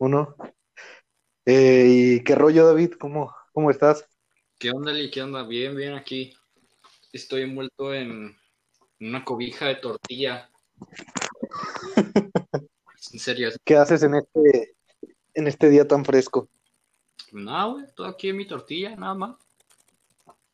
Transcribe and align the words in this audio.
Uno. 0.00 0.34
Eh, 1.44 1.84
¿y 1.86 2.24
qué 2.24 2.34
rollo, 2.34 2.66
David? 2.66 2.92
¿Cómo, 2.98 3.34
cómo 3.52 3.70
estás? 3.70 4.08
¿Qué 4.58 4.70
onda, 4.70 4.92
Lee? 4.92 5.10
¿Qué 5.10 5.22
onda? 5.22 5.42
Bien, 5.42 5.76
bien 5.76 5.92
aquí. 5.92 6.34
Estoy 7.12 7.42
envuelto 7.42 7.92
en 7.92 8.34
una 8.98 9.24
cobija 9.24 9.66
de 9.66 9.76
tortilla. 9.76 10.50
En 13.12 13.18
serio. 13.18 13.48
¿Qué 13.64 13.76
haces 13.76 14.02
en 14.02 14.14
este, 14.14 14.76
en 15.32 15.46
este 15.48 15.70
día 15.70 15.88
tan 15.88 16.04
fresco? 16.04 16.48
Nada, 17.32 17.64
güey, 17.64 17.86
todo 17.96 18.06
aquí 18.06 18.28
en 18.28 18.36
mi 18.36 18.46
tortilla, 18.46 18.94
nada 18.94 19.14
más. 19.14 19.36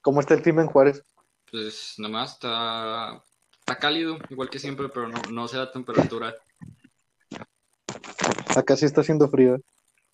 ¿Cómo 0.01 0.21
está 0.21 0.35
el 0.35 0.43
clima 0.43 0.63
en 0.63 0.69
Juárez? 0.69 1.05
Pues 1.51 1.95
nada 1.99 2.13
más 2.13 2.35
está, 2.35 3.23
está 3.59 3.79
cálido, 3.79 4.17
igual 4.31 4.49
que 4.49 4.61
siempre, 4.61 4.89
pero 4.89 5.09
no, 5.09 5.21
no 5.31 5.49
sé 5.49 5.57
la 5.57 5.73
temperatura. 5.73 6.37
Acá 8.57 8.75
sí 8.75 8.87
está 8.87 9.03
haciendo 9.03 9.29
frío. 9.29 9.61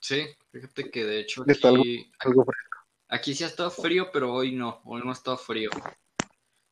Sí, 0.00 0.26
fíjate 0.50 0.90
que 0.90 1.04
de 1.04 1.20
hecho 1.20 1.44
Está 1.46 1.68
algo, 1.68 1.82
aquí, 1.82 2.10
algo 2.18 2.44
fresco. 2.44 2.78
aquí 3.08 3.34
sí 3.34 3.44
ha 3.44 3.46
estado 3.46 3.70
frío, 3.70 4.10
pero 4.12 4.34
hoy 4.34 4.50
no, 4.50 4.80
hoy 4.84 5.00
no 5.04 5.10
ha 5.10 5.12
estado 5.12 5.36
frío. 5.36 5.70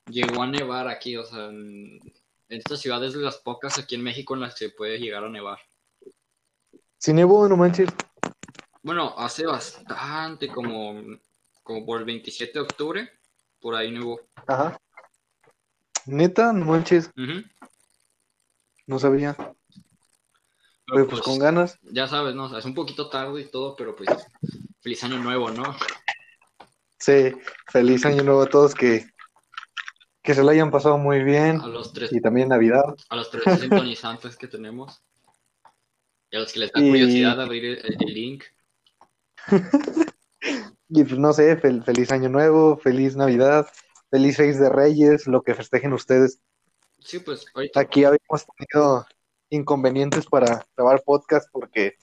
Llegó 0.06 0.42
a 0.42 0.48
nevar 0.48 0.88
aquí, 0.88 1.16
o 1.16 1.24
sea, 1.24 1.46
en, 1.46 2.00
esta 2.48 2.76
ciudad 2.76 3.04
es 3.04 3.12
de 3.12 3.20
las 3.20 3.36
pocas 3.36 3.78
aquí 3.78 3.94
en 3.94 4.02
México 4.02 4.34
en 4.34 4.40
las 4.40 4.56
que 4.56 4.70
puede 4.70 4.98
llegar 4.98 5.22
a 5.22 5.28
nevar. 5.28 5.58
Si 6.98 7.12
nevó, 7.12 7.48
no 7.48 7.56
manches. 7.56 7.88
Bueno, 8.82 9.14
hace 9.16 9.46
bastante, 9.46 10.48
como, 10.48 11.00
como 11.62 11.86
por 11.86 12.00
el 12.00 12.04
27 12.04 12.52
de 12.52 12.60
octubre, 12.60 13.10
por 13.60 13.76
ahí 13.76 13.92
nevó. 13.92 14.20
Ajá. 14.48 14.76
Neta, 16.06 16.52
no 16.52 16.64
manches, 16.64 17.10
no 18.86 18.98
sabía. 18.98 19.36
Oye, 20.92 21.04
pues 21.04 21.20
con 21.22 21.38
ganas. 21.38 21.78
Ya 21.82 22.06
sabes, 22.06 22.34
¿no? 22.34 22.44
O 22.44 22.48
sea, 22.48 22.58
es 22.58 22.64
un 22.64 22.74
poquito 22.74 23.08
tarde 23.08 23.40
y 23.42 23.50
todo, 23.50 23.76
pero 23.76 23.94
pues 23.96 24.08
feliz 24.80 25.02
año 25.04 25.18
nuevo, 25.18 25.50
¿no? 25.50 25.76
Sí, 26.98 27.32
feliz 27.70 28.04
año 28.04 28.22
nuevo 28.22 28.42
a 28.42 28.46
todos 28.48 28.74
que, 28.74 29.06
que 30.22 30.34
se 30.34 30.42
lo 30.42 30.50
hayan 30.50 30.70
pasado 30.70 30.98
muy 30.98 31.22
bien. 31.22 31.60
A 31.60 31.66
los 31.66 31.92
tres, 31.92 32.12
Y 32.12 32.20
también 32.20 32.48
Navidad. 32.48 32.82
a 33.08 33.16
los 33.16 33.30
tres 33.30 33.42
sintonizantes 33.60 34.36
que 34.36 34.48
tenemos. 34.48 35.00
Y 36.30 36.36
a 36.36 36.40
los 36.40 36.52
que 36.52 36.60
les 36.60 36.72
da 36.72 36.80
Y- 36.80 36.88
curiosidad 36.88 37.40
abrir 37.40 37.64
el, 37.64 37.96
el 38.00 38.14
link. 38.14 38.44
Y 40.92 41.04
pues 41.04 41.18
no 41.20 41.32
sé, 41.32 41.56
fel- 41.60 41.84
feliz 41.84 42.10
año 42.10 42.28
nuevo, 42.28 42.76
feliz 42.76 43.14
Navidad, 43.14 43.68
feliz 44.10 44.34
Seis 44.34 44.58
de 44.58 44.68
Reyes, 44.68 45.28
lo 45.28 45.40
que 45.42 45.54
festejen 45.54 45.92
ustedes. 45.92 46.40
Sí, 46.98 47.20
pues 47.20 47.46
ahorita. 47.54 47.78
Aquí 47.78 48.02
habíamos 48.02 48.44
tenido 48.58 49.06
inconvenientes 49.50 50.26
para 50.26 50.66
grabar 50.76 51.02
podcast 51.04 51.48
porque 51.52 51.96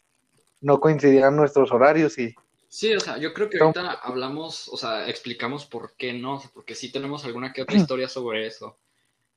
no 0.62 0.80
coincidían 0.80 1.36
nuestros 1.36 1.72
horarios 1.72 2.18
y 2.20 2.36
Sí, 2.70 2.94
o 2.94 3.00
sea, 3.00 3.18
yo 3.18 3.34
creo 3.34 3.50
que 3.50 3.60
ahorita 3.60 3.92
hablamos, 4.04 4.68
o 4.68 4.78
sea, 4.78 5.08
explicamos 5.08 5.66
por 5.66 5.96
qué 5.96 6.14
no, 6.14 6.42
porque 6.54 6.76
sí 6.76 6.92
tenemos 6.92 7.24
alguna 7.24 7.54
que 7.54 7.62
otra 7.62 7.78
historia 7.78 8.10
sobre 8.10 8.46
eso. 8.46 8.78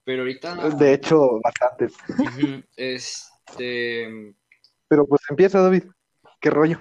Pero 0.05 0.23
ahorita, 0.23 0.57
de 0.71 0.95
hecho 0.95 1.41
bastantes. 1.43 1.95
este, 2.77 4.35
Pero 4.89 5.07
pues 5.07 5.21
empieza 5.31 5.61
David, 5.61 5.85
qué 6.41 6.51
rollo. 6.51 6.79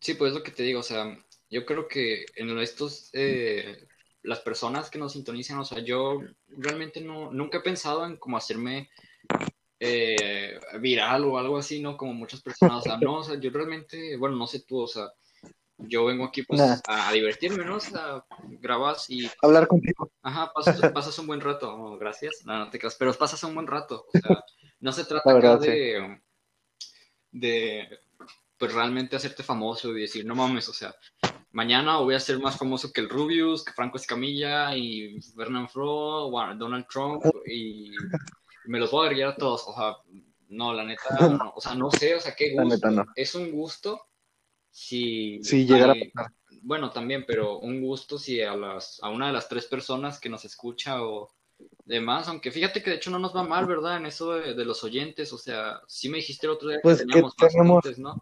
Sí, 0.00 0.14
pues 0.14 0.32
es 0.32 0.38
lo 0.38 0.42
que 0.42 0.50
te 0.50 0.64
digo, 0.64 0.80
o 0.80 0.82
sea, 0.82 1.16
yo 1.50 1.64
creo 1.64 1.86
que 1.86 2.26
en 2.34 2.58
estos, 2.58 3.10
eh, 3.12 3.86
las 4.22 4.40
personas 4.40 4.90
que 4.90 4.98
nos 4.98 5.12
sintonizan, 5.12 5.58
o 5.58 5.64
sea, 5.64 5.78
yo 5.78 6.20
realmente 6.48 7.00
no, 7.00 7.30
nunca 7.30 7.58
he 7.58 7.62
pensado 7.62 8.04
en 8.06 8.16
cómo 8.16 8.36
hacerme 8.36 8.90
eh, 9.80 10.60
viral 10.78 11.24
o 11.24 11.38
algo 11.38 11.56
así, 11.56 11.80
¿no? 11.80 11.96
Como 11.96 12.12
muchas 12.12 12.42
personas, 12.42 12.78
o 12.78 12.82
sea, 12.82 12.98
no, 12.98 13.16
o 13.16 13.24
sea, 13.24 13.40
yo 13.40 13.50
realmente, 13.50 14.16
bueno, 14.18 14.36
no 14.36 14.46
sé 14.46 14.60
tú, 14.60 14.80
o 14.80 14.86
sea, 14.86 15.10
yo 15.78 16.04
vengo 16.04 16.26
aquí 16.26 16.42
pues 16.42 16.60
Nah. 16.60 16.76
a, 16.86 17.10
divertirme, 17.12 17.64
¿no? 17.64 17.76
O 17.76 17.80
sea, 17.80 18.22
grabas 18.60 19.08
y, 19.08 19.30
Hablar 19.40 19.66
contigo. 19.66 20.10
ajá, 20.22 20.52
pasas, 20.52 20.80
pasas 20.94 21.18
un 21.18 21.26
buen 21.26 21.40
rato, 21.40 21.74
oh, 21.74 21.96
gracias, 21.96 22.42
no, 22.44 22.58
no 22.58 22.68
te 22.70 22.78
creas, 22.78 22.94
pero 22.96 23.14
pasas 23.14 23.42
un 23.44 23.54
buen 23.54 23.66
rato, 23.66 24.04
o 24.12 24.18
sea, 24.18 24.44
no 24.80 24.92
se 24.92 25.04
trata 25.04 25.32
verdad, 25.32 25.54
acá 25.54 25.64
de, 25.64 26.20
de, 27.32 27.98
pues 28.58 28.74
realmente 28.74 29.16
hacerte 29.16 29.42
famoso 29.42 29.96
y 29.96 30.02
decir, 30.02 30.26
no 30.26 30.34
mames, 30.34 30.68
o 30.68 30.74
sea, 30.74 30.94
mañana 31.52 31.96
voy 31.96 32.14
a 32.14 32.20
ser 32.20 32.38
más 32.38 32.58
famoso 32.58 32.92
que 32.92 33.00
el 33.00 33.08
Rubius, 33.08 33.64
que 33.64 33.72
Franco 33.72 33.96
Escamilla 33.96 34.76
y 34.76 35.18
Bernard 35.34 35.68
Fro, 35.68 36.30
Donald 36.58 36.86
Trump 36.86 37.24
y 37.46 37.92
me 38.66 38.78
los 38.78 38.90
voy 38.90 39.06
a 39.06 39.10
agregar 39.10 39.32
a 39.32 39.36
todos, 39.36 39.64
o 39.66 39.74
sea, 39.74 39.96
no, 40.48 40.72
la 40.74 40.84
neta, 40.84 41.02
no, 41.44 41.52
o 41.56 41.60
sea, 41.60 41.74
no 41.74 41.90
sé, 41.90 42.14
o 42.14 42.20
sea, 42.20 42.34
qué 42.34 42.52
La 42.54 42.62
gusto, 42.64 42.76
neta, 42.88 42.90
no. 43.04 43.12
es 43.14 43.34
un 43.34 43.50
gusto 43.52 44.00
si... 44.70 45.42
Si 45.42 45.66
llegara 45.66 45.92
hay- 45.92 46.12
a 46.16 46.26
bueno, 46.62 46.90
también, 46.90 47.24
pero 47.26 47.58
un 47.58 47.80
gusto 47.80 48.18
si 48.18 48.42
a 48.42 48.54
las, 48.54 48.98
a 49.02 49.08
una 49.08 49.28
de 49.28 49.32
las 49.32 49.48
tres 49.48 49.64
personas 49.66 50.18
que 50.20 50.28
nos 50.28 50.44
escucha 50.44 51.02
o 51.02 51.30
demás, 51.86 52.28
aunque 52.28 52.50
fíjate 52.50 52.82
que 52.82 52.90
de 52.90 52.96
hecho 52.96 53.10
no 53.10 53.18
nos 53.18 53.34
va 53.34 53.44
mal, 53.44 53.64
¿verdad? 53.66 53.96
En 53.96 54.04
eso 54.06 54.32
de, 54.34 54.52
de 54.54 54.64
los 54.66 54.84
oyentes, 54.84 55.32
o 55.32 55.38
sea, 55.38 55.80
sí 55.86 56.08
me 56.10 56.18
dijiste 56.18 56.46
el 56.46 56.52
otro 56.52 56.68
día 56.68 56.80
Pues 56.82 56.98
que 56.98 57.04
que 57.06 57.12
teníamos 57.12 57.36
tenemos- 57.36 57.74
bastantes, 57.76 57.98
¿no? 57.98 58.20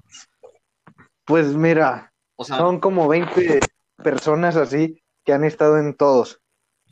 Pues 1.25 1.55
mira, 1.55 2.13
O 2.37 2.45
sea, 2.45 2.59
son 2.59 2.81
como 2.81 3.09
20 3.09 3.61
personas 4.03 4.57
así 4.57 5.03
que 5.25 5.33
han 5.33 5.45
estado 5.45 5.79
en 5.79 5.95
todos. 5.97 6.41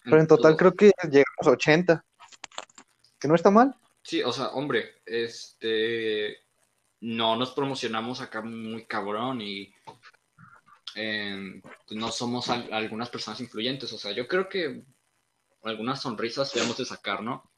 Pero 0.04 0.20
en 0.20 0.26
total 0.26 0.56
creo 0.56 0.72
que 0.74 0.90
llegamos 1.04 1.46
a 1.46 1.50
80. 1.50 2.04
Que 3.26 3.28
no 3.28 3.34
está 3.34 3.50
mal. 3.50 3.74
Sí, 4.04 4.22
o 4.22 4.30
sea, 4.30 4.50
hombre, 4.50 5.02
este, 5.04 6.36
no 7.00 7.34
nos 7.34 7.50
promocionamos 7.50 8.20
acá 8.20 8.40
muy 8.40 8.84
cabrón 8.86 9.40
y 9.40 9.74
eh, 10.94 11.60
pues 11.88 11.98
no 11.98 12.12
somos 12.12 12.48
al- 12.50 12.72
algunas 12.72 13.10
personas 13.10 13.40
influyentes, 13.40 13.92
o 13.92 13.98
sea, 13.98 14.12
yo 14.12 14.28
creo 14.28 14.48
que 14.48 14.84
algunas 15.64 16.00
sonrisas 16.02 16.52
debemos 16.54 16.76
de 16.78 16.84
sacar, 16.84 17.20
¿no? 17.20 17.50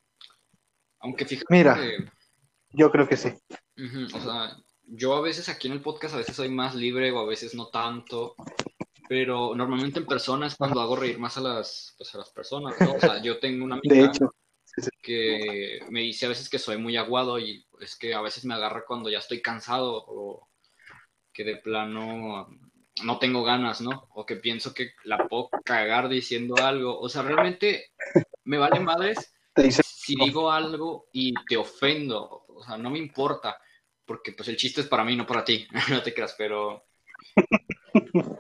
Aunque 1.01 1.27
fíjate 1.27 1.47
Mira. 1.51 1.75
que... 1.75 2.11
Yo 2.71 2.91
creo 2.91 3.07
que 3.07 3.19
sí. 3.19 3.29
O 4.15 4.21
sea, 4.21 4.57
yo 4.85 5.17
a 5.17 5.21
veces 5.21 5.51
aquí 5.51 5.67
en 5.69 5.75
el 5.75 5.83
podcast 5.83 6.15
a 6.15 6.19
veces 6.19 6.35
soy 6.35 6.49
más 6.49 6.75
libre 6.75 7.13
o 7.13 7.19
a 7.19 7.27
veces 7.27 7.55
no 7.55 7.69
tanto, 7.69 8.35
pero 9.07 9.55
normalmente 9.55 9.99
en 9.99 10.07
persona 10.07 10.47
es 10.47 10.57
cuando 10.57 10.81
hago 10.81 10.97
reír 10.97 11.19
más 11.19 11.37
a 11.37 11.43
las, 11.43 11.95
pues, 11.99 12.15
a 12.15 12.19
las 12.19 12.31
personas, 12.31 12.75
¿no? 12.81 12.95
O 12.95 13.01
sea, 13.01 13.21
yo 13.23 13.39
tengo 13.39 13.67
una 13.67 13.75
amiga 13.75 13.95
De 13.95 14.05
hecho, 14.07 14.35
que 15.03 15.81
me 15.91 16.01
dice 16.01 16.27
a 16.27 16.31
veces 16.31 16.49
que 16.49 16.59
soy 16.59 16.77
muy 16.77 16.97
aguado 16.97 17.39
y 17.39 17.67
es 17.81 17.97
que 17.97 18.15
a 18.15 18.21
veces 18.21 18.45
me 18.45 18.55
agarra 18.55 18.85
cuando 18.87 19.11
ya 19.11 19.19
estoy 19.19 19.41
cansado 19.41 20.05
o 20.07 20.49
que 21.33 21.45
de 21.45 21.57
plano 21.57 22.49
no 23.05 23.19
tengo 23.19 23.45
ganas, 23.45 23.81
¿no? 23.81 24.09
O 24.15 24.27
que 24.27 24.37
pienso 24.37 24.75
que 24.75 24.93
la 25.05 25.29
puedo 25.29 25.51
cagar 25.65 26.09
diciendo 26.09 26.57
algo. 26.57 26.99
O 26.99 27.09
sea, 27.09 27.23
realmente 27.23 27.93
me 28.45 28.59
vale 28.59 28.81
madres 28.81 29.33
si 29.63 30.15
digo 30.17 30.51
algo 30.51 31.09
y 31.13 31.35
te 31.49 31.57
ofendo, 31.57 32.45
o 32.49 32.63
sea, 32.63 32.77
no 32.79 32.91
me 32.91 32.99
importa, 32.99 33.61
porque 34.05 34.33
pues 34.33 34.49
el 34.49 34.57
chiste 34.57 34.81
es 34.81 34.87
para 34.87 35.05
mí, 35.05 35.17
no 35.17 35.27
para 35.27 35.45
ti, 35.45 35.67
no 35.91 36.03
te 36.03 36.15
creas, 36.15 36.35
pero 36.39 36.87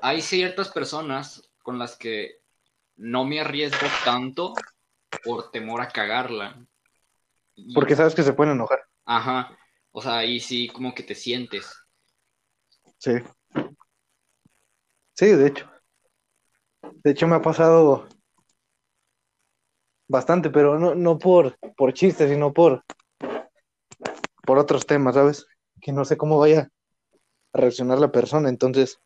hay 0.02 0.22
ciertas 0.22 0.68
personas 0.70 1.50
con 1.62 1.78
las 1.78 1.96
que 1.96 2.40
no 2.96 3.24
me 3.24 3.40
arriesgo 3.40 3.86
tanto 4.04 4.54
por 5.24 5.50
temor 5.50 5.80
a 5.80 5.88
cagarla. 5.88 6.64
Y- 7.54 7.74
porque 7.74 7.96
sabes 7.96 8.14
que 8.14 8.22
se 8.22 8.32
pueden 8.32 8.54
enojar. 8.54 8.80
Ajá, 9.04 9.58
o 9.90 10.02
sea, 10.02 10.18
ahí 10.18 10.40
sí 10.40 10.68
como 10.68 10.94
que 10.94 11.02
te 11.02 11.14
sientes. 11.14 11.72
Sí. 12.98 13.12
Sí, 15.14 15.26
de 15.26 15.48
hecho. 15.48 15.70
De 17.02 17.10
hecho 17.10 17.26
me 17.26 17.36
ha 17.36 17.42
pasado 17.42 18.06
bastante, 20.08 20.50
pero 20.50 20.78
no, 20.78 20.94
no 20.94 21.18
por, 21.18 21.58
por 21.76 21.92
chistes, 21.92 22.30
sino 22.30 22.52
por, 22.52 22.84
por 24.44 24.58
otros 24.58 24.86
temas, 24.86 25.14
¿sabes? 25.14 25.46
Que 25.80 25.92
no 25.92 26.04
sé 26.04 26.16
cómo 26.16 26.38
vaya 26.38 26.70
a 27.52 27.58
reaccionar 27.58 27.98
la 27.98 28.10
persona, 28.10 28.48
entonces, 28.48 29.00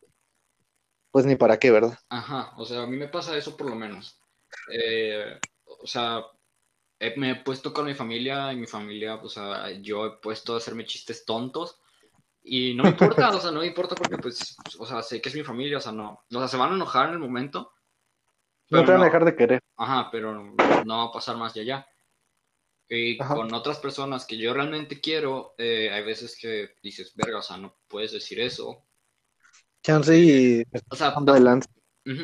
pues 1.11 1.25
ni 1.25 1.35
para 1.35 1.57
qué, 1.59 1.71
¿verdad? 1.71 1.97
Ajá, 2.09 2.53
o 2.57 2.65
sea, 2.65 2.83
a 2.83 2.87
mí 2.87 2.97
me 2.97 3.07
pasa 3.07 3.37
eso 3.37 3.55
por 3.57 3.69
lo 3.69 3.75
menos. 3.75 4.21
Eh, 4.71 5.39
o 5.83 5.87
sea, 5.87 6.23
he- 6.99 7.15
me 7.19 7.31
he 7.31 7.35
puesto 7.37 7.73
con 7.73 7.85
mi 7.85 7.95
familia 7.95 8.53
y 8.53 8.57
mi 8.57 8.67
familia, 8.67 9.15
o 9.15 9.29
sea, 9.29 9.71
yo 9.81 10.05
he 10.07 10.11
puesto 10.21 10.53
a 10.55 10.57
hacerme 10.57 10.85
chistes 10.85 11.25
tontos 11.25 11.79
y 12.43 12.75
no 12.75 12.85
me 12.85 12.91
importa, 12.91 13.29
o 13.35 13.41
sea, 13.41 13.51
no 13.51 13.61
me 13.61 13.67
importa 13.67 13.95
porque 13.95 14.17
pues, 14.19 14.57
o 14.79 14.85
sea, 14.85 15.01
sé 15.03 15.21
que 15.21 15.29
es 15.29 15.35
mi 15.35 15.43
familia, 15.43 15.79
o 15.79 15.81
sea, 15.81 15.91
no, 15.93 16.25
o 16.31 16.39
sea, 16.39 16.47
se 16.49 16.57
van 16.57 16.71
a 16.73 16.75
enojar 16.75 17.09
en 17.09 17.15
el 17.15 17.19
momento, 17.19 17.73
No 18.71 18.83
pero 18.83 18.85
te 18.85 18.91
van 18.91 19.01
a 19.01 19.05
no- 19.05 19.05
dejar 19.05 19.25
de 19.25 19.35
querer. 19.35 19.59
Ajá, 19.77 20.09
pero 20.11 20.33
no, 20.33 20.53
no 20.85 20.97
va 20.97 21.03
a 21.05 21.11
pasar 21.11 21.37
más 21.37 21.53
de 21.53 21.61
allá. 21.61 21.87
Y 22.87 23.19
Ajá. 23.21 23.35
con 23.35 23.53
otras 23.53 23.79
personas 23.79 24.25
que 24.25 24.37
yo 24.37 24.53
realmente 24.53 25.01
quiero, 25.01 25.53
eh, 25.57 25.89
hay 25.91 26.03
veces 26.05 26.37
que 26.39 26.75
dices, 26.81 27.13
verga, 27.15 27.39
o 27.39 27.41
sea, 27.41 27.57
no 27.57 27.75
puedes 27.89 28.11
decir 28.13 28.39
eso. 28.39 28.85
Chance 29.83 30.09
y 30.17 30.63
O 30.89 30.95
sea, 30.95 31.13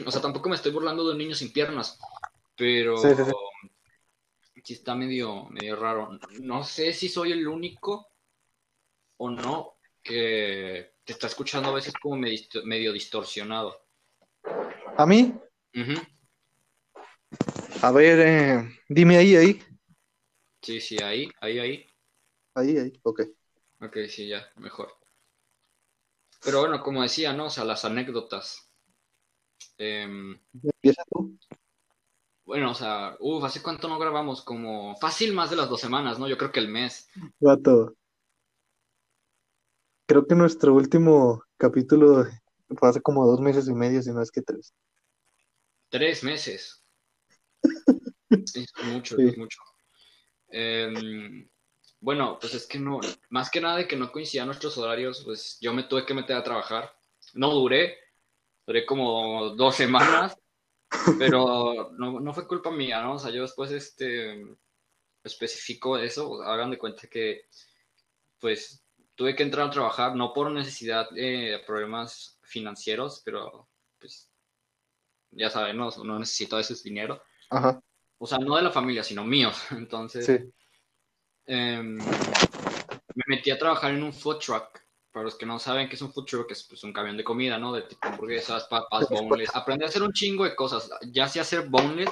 O 0.06 0.12
sea, 0.12 0.22
tampoco 0.22 0.50
me 0.50 0.56
estoy 0.56 0.72
burlando 0.72 1.06
de 1.06 1.12
un 1.14 1.18
niño 1.18 1.36
sin 1.36 1.52
piernas, 1.54 1.98
pero 2.60 2.98
Sí, 2.98 3.08
sí, 3.16 3.24
sí. 3.24 3.32
sí 4.62 4.74
está 4.74 4.94
medio, 4.94 5.46
medio 5.46 5.78
raro. 5.78 6.20
No 6.42 6.66
sé 6.66 6.94
si 6.94 7.08
soy 7.08 7.32
el 7.32 7.48
único 7.48 8.12
o 9.16 9.30
no 9.30 9.78
que 10.04 10.96
te 11.06 11.14
está 11.14 11.28
escuchando 11.28 11.70
a 11.70 11.74
veces 11.74 11.94
como 11.94 12.18
medio, 12.18 12.92
distorsionado. 12.92 13.86
¿A 14.98 15.06
mí? 15.06 15.34
A 17.82 17.92
ver, 17.94 18.20
eh, 18.20 18.70
dime 18.90 19.18
ahí, 19.18 19.38
ahí. 19.38 19.64
Sí, 20.62 20.82
sí, 20.82 20.98
ahí, 21.02 21.30
ahí, 21.40 21.60
ahí. 21.60 21.86
Ahí, 22.56 22.78
ahí, 22.78 23.00
ok. 23.04 23.22
Ok, 23.80 23.98
sí, 24.10 24.28
ya, 24.28 24.46
mejor. 24.58 24.92
Pero 26.44 26.60
bueno, 26.60 26.84
como 26.84 27.04
decía, 27.04 27.32
¿no? 27.32 27.46
O 27.46 27.50
sea, 27.50 27.64
las 27.64 27.86
anécdotas. 27.86 28.70
Em, 29.78 30.38
¿Empieza 30.62 31.04
tú? 31.10 31.38
Bueno, 32.50 32.72
o 32.72 32.74
sea, 32.74 33.16
uff, 33.20 33.44
¿hace 33.44 33.62
cuánto 33.62 33.88
no 33.88 34.00
grabamos? 34.00 34.42
Como 34.42 34.96
fácil 34.96 35.36
más 35.36 35.52
de 35.52 35.56
las 35.56 35.70
dos 35.70 35.80
semanas, 35.80 36.18
¿no? 36.18 36.28
Yo 36.28 36.36
creo 36.36 36.52
que 36.52 36.60
el 36.60 36.68
mes. 36.68 37.08
Gato. 37.40 37.96
Creo 40.08 40.26
que 40.26 40.34
nuestro 40.34 40.74
último 40.74 41.44
capítulo 41.58 42.26
fue 42.76 42.90
hace 42.90 43.02
como 43.02 43.28
dos 43.28 43.40
meses 43.40 43.68
y 43.68 43.74
medio, 43.76 44.02
si 44.02 44.12
no 44.12 44.24
es 44.24 44.32
que 44.32 44.42
tres. 44.42 44.74
Tres 45.90 46.24
meses. 46.24 46.84
es 48.32 48.74
mucho, 48.84 49.20
es 49.20 49.38
mucho. 49.38 49.60
Em, 50.48 51.48
bueno, 52.00 52.40
pues 52.42 52.56
es 52.56 52.66
que 52.66 52.80
no, 52.80 53.00
más 53.30 53.52
que 53.52 53.62
nada 53.62 53.78
de 53.78 53.88
que 53.88 53.96
no 53.96 54.12
coincidían 54.12 54.48
nuestros 54.48 54.76
horarios, 54.80 55.22
pues 55.24 55.60
yo 55.62 55.72
me 55.72 55.84
tuve 55.84 56.04
que 56.04 56.16
meter 56.16 56.36
a 56.36 56.44
trabajar. 56.44 56.92
No 57.36 57.52
duré, 57.52 57.96
duré 58.66 58.88
como 58.88 59.52
dos 59.52 59.76
semanas, 59.76 60.36
pero 61.18 61.92
no, 61.98 62.34
fue 62.34 62.48
culpa 62.48 62.72
mía, 62.72 63.02
¿no? 63.02 63.14
O 63.14 63.20
sea, 63.20 63.32
yo 63.32 63.44
después 63.44 63.72
este 63.72 64.46
especifico 65.24 65.98
eso, 65.98 66.42
hagan 66.44 66.72
de 66.72 66.78
cuenta 66.78 67.08
que 67.08 67.42
pues 68.40 68.84
tuve 69.16 69.36
que 69.36 69.44
entrar 69.44 69.68
a 69.68 69.72
trabajar, 69.72 70.16
no 70.16 70.34
por 70.34 70.50
necesidad 70.52 71.10
de 71.12 71.62
problemas 71.68 72.40
financieros, 72.42 73.22
pero 73.24 73.68
pues 74.00 74.32
ya 75.32 75.50
saben, 75.50 75.78
no, 75.78 75.90
no 76.04 76.20
necesito 76.20 76.58
ese 76.58 76.76
dinero. 76.84 77.22
Ajá. 77.50 77.82
O 78.18 78.28
sea, 78.28 78.38
no 78.38 78.56
de 78.56 78.64
la 78.64 78.72
familia, 78.72 79.04
sino 79.04 79.24
míos. 79.24 79.62
Entonces, 79.72 80.26
sí. 80.26 80.38
Em, 81.46 81.98
me 81.98 83.24
metí 83.28 83.50
a 83.52 83.58
trabajar 83.58 83.92
en 83.94 84.04
un 84.04 84.14
food 84.14 84.40
truck. 84.40 84.80
Para 85.12 85.26
los 85.26 85.36
que 85.36 85.46
no 85.46 85.58
saben 85.58 85.90
qué 85.90 85.96
es 85.96 86.02
un 86.02 86.14
food 86.14 86.26
truck, 86.26 86.52
es 86.52 86.64
pues, 86.64 86.84
un 86.84 86.94
camión 86.94 87.18
de 87.18 87.24
comida, 87.24 87.58
¿no? 87.58 87.74
De 87.74 87.82
tipo 87.82 88.08
hamburguesas, 88.08 88.66
papas, 88.66 89.10
boneless. 89.10 89.56
Aprendí 89.56 89.84
a 89.84 89.88
hacer 89.88 90.04
un 90.04 90.14
chingo 90.14 90.44
de 90.44 90.56
cosas. 90.56 90.90
Ya 91.12 91.28
sé 91.28 91.40
hacer 91.40 91.68
boneless, 91.68 92.12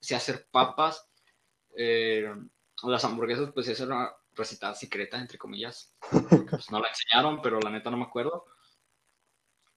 sé 0.00 0.14
hacer 0.14 0.46
papas. 0.50 1.06
Eh, 1.76 2.32
las 2.82 3.04
hamburguesas, 3.04 3.50
pues 3.52 3.68
esa 3.68 3.84
era 3.84 3.94
una 3.94 4.12
receta 4.32 4.74
secreta, 4.74 5.18
entre 5.18 5.38
comillas. 5.38 5.94
Pues, 6.50 6.70
no 6.70 6.80
la 6.80 6.88
enseñaron, 6.88 7.42
pero 7.42 7.60
la 7.60 7.70
neta 7.70 7.90
no 7.90 7.98
me 7.98 8.04
acuerdo. 8.04 8.46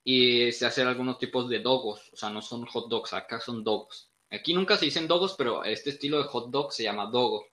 Y 0.03 0.51
sé 0.53 0.65
hacer 0.65 0.87
algunos 0.87 1.17
tipos 1.19 1.49
de 1.49 1.59
dogos. 1.59 2.09
O 2.13 2.15
sea, 2.15 2.29
no 2.29 2.41
son 2.41 2.65
hot 2.65 2.89
dogs, 2.89 3.13
acá 3.13 3.41
son 3.41 3.63
dogos. 3.63 4.11
Aquí 4.29 4.53
nunca 4.53 4.77
se 4.77 4.85
dicen 4.85 5.07
dogos, 5.07 5.35
pero 5.37 5.63
este 5.63 5.89
estilo 5.89 6.17
de 6.17 6.29
hot 6.29 6.49
dog 6.49 6.71
se 6.71 6.83
llama 6.83 7.07
dogo. 7.07 7.45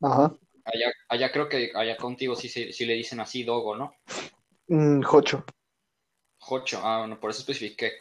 Ajá. 0.00 0.34
Allá, 0.64 0.92
allá 1.08 1.32
creo 1.32 1.48
que 1.48 1.72
allá 1.74 1.96
contigo 1.96 2.36
sí, 2.36 2.48
sí, 2.48 2.86
le 2.86 2.94
dicen 2.94 3.20
así 3.20 3.42
dogo, 3.42 3.76
¿no? 3.76 3.92
Mm, 4.68 5.02
jocho. 5.02 5.44
Jocho, 6.38 6.80
ah, 6.82 7.00
bueno, 7.00 7.18
por 7.18 7.30
eso 7.30 7.40
especifiqué. 7.40 7.92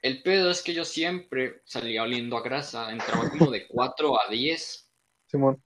El 0.00 0.22
pedo 0.22 0.50
es 0.50 0.62
que 0.62 0.74
yo 0.74 0.84
siempre 0.84 1.62
salía 1.64 2.02
oliendo 2.02 2.36
a 2.36 2.42
grasa, 2.42 2.92
entraba 2.92 3.28
como 3.30 3.50
de 3.50 3.66
4 3.66 4.20
a 4.20 4.30
10. 4.30 4.90
Simón. 5.26 5.62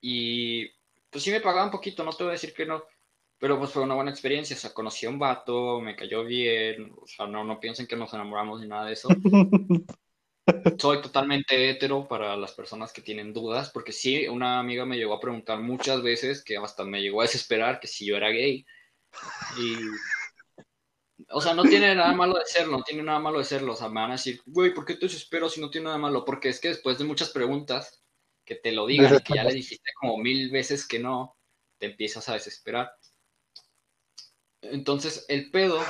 Y 0.00 0.68
pues 1.10 1.24
sí 1.24 1.30
me 1.30 1.40
pagaba 1.40 1.64
un 1.64 1.72
poquito, 1.72 2.04
no 2.04 2.12
te 2.12 2.22
voy 2.22 2.30
a 2.30 2.32
decir 2.32 2.54
que 2.54 2.66
no, 2.66 2.84
pero 3.38 3.58
pues 3.58 3.70
fue 3.70 3.82
una 3.82 3.94
buena 3.94 4.10
experiencia, 4.10 4.54
o 4.56 4.58
sea, 4.58 4.72
conocí 4.72 5.06
a 5.06 5.10
un 5.10 5.18
vato, 5.18 5.80
me 5.80 5.96
cayó 5.96 6.24
bien, 6.24 6.92
o 7.00 7.06
sea, 7.06 7.26
no, 7.26 7.44
no 7.44 7.58
piensen 7.58 7.86
que 7.86 7.96
nos 7.96 8.12
enamoramos 8.14 8.60
ni 8.60 8.68
nada 8.68 8.86
de 8.86 8.92
eso. 8.92 9.08
soy 10.78 11.02
totalmente 11.02 11.70
hetero 11.70 12.06
para 12.08 12.36
las 12.36 12.52
personas 12.52 12.92
que 12.92 13.02
tienen 13.02 13.32
dudas, 13.32 13.70
porque 13.70 13.92
sí, 13.92 14.26
una 14.28 14.58
amiga 14.58 14.84
me 14.84 14.96
llegó 14.96 15.14
a 15.14 15.20
preguntar 15.20 15.60
muchas 15.60 16.02
veces, 16.02 16.42
que 16.44 16.56
hasta 16.56 16.84
me 16.84 17.00
llegó 17.00 17.20
a 17.20 17.24
desesperar, 17.24 17.80
que 17.80 17.86
si 17.86 18.06
yo 18.06 18.16
era 18.16 18.30
gay. 18.30 18.66
Y, 19.58 19.76
o 21.30 21.40
sea, 21.40 21.54
no 21.54 21.62
tiene 21.62 21.94
nada 21.94 22.12
malo 22.12 22.38
de 22.38 22.46
serlo, 22.46 22.78
no 22.78 22.82
tiene 22.84 23.02
nada 23.02 23.18
malo 23.18 23.38
de 23.38 23.44
serlo. 23.44 23.72
O 23.72 23.76
sea, 23.76 23.88
me 23.88 24.00
van 24.00 24.10
a 24.10 24.14
decir, 24.14 24.40
güey, 24.46 24.72
¿por 24.72 24.84
qué 24.84 24.94
te 24.94 25.06
desespero 25.06 25.48
si 25.48 25.60
no 25.60 25.70
tiene 25.70 25.86
nada 25.86 25.98
malo? 25.98 26.24
Porque 26.24 26.48
es 26.48 26.60
que 26.60 26.68
después 26.68 26.98
de 26.98 27.04
muchas 27.04 27.30
preguntas, 27.30 28.02
que 28.44 28.54
te 28.54 28.72
lo 28.72 28.86
digan 28.86 29.20
que 29.20 29.34
ya 29.34 29.44
le 29.44 29.52
dijiste 29.52 29.90
como 30.00 30.16
mil 30.16 30.50
veces 30.50 30.88
que 30.88 30.98
no, 30.98 31.36
te 31.78 31.86
empiezas 31.86 32.28
a 32.28 32.34
desesperar. 32.34 32.90
Entonces, 34.62 35.26
el 35.28 35.50
pedo 35.50 35.80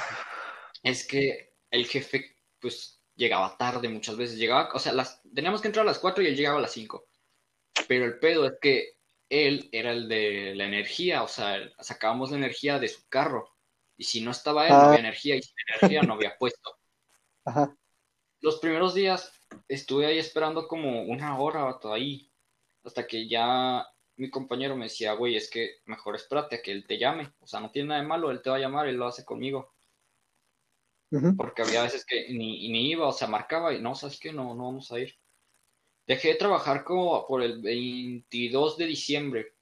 es 0.83 1.07
que 1.07 1.55
el 1.71 1.87
jefe, 1.87 2.37
pues, 2.61 2.98
llegaba 3.19 3.57
tarde 3.59 3.89
muchas 3.89 4.17
veces, 4.17 4.39
llegaba, 4.39 4.71
o 4.73 4.79
sea, 4.79 4.93
las, 4.93 5.21
teníamos 5.35 5.61
que 5.61 5.67
entrar 5.67 5.85
a 5.85 5.91
las 5.91 5.99
4 5.99 6.23
y 6.23 6.29
él 6.29 6.37
llegaba 6.37 6.59
a 6.59 6.63
las 6.63 6.73
5. 6.73 7.05
Pero 7.89 8.05
el 8.05 8.19
pedo 8.19 8.47
es 8.47 8.55
que 8.63 8.93
él 9.29 9.69
era 9.73 9.91
el 9.91 10.09
de 10.09 10.55
la 10.55 10.65
energía, 10.65 11.23
o 11.25 11.29
sea, 11.29 11.59
sacábamos 11.81 12.31
la 12.31 12.39
energía 12.39 12.79
de 12.79 12.89
su 12.89 13.07
carro. 13.09 13.55
Y 13.97 14.05
si 14.05 14.21
no 14.21 14.31
estaba 14.31 14.67
él, 14.67 14.73
no 14.73 14.79
había 14.79 14.97
ah. 14.97 15.01
energía, 15.01 15.35
y 15.35 15.43
sin 15.43 15.55
energía 15.69 16.03
no 16.03 16.15
había 16.15 16.37
puesto. 16.39 16.79
Ajá. 17.45 17.77
Los 18.41 18.61
primeros 18.61 18.95
días 18.95 19.33
estuve 19.67 20.07
ahí 20.07 20.19
esperando 20.19 20.69
como 20.69 21.03
una 21.03 21.39
hora 21.41 21.77
todo 21.81 21.93
ahí, 21.93 22.31
hasta 22.85 23.05
que 23.05 23.29
ya 23.29 23.85
mi 24.17 24.31
compañero 24.31 24.77
me 24.77 24.85
decía, 24.85 25.13
güey, 25.15 25.37
es 25.37 25.51
que 25.51 25.81
mejor 25.87 26.15
espérate 26.15 26.57
a 26.57 26.63
que 26.63 26.71
él 26.71 26.87
te 26.87 26.99
llame. 26.99 27.33
O 27.41 27.49
sea, 27.49 27.59
no 27.59 27.73
tiene 27.73 27.89
nada 27.89 28.01
de 28.01 28.07
malo, 28.07 28.31
él 28.31 28.41
te 28.43 28.51
va 28.51 28.57
a 28.57 28.61
llamar, 28.61 28.87
él 28.87 28.97
lo 28.97 29.09
hace 29.09 29.25
conmigo. 29.25 29.75
Porque 31.37 31.63
había 31.63 31.83
veces 31.83 32.05
que 32.05 32.29
ni, 32.29 32.69
ni, 32.69 32.91
iba, 32.91 33.09
o 33.09 33.13
sea, 33.13 33.29
marcaba 33.29 33.73
y 33.73 33.81
no, 33.81 33.95
sabes 33.95 34.21
que 34.21 34.33
no, 34.33 34.55
no 34.55 34.65
vamos 34.65 34.93
a 34.93 34.99
ir. 34.99 35.15
Dejé 36.07 36.29
de 36.29 36.35
trabajar 36.35 36.85
como 36.85 37.27
por 37.27 37.43
el 37.43 37.63
22 37.63 38.77
de 38.77 38.87
diciembre, 38.87 39.55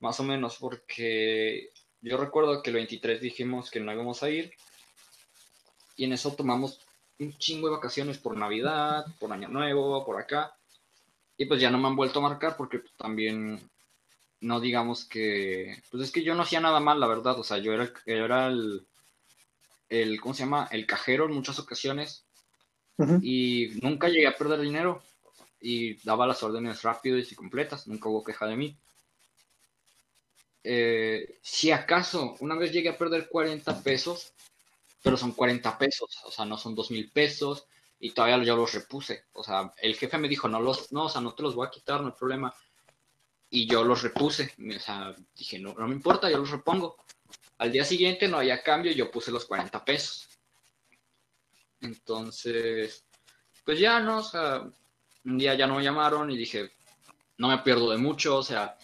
más 0.00 0.18
o 0.20 0.24
menos, 0.24 0.56
porque 0.58 1.70
yo 2.00 2.16
recuerdo 2.16 2.62
que 2.62 2.70
el 2.70 2.76
23 2.76 3.20
dijimos 3.20 3.70
que 3.70 3.80
no 3.80 3.92
íbamos 3.92 4.22
a 4.22 4.30
ir 4.30 4.52
y 5.96 6.04
en 6.04 6.12
eso 6.12 6.32
tomamos 6.34 6.80
un 7.18 7.36
chingo 7.38 7.68
de 7.68 7.76
vacaciones 7.76 8.18
por 8.18 8.36
Navidad, 8.36 9.06
por 9.18 9.32
Año 9.32 9.48
Nuevo, 9.48 10.04
por 10.04 10.20
acá. 10.20 10.56
Y 11.38 11.46
pues 11.46 11.60
ya 11.60 11.70
no 11.70 11.78
me 11.78 11.88
han 11.88 11.96
vuelto 11.96 12.18
a 12.18 12.28
marcar 12.28 12.56
porque 12.56 12.82
también 12.96 13.70
no 14.40 14.60
digamos 14.60 15.06
que... 15.06 15.82
Pues 15.90 16.04
es 16.04 16.12
que 16.12 16.22
yo 16.22 16.34
no 16.34 16.42
hacía 16.42 16.60
nada 16.60 16.80
mal, 16.80 17.00
la 17.00 17.06
verdad. 17.06 17.38
O 17.38 17.44
sea, 17.44 17.58
yo 17.58 17.72
era, 17.72 17.90
era 18.04 18.48
el, 18.48 18.86
el, 19.88 20.20
¿cómo 20.20 20.34
se 20.34 20.44
llama? 20.44 20.68
El 20.70 20.86
cajero 20.86 21.26
en 21.26 21.32
muchas 21.32 21.58
ocasiones 21.58 22.24
y 23.20 23.78
nunca 23.82 24.08
llegué 24.08 24.26
a 24.26 24.36
perder 24.36 24.60
dinero 24.60 25.02
y 25.60 25.94
daba 26.02 26.26
las 26.26 26.42
órdenes 26.42 26.82
rápidas 26.82 27.30
y 27.30 27.34
completas, 27.34 27.86
nunca 27.86 28.08
hubo 28.08 28.24
queja 28.24 28.46
de 28.46 28.56
mí. 28.56 28.78
Eh, 30.64 31.38
si 31.42 31.70
acaso 31.70 32.36
una 32.40 32.56
vez 32.56 32.72
llegué 32.72 32.88
a 32.88 32.98
perder 32.98 33.28
40 33.28 33.82
pesos, 33.82 34.32
pero 35.02 35.16
son 35.16 35.32
40 35.32 35.78
pesos, 35.78 36.22
o 36.24 36.30
sea, 36.30 36.44
no 36.44 36.56
son 36.58 36.74
2 36.74 36.90
mil 36.90 37.10
pesos 37.10 37.66
y 38.00 38.10
todavía 38.10 38.42
yo 38.42 38.56
los 38.56 38.72
repuse. 38.72 39.24
O 39.32 39.44
sea, 39.44 39.72
el 39.78 39.94
jefe 39.94 40.18
me 40.18 40.28
dijo, 40.28 40.48
no, 40.48 40.60
los, 40.60 40.90
no, 40.92 41.04
o 41.04 41.08
sea, 41.08 41.20
no 41.20 41.34
te 41.34 41.42
los 41.42 41.54
voy 41.54 41.66
a 41.66 41.70
quitar, 41.70 42.00
no 42.00 42.08
hay 42.08 42.14
problema. 42.18 42.52
Y 43.50 43.66
yo 43.66 43.84
los 43.84 44.02
repuse, 44.02 44.54
o 44.58 44.80
sea, 44.80 45.14
dije, 45.36 45.58
no, 45.58 45.74
no 45.74 45.86
me 45.86 45.94
importa, 45.94 46.30
yo 46.30 46.38
los 46.38 46.50
repongo. 46.50 46.96
Al 47.58 47.72
día 47.72 47.84
siguiente 47.84 48.28
no 48.28 48.38
había 48.38 48.62
cambio 48.62 48.92
y 48.92 48.96
yo 48.96 49.10
puse 49.10 49.30
los 49.30 49.46
40 49.46 49.84
pesos. 49.84 50.28
Entonces, 51.80 53.04
pues 53.64 53.78
ya 53.78 54.00
no, 54.00 54.18
o 54.18 54.22
sea, 54.22 54.62
un 55.24 55.38
día 55.38 55.54
ya 55.54 55.66
no 55.66 55.76
me 55.76 55.84
llamaron 55.84 56.30
y 56.30 56.36
dije, 56.36 56.70
no 57.38 57.48
me 57.48 57.58
pierdo 57.58 57.90
de 57.90 57.98
mucho, 57.98 58.36
o 58.36 58.42
sea, 58.42 58.76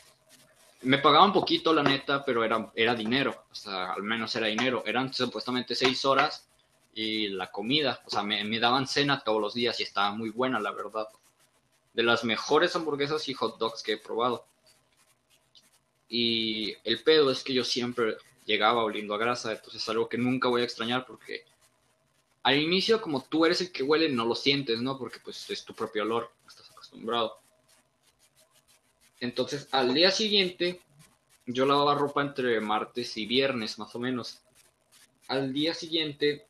me 0.83 0.99
pagaban 0.99 1.33
poquito 1.33 1.73
la 1.73 1.83
neta, 1.83 2.25
pero 2.25 2.45
era, 2.45 2.71
era 2.75 2.95
dinero, 2.95 3.45
o 3.51 3.55
sea, 3.55 3.93
al 3.93 4.03
menos 4.03 4.35
era 4.35 4.49
dinero. 4.49 4.83
Eran 4.87 5.13
supuestamente 5.13 5.75
seis 5.75 6.05
horas 6.05 6.49
y 6.95 7.29
la 7.29 7.51
comida, 7.51 8.03
o 8.07 8.11
sea, 8.11 8.23
me, 8.23 8.43
me 8.45 8.59
daban 8.59 8.87
cena 8.87 9.23
todos 9.23 9.41
los 9.41 9.55
días 9.55 9.79
y 9.81 9.85
estaba 9.85 10.13
muy 10.13 10.31
buena, 10.31 10.59
la 10.61 10.73
verdad. 10.73 11.09
De 11.93 12.03
las 12.03 12.25
mejores 12.25 12.75
hamburguesas 12.75 13.29
y 13.29 13.35
hot 13.35 13.59
dogs 13.59 13.83
que 13.83 13.93
he 13.93 13.99
probado. 13.99 14.47
Y 16.09 16.75
el 16.85 17.03
pedo 17.03 17.31
es 17.31 17.43
que 17.43 17.55
yo 17.55 17.65
siempre 17.65 18.17
llegaba 18.45 18.85
oliendo 18.85 19.15
a 19.15 19.19
grasa, 19.19 19.53
entonces 19.53 19.83
es 19.83 19.89
algo 19.89 20.09
que 20.09 20.19
nunca 20.19 20.49
voy 20.49 20.63
a 20.63 20.65
extrañar 20.65 21.07
porque 21.07 21.45
al 22.43 22.59
inicio 22.59 23.01
como 23.01 23.23
tú 23.23 23.47
eres 23.47 23.61
el 23.61 23.71
que 23.71 23.83
huele 23.83 24.09
no 24.09 24.25
lo 24.25 24.35
sientes, 24.35 24.81
¿no? 24.81 24.99
Porque 24.99 25.21
pues 25.21 25.49
es 25.49 25.65
tu 25.65 25.75
propio 25.75 26.03
olor, 26.03 26.33
estás 26.47 26.71
acostumbrado. 26.71 27.39
Entonces 29.21 29.69
al 29.71 29.95
día 29.95 30.11
siguiente 30.11 30.81
yo 31.47 31.67
lavaba 31.67 31.95
ropa 31.95 32.23
entre 32.23 32.61
martes 32.61 33.17
y 33.17 33.27
viernes 33.27 33.79
más 33.79 33.95
o 33.95 33.99
menos. 33.99 34.41
Al 35.29 35.53
día 35.53 35.75
siguiente 35.75 36.47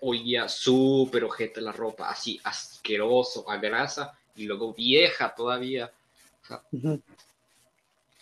olía 0.00 0.48
súper 0.48 1.24
ojete 1.24 1.60
la 1.60 1.72
ropa, 1.72 2.10
así 2.10 2.40
asqueroso, 2.44 3.50
a 3.50 3.56
grasa 3.56 4.18
y 4.36 4.44
luego 4.44 4.74
vieja 4.74 5.34
todavía. 5.34 5.92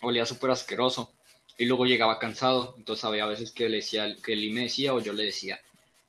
olía 0.01 0.25
súper 0.25 0.51
asqueroso. 0.51 1.13
Y 1.57 1.65
luego 1.65 1.85
llegaba 1.85 2.19
cansado. 2.19 2.75
Entonces 2.77 3.05
había 3.05 3.25
veces 3.25 3.51
que 3.51 3.69
le 3.69 3.77
decía, 3.77 4.15
que 4.23 4.33
él 4.33 4.51
me 4.53 4.61
decía 4.61 4.93
o 4.93 4.99
yo 4.99 5.13
le 5.13 5.25
decía, 5.25 5.59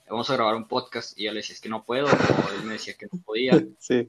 vamos 0.09 0.29
a 0.31 0.35
grabar 0.35 0.55
un 0.55 0.69
podcast 0.69 1.19
y 1.19 1.27
él 1.27 1.35
le 1.35 1.41
decía, 1.41 1.55
es 1.55 1.61
que 1.61 1.69
no 1.69 1.85
puedo, 1.85 2.07
o 2.07 2.53
él 2.59 2.65
me 2.65 2.75
decía 2.75 2.95
que 2.95 3.07
no 3.11 3.21
podía. 3.23 3.53
Sí. 3.79 4.09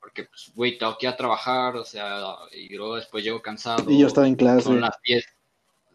Porque, 0.00 0.24
pues, 0.24 0.50
güey, 0.56 0.78
tengo 0.78 0.98
que 0.98 1.06
ir 1.06 1.12
a 1.12 1.16
trabajar, 1.16 1.76
o 1.76 1.84
sea, 1.84 2.34
y 2.50 2.74
luego 2.74 2.96
después 2.96 3.22
llego 3.22 3.40
cansado. 3.40 3.88
Y 3.88 4.00
yo 4.00 4.08
estaba 4.08 4.26
en 4.26 4.34
clase. 4.34 4.62
Son 4.62 4.80
las 4.80 5.00
10. 5.04 5.24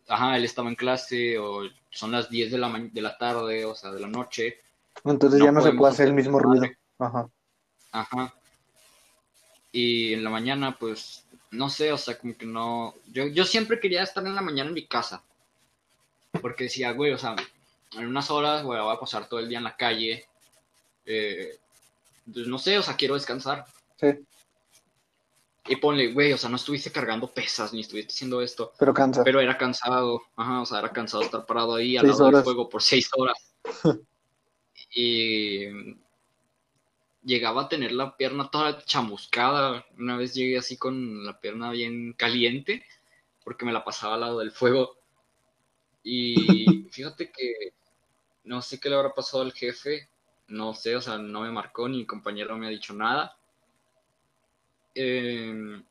Ajá, 0.08 0.38
él 0.38 0.46
estaba 0.46 0.70
en 0.70 0.76
clase, 0.76 1.38
o 1.38 1.64
son 1.90 2.14
las 2.14 2.30
10 2.30 2.52
de 2.52 2.58
la, 2.58 2.70
de 2.70 3.02
la 3.02 3.18
tarde, 3.18 3.66
o 3.66 3.76
sea, 3.76 3.92
de 3.92 4.00
la 4.00 4.08
noche. 4.08 4.60
Entonces 5.04 5.40
No 5.40 5.46
ya 5.46 5.52
no 5.52 5.62
se 5.62 5.74
puede 5.74 5.92
hacer 5.92 6.08
el 6.08 6.14
mismo 6.14 6.40
ruido. 6.40 6.68
Ajá. 6.98 7.30
Ajá. 7.92 8.34
Y 9.74 10.14
en 10.14 10.24
la 10.24 10.30
mañana, 10.30 10.78
pues, 10.80 11.27
no 11.52 11.70
sé, 11.70 11.92
o 11.92 11.98
sea, 11.98 12.18
como 12.18 12.38
que 12.38 12.46
no. 12.46 12.94
Yo, 13.12 13.28
yo 13.28 13.46
siempre 13.46 13.80
quería 13.80 14.04
estar 14.04 14.26
en 14.26 14.36
la 14.36 14.42
mañana 14.42 14.70
en 14.70 14.76
mi 14.76 14.86
casa. 14.86 15.24
Porque 16.42 16.66
decía, 16.66 16.92
güey, 16.92 17.14
o 17.14 17.18
sea, 17.18 17.36
en 17.94 18.08
unas 18.08 18.30
horas, 18.30 18.64
güey, 18.64 18.80
voy 18.80 18.96
a 18.96 19.00
pasar 19.00 19.28
todo 19.28 19.40
el 19.40 19.50
día 19.50 19.58
en 19.58 19.64
la 19.64 19.76
calle. 19.76 20.26
Eh, 21.06 21.58
pues, 22.32 22.48
no 22.48 22.60
sé, 22.60 22.78
o 22.78 22.84
sea, 22.84 22.96
quiero 22.96 23.16
descansar. 23.16 23.66
Sí. 24.00 24.08
Y 25.70 25.76
ponle, 25.78 26.14
güey, 26.14 26.32
o 26.34 26.38
sea, 26.38 26.50
no 26.50 26.56
estuviste 26.56 26.92
cargando 26.92 27.28
pesas 27.28 27.74
ni 27.74 27.82
estuviste 27.82 28.14
haciendo 28.14 28.42
esto. 28.42 28.74
Pero 28.78 28.94
cansa. 28.94 29.24
Pero 29.24 29.42
era 29.42 29.58
cansado, 29.58 30.22
ajá, 30.36 30.62
o 30.62 30.66
sea, 30.66 30.80
era 30.80 30.92
cansado 30.92 31.24
estar 31.24 31.46
parado 31.46 31.76
ahí 31.76 31.98
al 31.98 32.06
Seis 32.06 32.20
lado 32.20 32.32
del 32.32 32.44
fuego 32.44 32.70
por 32.70 32.82
seis 32.82 33.10
horas. 33.18 33.54
y 34.92 35.66
llegaba 37.28 37.64
a 37.64 37.70
tener 37.70 37.92
la 37.92 38.16
pierna 38.16 38.50
toda 38.50 38.84
chamuscada. 38.86 39.86
Una 40.00 40.18
vez 40.18 40.34
llegué 40.34 40.58
así 40.58 40.78
con 40.78 41.26
la 41.26 41.40
pierna 41.40 41.72
bien 41.72 42.14
caliente, 42.14 42.86
porque 43.44 43.66
me 43.66 43.74
la 43.74 43.84
pasaba 43.84 44.16
al 44.16 44.22
lado 44.22 44.40
del 44.40 44.52
fuego. 44.52 44.98
Y 46.04 46.88
fíjate 46.92 47.32
que 47.32 47.74
no 48.46 48.62
sé 48.62 48.80
qué 48.80 48.90
le 48.90 48.96
habrá 48.96 49.14
pasado 49.14 49.44
al 49.44 49.54
jefe, 49.54 50.10
no 50.48 50.74
sé, 50.74 50.96
o 50.96 51.02
sea, 51.02 51.18
no 51.18 51.42
me 51.42 51.52
marcó, 51.52 51.90
ni 51.90 51.98
mi 51.98 52.06
compañero 52.06 52.58
me 52.58 52.68
ha 52.68 52.70
dicho 52.70 52.94
nada. 52.94 53.38
Eh, 54.96 55.82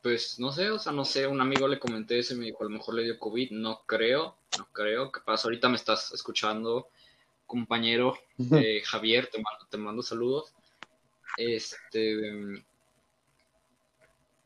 pues 0.00 0.38
no 0.38 0.52
sé, 0.52 0.70
o 0.70 0.78
sea, 0.78 0.92
no 0.92 1.04
sé, 1.04 1.26
un 1.26 1.40
amigo 1.40 1.66
le 1.66 1.80
comenté 1.80 2.18
eso 2.18 2.34
y 2.34 2.38
me 2.38 2.46
dijo, 2.46 2.62
a 2.62 2.64
lo 2.64 2.70
mejor 2.70 2.94
le 2.94 3.02
dio 3.02 3.18
COVID, 3.18 3.50
no 3.50 3.82
creo, 3.84 4.36
no 4.58 4.66
creo, 4.72 5.10
capaz 5.10 5.44
ahorita 5.44 5.68
me 5.68 5.76
estás 5.76 6.12
escuchando, 6.12 6.88
compañero 7.50 8.16
eh, 8.52 8.80
Javier, 8.84 9.26
te 9.26 9.42
mando, 9.42 9.66
te 9.68 9.76
mando 9.76 10.02
saludos. 10.02 10.54
Este, 11.36 12.62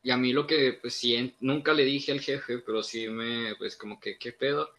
y 0.01 0.11
a 0.11 0.17
mí 0.17 0.33
lo 0.33 0.47
que, 0.47 0.79
pues 0.81 0.95
sí, 0.95 1.35
nunca 1.39 1.73
le 1.73 1.85
dije 1.85 2.11
al 2.11 2.19
jefe, 2.19 2.59
pero 2.59 2.81
sí 2.81 3.07
me, 3.07 3.55
pues 3.57 3.77
como 3.77 3.99
que, 3.99 4.17
¿qué 4.17 4.31
pedo? 4.31 4.71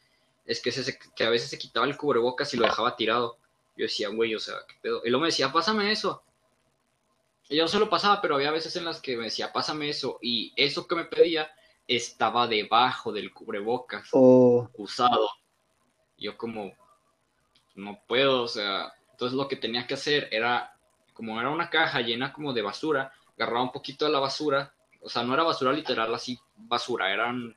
Es 0.44 0.60
que, 0.60 0.72
se, 0.72 0.98
que 0.98 1.24
a 1.24 1.30
veces 1.30 1.50
se 1.50 1.58
quitaba 1.58 1.86
el 1.86 1.96
cubrebocas 1.96 2.52
y 2.52 2.56
lo 2.56 2.64
dejaba 2.64 2.96
tirado. 2.96 3.38
Yo 3.76 3.84
decía, 3.84 4.08
güey, 4.08 4.34
o 4.34 4.40
sea, 4.40 4.56
¿qué 4.66 4.74
pedo? 4.82 5.02
Y 5.04 5.10
luego 5.10 5.22
me 5.22 5.28
decía, 5.28 5.52
pásame 5.52 5.92
eso. 5.92 6.22
Y 7.48 7.56
yo 7.56 7.68
se 7.68 7.78
lo 7.78 7.88
pasaba, 7.88 8.20
pero 8.20 8.34
había 8.34 8.50
veces 8.50 8.74
en 8.74 8.84
las 8.84 9.00
que 9.00 9.16
me 9.16 9.24
decía, 9.24 9.52
pásame 9.52 9.88
eso. 9.88 10.18
Y 10.20 10.52
eso 10.56 10.88
que 10.88 10.96
me 10.96 11.04
pedía 11.04 11.50
estaba 11.86 12.48
debajo 12.48 13.12
del 13.12 13.32
cubrebocas, 13.32 14.08
O 14.12 14.68
usado. 14.74 15.28
Yo 16.18 16.36
como, 16.36 16.72
no 17.76 18.00
puedo, 18.06 18.42
o 18.42 18.48
sea, 18.48 18.92
entonces 19.12 19.36
lo 19.36 19.48
que 19.48 19.56
tenía 19.56 19.86
que 19.86 19.94
hacer 19.94 20.28
era, 20.32 20.76
como 21.12 21.40
era 21.40 21.50
una 21.50 21.70
caja 21.70 22.00
llena 22.00 22.32
como 22.32 22.52
de 22.52 22.62
basura, 22.62 23.12
agarraba 23.36 23.62
un 23.62 23.72
poquito 23.72 24.04
de 24.04 24.12
la 24.12 24.18
basura, 24.18 24.72
o 25.00 25.08
sea, 25.08 25.22
no 25.22 25.34
era 25.34 25.42
basura 25.42 25.72
literal 25.72 26.14
así, 26.14 26.38
basura, 26.56 27.12
eran 27.12 27.56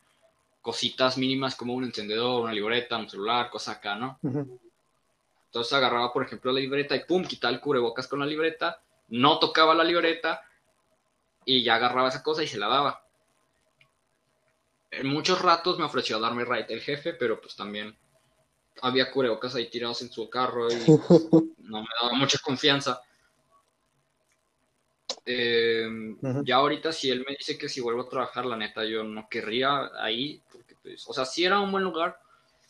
cositas 0.62 1.18
mínimas 1.18 1.56
como 1.56 1.74
un 1.74 1.86
encendedor, 1.86 2.44
una 2.44 2.54
libreta, 2.54 2.98
un 2.98 3.10
celular, 3.10 3.50
cosa 3.50 3.74
acá, 3.74 3.96
¿no? 3.96 4.20
Entonces 4.22 5.74
agarraba, 5.74 6.14
por 6.14 6.24
ejemplo, 6.24 6.52
la 6.52 6.60
libreta 6.60 6.96
y 6.96 7.06
pum, 7.06 7.24
quitaba 7.24 7.54
el 7.54 7.60
cubrebocas 7.60 8.08
con 8.08 8.20
la 8.20 8.26
libreta, 8.26 8.82
no 9.08 9.40
tocaba 9.40 9.74
la 9.74 9.84
libreta 9.84 10.44
y 11.44 11.64
ya 11.64 11.76
agarraba 11.76 12.10
esa 12.10 12.22
cosa 12.22 12.44
y 12.44 12.48
se 12.48 12.60
la 12.60 12.68
daba. 12.68 13.04
En 14.92 15.08
muchos 15.08 15.42
ratos 15.42 15.80
me 15.80 15.86
ofreció 15.86 16.20
darme 16.20 16.46
right 16.46 16.70
el 16.70 16.82
jefe, 16.82 17.14
pero 17.14 17.40
pues 17.42 17.56
también 17.56 17.98
había 18.82 19.12
cubrebocas 19.12 19.56
ahí 19.56 19.70
tirados 19.70 20.02
en 20.02 20.12
su 20.12 20.30
carro 20.30 20.68
y 20.72 20.76
no 21.64 21.82
me 21.82 21.88
daba 22.02 22.14
mucha 22.14 22.38
confianza. 22.40 23.02
Eh, 25.26 25.88
Ujú. 26.22 26.44
Ya 26.44 26.56
ahorita 26.56 26.92
si 26.92 27.10
él 27.10 27.24
me 27.28 27.36
dice 27.36 27.58
que 27.58 27.70
si 27.70 27.82
vuelvo 27.82 28.02
a 28.02 28.10
trabajar, 28.10 28.46
la 28.46 28.58
neta 28.58 28.84
yo 28.86 29.04
no 29.04 29.28
querría 29.30 29.92
ahí, 30.02 30.42
porque 30.52 30.76
pues, 30.82 31.08
o 31.08 31.14
sea, 31.14 31.26
sí 31.26 31.44
era 31.46 31.60
un 31.60 31.72
buen 31.72 31.84
lugar, 31.84 32.20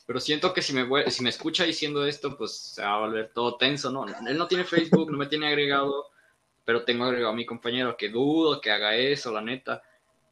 pero 0.06 0.20
siento 0.20 0.54
que 0.54 0.62
si 0.62 0.74
me, 0.74 1.10
si 1.12 1.24
me 1.24 1.30
escucha 1.30 1.64
diciendo 1.64 2.06
esto, 2.06 2.36
pues 2.38 2.58
se 2.58 2.82
va 2.82 2.96
a 2.96 3.00
volver 3.00 3.32
todo 3.34 3.58
tenso, 3.58 3.92
¿no? 3.92 4.06
Él 4.28 4.38
no 4.38 4.48
tiene 4.48 4.64
Facebook, 4.64 5.12
no 5.12 5.18
me 5.18 5.28
tiene 5.28 5.48
agregado, 5.48 6.08
pero 6.66 6.84
tengo 6.84 7.06
agregado 7.06 7.32
a 7.32 7.36
mi 7.36 7.46
compañero, 7.46 7.96
que 7.96 8.10
dudo 8.10 8.60
que 8.60 8.72
haga 8.72 8.96
eso, 8.96 9.32
la 9.32 9.42
neta. 9.42 9.82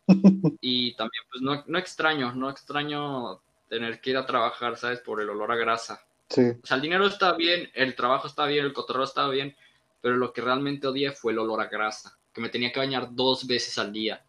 Y 0.59 0.95
también, 0.95 1.23
pues 1.29 1.41
no, 1.41 1.63
no 1.67 1.77
extraño, 1.77 2.33
no 2.33 2.49
extraño 2.49 3.41
tener 3.69 3.99
que 4.01 4.11
ir 4.11 4.17
a 4.17 4.25
trabajar, 4.25 4.77
¿sabes? 4.77 4.99
Por 4.99 5.21
el 5.21 5.29
olor 5.29 5.51
a 5.51 5.55
grasa. 5.55 6.05
sí. 6.29 6.51
O 6.61 6.65
sea, 6.65 6.75
el 6.75 6.81
dinero 6.81 7.05
está 7.07 7.33
bien, 7.33 7.69
el 7.73 7.95
trabajo 7.95 8.27
está 8.27 8.45
bien, 8.45 8.65
el 8.65 8.73
cotorreo 8.73 9.03
está 9.03 9.27
bien, 9.29 9.55
pero 10.01 10.15
lo 10.17 10.33
que 10.33 10.41
realmente 10.41 10.87
odié 10.87 11.11
fue 11.11 11.31
el 11.33 11.39
olor 11.39 11.61
a 11.61 11.65
grasa, 11.67 12.17
que 12.33 12.41
me 12.41 12.49
tenía 12.49 12.71
que 12.71 12.79
bañar 12.79 13.09
dos 13.11 13.47
veces 13.47 13.77
al 13.77 13.91
día. 13.91 14.23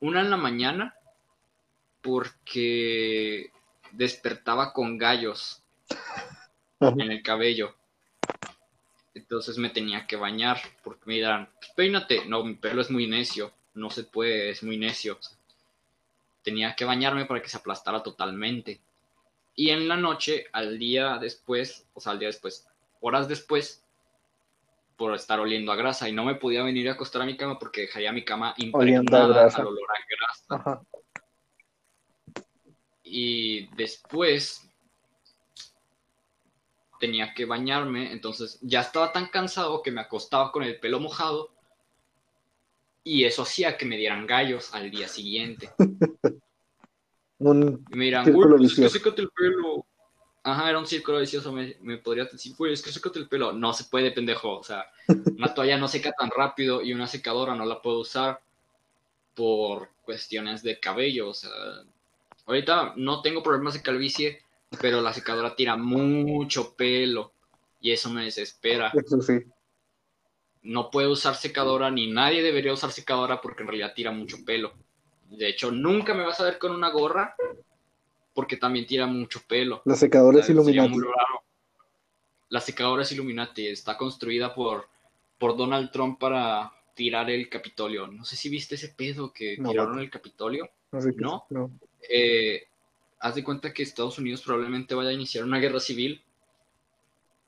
Una 0.00 0.20
en 0.20 0.30
la 0.30 0.36
mañana, 0.36 0.94
porque 2.00 3.50
despertaba 3.92 4.72
con 4.72 4.96
gallos 4.98 5.62
en 6.80 7.10
el 7.10 7.22
cabello. 7.22 7.74
Entonces 9.14 9.58
me 9.58 9.70
tenía 9.70 10.06
que 10.06 10.16
bañar, 10.16 10.60
porque 10.84 11.02
me 11.06 11.14
dirán, 11.14 11.48
"Pues 11.58 11.72
peínate. 11.72 12.24
No, 12.26 12.44
mi 12.44 12.54
pelo 12.54 12.80
es 12.80 12.90
muy 12.90 13.06
necio, 13.08 13.52
no 13.74 13.90
se 13.90 14.04
puede, 14.04 14.50
es 14.50 14.62
muy 14.62 14.76
necio. 14.78 15.18
Tenía 16.42 16.74
que 16.74 16.84
bañarme 16.84 17.26
para 17.26 17.42
que 17.42 17.48
se 17.48 17.56
aplastara 17.56 18.02
totalmente. 18.02 18.80
Y 19.54 19.70
en 19.70 19.88
la 19.88 19.96
noche, 19.96 20.46
al 20.52 20.78
día 20.78 21.18
después, 21.18 21.86
o 21.94 22.00
sea, 22.00 22.12
al 22.12 22.18
día 22.18 22.28
después, 22.28 22.68
horas 23.00 23.28
después, 23.28 23.84
por 24.96 25.14
estar 25.14 25.38
oliendo 25.38 25.70
a 25.70 25.76
grasa 25.76 26.08
y 26.08 26.12
no 26.12 26.24
me 26.24 26.34
podía 26.34 26.62
venir 26.62 26.88
a 26.88 26.92
acostar 26.92 27.22
a 27.22 27.26
mi 27.26 27.36
cama 27.36 27.58
porque 27.58 27.82
dejaría 27.82 28.12
mi 28.12 28.24
cama 28.24 28.54
impregnada 28.56 29.46
al 29.46 29.66
olor 29.66 29.88
a 29.90 30.04
grasa. 30.16 30.54
Ajá. 30.54 30.82
Y 33.04 33.68
después 33.76 34.68
tenía 36.98 37.32
que 37.32 37.44
bañarme, 37.44 38.12
entonces 38.12 38.58
ya 38.60 38.80
estaba 38.80 39.12
tan 39.12 39.28
cansado 39.28 39.82
que 39.82 39.92
me 39.92 40.00
acostaba 40.00 40.50
con 40.52 40.64
el 40.64 40.78
pelo 40.80 41.00
mojado 41.00 41.50
y 43.08 43.24
eso 43.24 43.42
hacía 43.42 43.78
que 43.78 43.86
me 43.86 43.96
dieran 43.96 44.26
gallos 44.26 44.74
al 44.74 44.90
día 44.90 45.08
siguiente. 45.08 45.70
Un 47.38 47.84
me 47.90 48.04
dirán, 48.04 48.30
güey, 48.32 48.48
pues 48.50 48.72
es 48.72 48.74
que 48.74 48.88
sécate 48.88 49.22
el 49.22 49.30
pelo. 49.30 49.86
Ajá, 50.42 50.68
era 50.68 50.78
un 50.78 50.86
círculo 50.86 51.20
vicioso. 51.20 51.52
Me, 51.52 51.76
me 51.82 51.98
podrías 51.98 52.32
decir, 52.32 52.54
güey, 52.56 52.72
es 52.72 52.82
que 52.82 52.90
sécate 52.90 53.20
el 53.20 53.28
pelo. 53.28 53.52
No 53.52 53.72
se 53.72 53.84
puede, 53.84 54.10
pendejo. 54.10 54.58
O 54.58 54.64
sea, 54.64 54.86
una 55.36 55.54
toalla 55.54 55.78
no 55.78 55.86
seca 55.86 56.12
tan 56.18 56.30
rápido 56.30 56.82
y 56.82 56.92
una 56.92 57.06
secadora 57.06 57.54
no 57.54 57.64
la 57.64 57.80
puedo 57.80 58.00
usar 58.00 58.40
por 59.34 59.90
cuestiones 60.02 60.64
de 60.64 60.80
cabello. 60.80 61.28
O 61.28 61.34
sea, 61.34 61.50
ahorita 62.46 62.94
no 62.96 63.22
tengo 63.22 63.42
problemas 63.42 63.74
de 63.74 63.82
calvicie, 63.82 64.42
pero 64.80 65.00
la 65.00 65.12
secadora 65.12 65.54
tira 65.54 65.76
mucho 65.76 66.74
pelo 66.74 67.32
y 67.80 67.92
eso 67.92 68.10
me 68.10 68.24
desespera. 68.24 68.90
eso 68.92 69.22
sí. 69.22 69.44
No 70.68 70.90
puedo 70.90 71.12
usar 71.12 71.34
secadora 71.34 71.90
ni 71.90 72.12
nadie 72.12 72.42
debería 72.42 72.74
usar 72.74 72.92
secadora 72.92 73.40
porque 73.40 73.62
en 73.62 73.68
realidad 73.68 73.94
tira 73.96 74.12
mucho 74.12 74.44
pelo. 74.44 74.74
De 75.30 75.48
hecho, 75.48 75.72
nunca 75.72 76.12
me 76.12 76.24
vas 76.24 76.38
a 76.40 76.44
ver 76.44 76.58
con 76.58 76.72
una 76.72 76.90
gorra 76.90 77.34
porque 78.34 78.58
también 78.58 78.86
tira 78.86 79.06
mucho 79.06 79.40
pelo. 79.48 79.80
La 79.86 79.96
secadora 79.96 80.40
es 80.40 80.50
Illuminati. 80.50 80.98
La 82.50 82.60
secadora 82.60 83.02
es 83.02 83.12
Illuminati, 83.12 83.66
está 83.66 83.96
construida 83.96 84.54
por, 84.54 84.90
por 85.38 85.56
Donald 85.56 85.90
Trump 85.90 86.18
para 86.18 86.70
tirar 86.92 87.30
el 87.30 87.48
Capitolio. 87.48 88.06
No 88.06 88.26
sé 88.26 88.36
si 88.36 88.50
viste 88.50 88.74
ese 88.74 88.90
pedo 88.90 89.32
que 89.32 89.56
No, 89.56 89.70
tiraron 89.70 89.98
el 90.00 90.10
Capitolio. 90.10 90.68
No 90.92 91.00
sé 91.00 91.14
¿No? 91.16 91.46
no. 91.48 91.70
Eh, 92.10 92.64
haz 93.20 93.36
de 93.36 93.42
cuenta 93.42 93.72
que 93.72 93.82
Estados 93.82 94.18
Unidos 94.18 94.42
probablemente 94.42 94.94
vaya 94.94 95.08
a 95.08 95.14
iniciar 95.14 95.44
una 95.44 95.60
guerra 95.60 95.80
civil. 95.80 96.22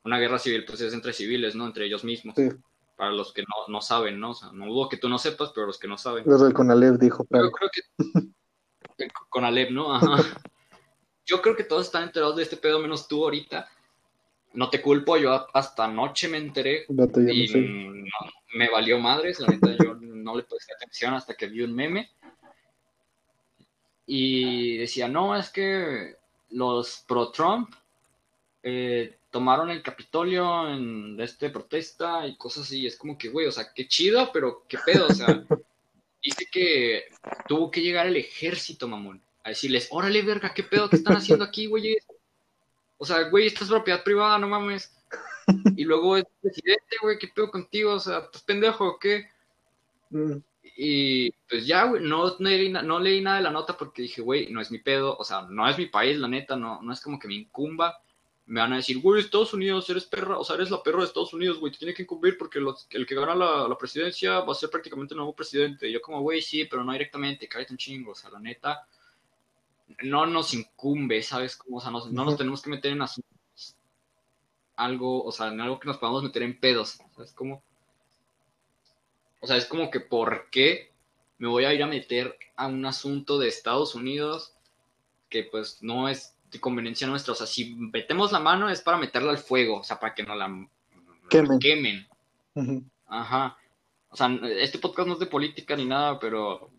Una 0.05 0.17
guerra 0.17 0.39
civil, 0.39 0.65
pues 0.65 0.81
es 0.81 0.91
entre 0.95 1.13
civiles, 1.13 1.53
¿no? 1.53 1.67
Entre 1.67 1.85
ellos 1.85 2.03
mismos. 2.03 2.33
Sí. 2.35 2.49
Para 3.01 3.13
los 3.13 3.33
que 3.33 3.41
no, 3.41 3.47
no 3.67 3.81
saben, 3.81 4.19
¿no? 4.19 4.29
O 4.29 4.33
sea, 4.35 4.51
no 4.51 4.67
dudo 4.67 4.87
que 4.87 4.95
tú 4.97 5.09
no 5.09 5.17
sepas, 5.17 5.51
pero 5.55 5.65
los 5.65 5.79
que 5.79 5.87
no 5.87 5.97
saben. 5.97 6.23
Los 6.27 6.39
del 6.39 6.53
Conalep 6.53 6.99
dijo 6.99 7.25
Yo 7.31 7.51
creo 7.51 7.69
que 8.95 9.07
con 9.27 9.43
Alep, 9.43 9.71
¿no? 9.71 9.91
Ajá. 9.91 10.05
Yo 11.25 11.41
creo 11.41 11.55
que 11.55 11.63
todos 11.63 11.87
están 11.87 12.03
enterados 12.03 12.35
de 12.35 12.43
este 12.43 12.57
pedo, 12.57 12.77
menos 12.77 13.07
tú 13.07 13.23
ahorita. 13.23 13.67
No 14.53 14.69
te 14.69 14.83
culpo, 14.83 15.17
yo 15.17 15.47
hasta 15.51 15.85
anoche 15.85 16.27
me 16.27 16.37
enteré 16.37 16.85
y 17.33 17.41
no 17.41 17.47
sé. 17.47 17.57
no- 17.61 18.31
me 18.53 18.69
valió 18.69 18.99
madres. 18.99 19.39
La 19.39 19.47
neta, 19.47 19.71
yo 19.81 19.95
no 19.95 20.35
le 20.35 20.43
presté 20.43 20.75
atención 20.75 21.15
hasta 21.15 21.33
que 21.33 21.47
vi 21.47 21.63
un 21.63 21.73
meme. 21.73 22.11
y 24.05 24.77
decía, 24.77 25.07
no, 25.07 25.35
es 25.35 25.49
que 25.49 26.17
los 26.51 27.03
pro-Trump 27.07 27.73
eh, 28.61 29.17
tomaron 29.31 29.71
el 29.71 29.81
Capitolio 29.81 30.69
en 30.69 31.19
este 31.19 31.49
protesta 31.49 32.27
y 32.27 32.37
cosas 32.37 32.63
así. 32.63 32.85
Es 32.85 32.97
como 32.97 33.17
que, 33.17 33.29
güey, 33.29 33.47
o 33.47 33.51
sea, 33.51 33.73
qué 33.73 33.87
chido, 33.87 34.29
pero 34.31 34.65
qué 34.67 34.77
pedo, 34.85 35.07
o 35.07 35.13
sea, 35.13 35.27
dice 36.23 36.45
que 36.51 37.05
tuvo 37.47 37.71
que 37.71 37.81
llegar 37.81 38.05
el 38.05 38.17
ejército, 38.17 38.87
mamón, 38.87 39.21
a 39.43 39.49
decirles, 39.49 39.87
órale, 39.91 40.21
verga, 40.21 40.53
qué 40.53 40.63
pedo, 40.63 40.89
¿qué 40.89 40.97
están 40.97 41.15
haciendo 41.15 41.45
aquí, 41.45 41.65
güey? 41.65 41.97
O 42.97 43.05
sea, 43.05 43.29
güey, 43.29 43.47
esta 43.47 43.63
es 43.63 43.69
propiedad 43.69 44.03
privada, 44.03 44.37
no 44.37 44.47
mames. 44.47 44.95
Y 45.75 45.85
luego 45.85 46.17
es 46.17 46.25
presidente, 46.41 46.97
güey, 47.01 47.17
¿qué 47.17 47.27
pedo 47.27 47.49
contigo? 47.49 47.93
O 47.93 47.99
sea, 47.99 48.19
¿estás 48.19 48.43
pendejo 48.43 48.87
o 48.87 48.99
qué? 48.99 49.27
Mm. 50.11 50.37
Y 50.77 51.31
pues 51.49 51.65
ya, 51.65 51.85
güey, 51.85 52.03
no, 52.03 52.37
no, 52.39 52.99
leí 52.99 53.21
nada 53.21 53.37
de 53.37 53.43
la 53.43 53.51
nota 53.51 53.77
porque 53.77 54.03
dije, 54.03 54.21
güey, 54.21 54.51
no 54.51 54.61
es 54.61 54.71
mi 54.71 54.79
pedo, 54.79 55.17
o 55.17 55.23
sea, 55.23 55.43
no 55.49 55.67
es 55.69 55.77
mi 55.77 55.87
país, 55.87 56.17
la 56.17 56.27
neta, 56.27 56.55
no, 56.55 56.81
no 56.81 56.93
es 56.93 57.01
como 57.01 57.19
que 57.19 57.27
me 57.27 57.35
incumba. 57.35 58.01
Me 58.51 58.59
van 58.59 58.73
a 58.73 58.77
decir, 58.77 58.99
güey, 58.99 59.21
Estados 59.21 59.53
Unidos, 59.53 59.89
eres 59.89 60.05
perra, 60.05 60.37
o 60.37 60.43
sea, 60.43 60.57
eres 60.57 60.69
la 60.69 60.83
perra 60.83 60.99
de 60.99 61.05
Estados 61.05 61.33
Unidos, 61.33 61.57
güey, 61.57 61.71
te 61.71 61.79
tiene 61.79 61.93
que 61.93 62.03
incumbir 62.03 62.37
porque 62.37 62.59
el 62.59 63.05
que 63.05 63.15
gana 63.15 63.33
la, 63.33 63.77
presidencia 63.77 64.41
va 64.41 64.51
a 64.51 64.55
ser 64.55 64.69
prácticamente 64.69 65.13
el 65.13 65.19
nuevo 65.19 65.33
presidente. 65.33 65.87
Y 65.87 65.93
yo 65.93 66.01
como, 66.01 66.19
güey, 66.21 66.41
sí, 66.41 66.65
pero 66.65 66.83
no 66.83 66.91
directamente, 66.91 67.47
cállate 67.47 67.71
un 67.71 67.77
chingo, 67.77 68.11
o 68.11 68.15
sea, 68.15 68.29
la 68.29 68.39
neta, 68.39 68.85
no 70.03 70.25
nos 70.25 70.53
incumbe, 70.53 71.23
¿sabes? 71.23 71.55
Como, 71.55 71.77
o 71.77 71.79
sea, 71.79 71.91
no 71.91 72.25
nos 72.25 72.37
tenemos 72.37 72.61
que 72.61 72.69
meter 72.69 72.91
en 72.91 73.01
asuntos, 73.01 73.77
algo, 74.75 75.23
o 75.23 75.31
sea, 75.31 75.47
en 75.47 75.61
algo 75.61 75.79
que 75.79 75.87
nos 75.87 75.97
podamos 75.97 76.21
meter 76.21 76.43
en 76.43 76.59
pedos, 76.59 76.99
¿sabes? 77.15 77.31
Como 77.31 77.63
o 79.41 79.47
sea, 79.47 79.57
es 79.57 79.65
como 79.65 79.89
que 79.89 79.99
¿por 80.01 80.49
qué 80.51 80.91
me 81.39 81.47
voy 81.47 81.65
a 81.65 81.73
ir 81.73 81.81
a 81.81 81.87
meter 81.87 82.37
a 82.55 82.67
un 82.67 82.85
asunto 82.85 83.39
de 83.39 83.47
Estados 83.47 83.95
Unidos 83.95 84.55
que 85.29 85.43
pues 85.43 85.81
no 85.81 86.09
es 86.09 86.35
de 86.51 86.59
conveniencia 86.59 87.07
nuestra? 87.07 87.33
O 87.33 87.35
sea, 87.35 87.47
si 87.47 87.75
metemos 87.75 88.31
la 88.31 88.39
mano 88.39 88.69
es 88.69 88.81
para 88.81 88.97
meterla 88.97 89.31
al 89.31 89.37
fuego, 89.37 89.79
o 89.79 89.83
sea, 89.83 89.99
para 89.99 90.13
que 90.13 90.23
no 90.23 90.35
la 90.35 90.67
quemen. 91.59 92.07
Ajá. 93.07 93.57
O 94.09 94.15
sea, 94.15 94.27
este 94.59 94.79
podcast 94.79 95.07
no 95.07 95.13
es 95.13 95.19
de 95.19 95.25
política 95.25 95.75
ni 95.75 95.85
nada, 95.85 96.19
pero 96.19 96.69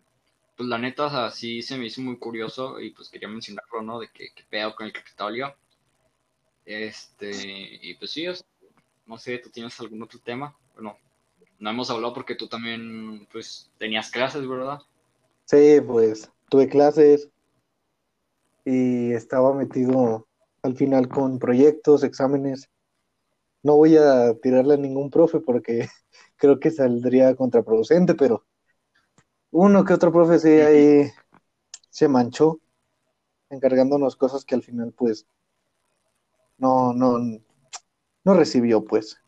pues 0.55 0.69
la 0.69 0.77
neta, 0.77 1.07
o 1.07 1.09
sea, 1.09 1.31
sí 1.31 1.63
se 1.63 1.77
me 1.77 1.87
hizo 1.87 2.01
muy 2.01 2.17
curioso 2.17 2.79
y 2.79 2.91
pues 2.91 3.09
quería 3.09 3.27
mencionarlo, 3.27 3.81
¿no? 3.81 3.99
De 3.99 4.09
que, 4.09 4.29
que 4.35 4.43
pedo 4.49 4.75
con 4.75 4.85
el 4.85 4.93
Capitolio. 4.93 5.55
Este, 6.65 7.79
y 7.81 7.95
pues 7.95 8.11
sí, 8.11 8.25
no 9.05 9.17
sé, 9.17 9.39
¿tú 9.39 9.49
tienes 9.49 9.77
algún 9.79 10.03
otro 10.03 10.19
tema? 10.19 10.55
Bueno, 10.75 10.97
no 11.59 11.69
hemos 11.69 11.89
hablado 11.89 12.13
porque 12.13 12.35
tú 12.35 12.47
también, 12.47 13.27
pues, 13.31 13.69
tenías 13.77 14.11
clases, 14.11 14.47
¿verdad? 14.47 14.79
Sí, 15.45 15.79
pues, 15.85 16.29
tuve 16.49 16.69
clases 16.69 17.29
y 18.65 19.13
estaba 19.13 19.53
metido 19.53 20.27
al 20.61 20.75
final 20.75 21.09
con 21.09 21.39
proyectos, 21.39 22.03
exámenes. 22.03 22.69
No 23.61 23.75
voy 23.75 23.97
a 23.97 24.33
tirarle 24.41 24.75
a 24.75 24.77
ningún 24.77 25.09
profe 25.09 25.39
porque 25.39 25.87
creo 26.37 26.59
que 26.59 26.71
saldría 26.71 27.35
contraproducente, 27.35 28.15
pero 28.15 28.45
uno 29.51 29.83
que 29.85 29.93
otro 29.93 30.11
profe 30.11 30.39
sí 30.39 30.49
ahí 30.49 31.11
se 31.89 32.07
manchó 32.07 32.59
encargándonos 33.49 34.15
cosas 34.15 34.45
que 34.45 34.55
al 34.55 34.63
final 34.63 34.93
pues 34.93 35.27
no, 36.57 36.93
no, 36.93 37.19
no 38.23 38.33
recibió 38.33 38.83
pues. 38.83 39.19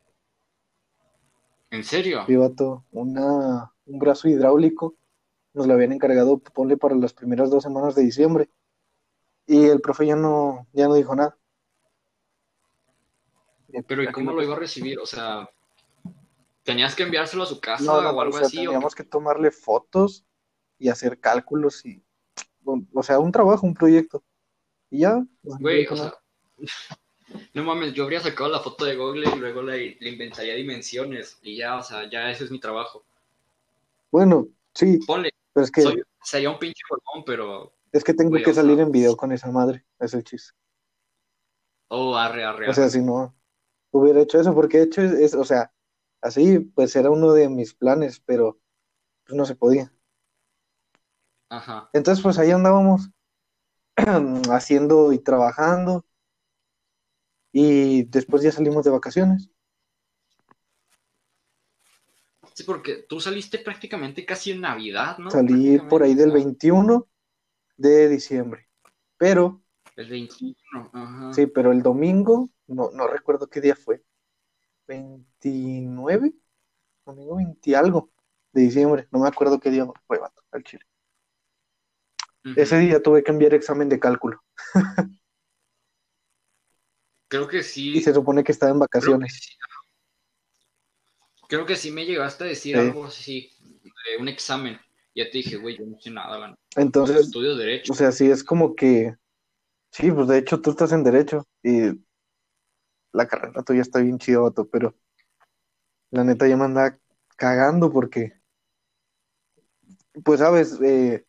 ¿En 1.70 1.84
serio? 1.84 2.24
Privato, 2.26 2.86
una, 2.92 3.74
un 3.86 4.00
brazo 4.00 4.28
hidráulico. 4.30 4.96
Nos 5.54 5.68
lo 5.68 5.74
habían 5.74 5.92
encargado, 5.94 6.38
ponle 6.38 6.78
para 6.78 6.96
las 6.96 7.14
primeras 7.14 7.50
dos 7.50 7.64
semanas 7.64 7.96
de 7.96 8.04
diciembre. 8.04 8.50
Y 9.48 9.66
el 9.66 9.82
profe 9.82 10.08
ya 10.08 10.16
no, 10.16 10.68
ya 10.74 10.88
no 10.88 10.96
dijo 10.96 11.16
nada. 11.16 11.38
Pero 13.88 14.04
¿y 14.04 14.12
cómo 14.12 14.32
lo 14.32 14.42
iba 14.42 14.56
a 14.56 14.60
recibir? 14.60 15.00
O 15.00 15.06
sea, 15.06 15.50
¿tenías 16.64 16.96
que 16.96 17.04
enviárselo 17.04 17.44
a 17.44 17.48
su 17.48 17.60
casa 17.60 17.92
o 18.12 18.22
algo 18.22 18.38
así? 18.38 18.58
Teníamos 18.58 18.96
que 18.96 19.04
tomarle 19.04 19.52
fotos 19.52 20.26
y 20.80 20.90
hacer 20.90 21.20
cálculos 21.20 21.86
y, 21.86 22.04
o 22.66 23.04
sea, 23.04 23.20
un 23.20 23.32
trabajo, 23.32 23.66
un 23.66 23.74
proyecto. 23.74 24.24
Y 24.90 25.00
ya. 25.00 25.24
Güey, 25.44 25.86
o 25.88 25.96
sea, 25.96 26.14
no 27.54 27.64
mames, 27.64 27.94
yo 27.94 28.04
habría 28.04 28.20
sacado 28.20 28.50
la 28.50 28.60
foto 28.60 28.86
de 28.86 28.96
Google 28.96 29.30
y 29.34 29.40
luego 29.40 29.62
le, 29.62 29.98
inventaría 30.02 30.56
dimensiones 30.56 31.40
y 31.42 31.58
ya, 31.58 31.78
o 31.78 31.84
sea, 31.84 32.10
ya 32.10 32.30
ese 32.30 32.46
es 32.46 32.52
mi 32.52 32.60
trabajo. 32.60 33.04
Bueno, 34.12 34.48
sí. 34.74 35.00
Ponle. 35.06 35.32
Pero 35.54 35.66
es 35.66 35.72
que... 35.72 35.84
sería 36.22 36.50
un 36.50 36.60
pinche 36.60 36.82
bolón, 36.90 37.24
pero... 37.26 37.74
Es 37.96 38.04
que 38.04 38.14
tengo 38.14 38.36
que 38.36 38.54
salir 38.54 38.78
en 38.82 38.92
video 38.92 39.16
con 39.16 39.32
esa 39.32 39.50
madre, 39.52 39.86
es 40.00 40.14
el 40.14 40.26
chiste. 40.26 40.52
Oh, 41.88 42.18
arre, 42.18 42.44
arre, 42.44 42.70
O 42.70 42.74
sea, 42.74 42.90
si 42.90 43.02
no 43.02 43.34
hubiera 43.92 44.20
hecho 44.20 44.38
eso, 44.38 44.54
porque 44.54 44.80
de 44.80 44.84
hecho 44.84 45.02
es, 45.02 45.34
o 45.34 45.46
sea, 45.46 45.72
así 46.22 46.60
pues 46.60 46.94
era 46.98 47.10
uno 47.10 47.32
de 47.32 47.48
mis 47.48 47.74
planes, 47.74 48.20
pero 48.20 48.60
pues 49.24 49.38
no 49.38 49.46
se 49.46 49.56
podía. 49.56 49.94
Ajá. 51.48 51.90
Entonces 51.94 52.22
pues 52.22 52.38
ahí 52.38 52.52
andábamos 52.52 53.12
haciendo 54.52 55.14
y 55.14 55.20
trabajando 55.20 56.06
y 57.54 58.04
después 58.04 58.44
ya 58.44 58.52
salimos 58.52 58.84
de 58.84 58.92
vacaciones. 58.92 59.50
Sí, 62.56 62.64
porque 62.66 63.06
tú 63.08 63.22
saliste 63.22 63.60
prácticamente 63.60 64.26
casi 64.26 64.52
en 64.52 64.60
Navidad, 64.60 65.18
¿no? 65.18 65.32
Salí 65.32 65.80
por 65.80 66.04
ahí 66.04 66.14
del 66.14 66.34
21 66.34 67.08
de 67.78 68.10
diciembre, 68.10 68.68
pero... 69.18 69.62
El 69.96 70.10
21, 70.10 70.56
ajá. 70.94 71.34
Sí, 71.34 71.48
pero 71.48 71.72
el 71.72 71.82
domingo, 71.82 72.50
no, 72.68 72.92
no 72.92 73.08
recuerdo 73.08 73.48
qué 73.48 73.62
día 73.62 73.76
fue. 73.76 74.04
29, 74.88 76.34
domingo 77.06 77.36
20 77.38 77.76
algo 77.76 78.12
de 78.52 78.62
diciembre, 78.62 79.08
no 79.12 79.20
me 79.20 79.28
acuerdo 79.28 79.60
qué 79.60 79.70
día 79.70 79.86
fue, 80.08 80.20
vato, 80.20 80.44
al 80.52 80.64
Chile. 80.64 80.86
Ese 82.56 82.78
día 82.78 83.02
tuve 83.02 83.24
que 83.24 83.32
enviar 83.32 83.56
examen 83.56 83.90
de 83.90 84.00
cálculo. 84.00 84.44
Creo 87.28 87.48
que 87.48 87.64
sí. 87.64 87.98
Y 87.98 88.02
se 88.02 88.14
supone 88.14 88.44
que 88.44 88.52
estaba 88.52 88.72
en 88.72 88.80
vacaciones. 88.80 89.58
Creo 91.48 91.66
que 91.66 91.76
sí, 91.76 91.92
me 91.92 92.06
llegaste 92.06 92.44
a 92.44 92.48
decir 92.48 92.78
algo 92.78 93.06
así, 93.06 93.52
de 93.60 94.18
un 94.20 94.28
examen. 94.28 94.80
Ya 95.16 95.24
te 95.30 95.38
dije, 95.38 95.56
güey, 95.56 95.78
yo 95.78 95.86
no 95.86 95.98
sé 96.00 96.12
nada. 96.12 96.58
Entonces, 96.76 97.28
estudio 97.28 97.56
derecho. 97.56 97.94
O 97.94 97.96
sea, 97.96 98.12
sí, 98.12 98.30
es 98.30 98.44
como 98.44 98.76
que. 98.76 99.16
Sí, 99.92 100.12
pues 100.12 100.28
de 100.28 100.38
hecho 100.38 100.60
tú 100.60 100.72
estás 100.72 100.92
en 100.92 101.06
derecho 101.06 101.48
y 101.64 102.06
la 103.14 103.26
carrera 103.26 103.64
tuya 103.64 103.82
está 103.82 104.00
bien 104.00 104.20
chido, 104.20 104.44
vato, 104.44 104.68
pero 104.68 104.94
la 106.12 106.26
neta 106.26 106.48
ya 106.50 106.58
me 106.58 106.66
anda 106.66 107.00
cagando 107.38 107.90
porque, 107.90 108.34
pues 110.22 110.42
sabes, 110.42 110.78
eh, 110.82 111.26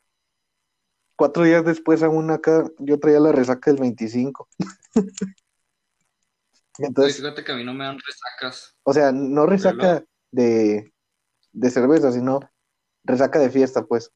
cuatro 1.14 1.44
días 1.44 1.64
después 1.64 2.02
aún 2.02 2.32
acá 2.32 2.68
yo 2.80 2.98
traía 2.98 3.20
la 3.20 3.30
resaca 3.30 3.70
del 3.70 3.80
25. 3.80 4.48
Entonces, 6.78 7.18
fíjate 7.18 7.44
que 7.44 7.52
a 7.52 7.56
mí 7.56 7.62
no 7.62 7.72
me 7.72 7.84
dan 7.84 7.98
resacas. 8.00 8.76
O 8.82 8.92
sea, 8.92 9.12
no 9.12 9.46
resaca 9.46 10.04
de, 10.32 10.92
de 11.52 11.70
cerveza, 11.70 12.10
sino 12.10 12.40
resaca 13.06 13.38
de 13.38 13.50
fiesta, 13.50 13.84
pues. 13.84 14.12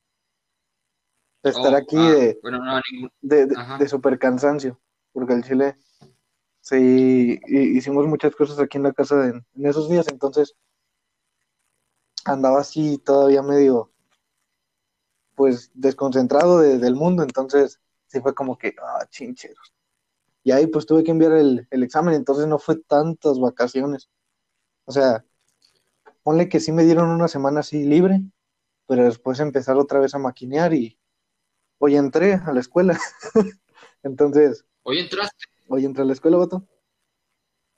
estar 1.43 1.73
oh, 1.73 1.77
aquí 1.77 1.97
ah, 1.97 2.81
de, 3.21 3.47
de, 3.47 3.89
super 3.89 4.19
cansancio, 4.19 4.79
porque 5.13 5.35
el 5.35 5.45
Chile 5.45 5.77
sí 6.61 7.41
hicimos 7.47 8.07
muchas 8.07 8.35
cosas 8.35 8.59
aquí 8.59 8.77
en 8.77 8.85
la 8.85 8.93
casa 8.93 9.29
en, 9.29 9.45
esos 9.65 9.89
días, 9.89 10.07
entonces 10.09 10.55
andaba 12.25 12.61
así 12.61 12.99
todavía 12.99 13.43
medio 13.43 13.91
pues 15.35 15.71
desconcentrado 15.73 16.61
del 16.61 16.95
mundo, 16.95 17.23
entonces 17.23 17.81
sí 18.07 18.21
fue 18.21 18.35
como 18.35 18.59
que, 18.59 18.75
ah, 18.83 19.07
chincheros. 19.09 19.73
Y 20.43 20.53
ahí 20.53 20.67
pues 20.67 20.87
tuve 20.87 21.05
que 21.05 21.11
enviar 21.11 21.33
el, 21.33 21.67
examen, 21.71 22.15
entonces 22.15 22.47
no 22.47 22.59
fue 22.59 22.77
tantas 22.77 23.39
vacaciones. 23.39 24.11
O 24.85 24.93
sea, 24.93 25.25
ponle 26.23 26.49
que 26.49 26.61
sí 26.61 26.73
me 26.73 26.85
dieron 26.85 27.09
una 27.11 27.29
semana 27.29 27.61
así 27.61 27.85
libre, 27.85 28.23
pero 28.91 29.05
después 29.05 29.39
empezar 29.39 29.77
otra 29.77 30.01
vez 30.01 30.17
a 30.17 30.19
maquinear 30.19 30.75
y 30.75 30.99
hoy 31.79 31.95
entré 31.95 32.35
a 32.35 32.53
la 32.53 32.59
escuela. 32.59 32.99
entonces. 34.03 34.67
¿Hoy 34.83 34.99
entraste? 34.99 35.45
Hoy 35.69 35.85
entré 35.85 36.03
a 36.03 36.07
la 36.07 36.13
escuela, 36.13 36.39
vato. 36.39 36.67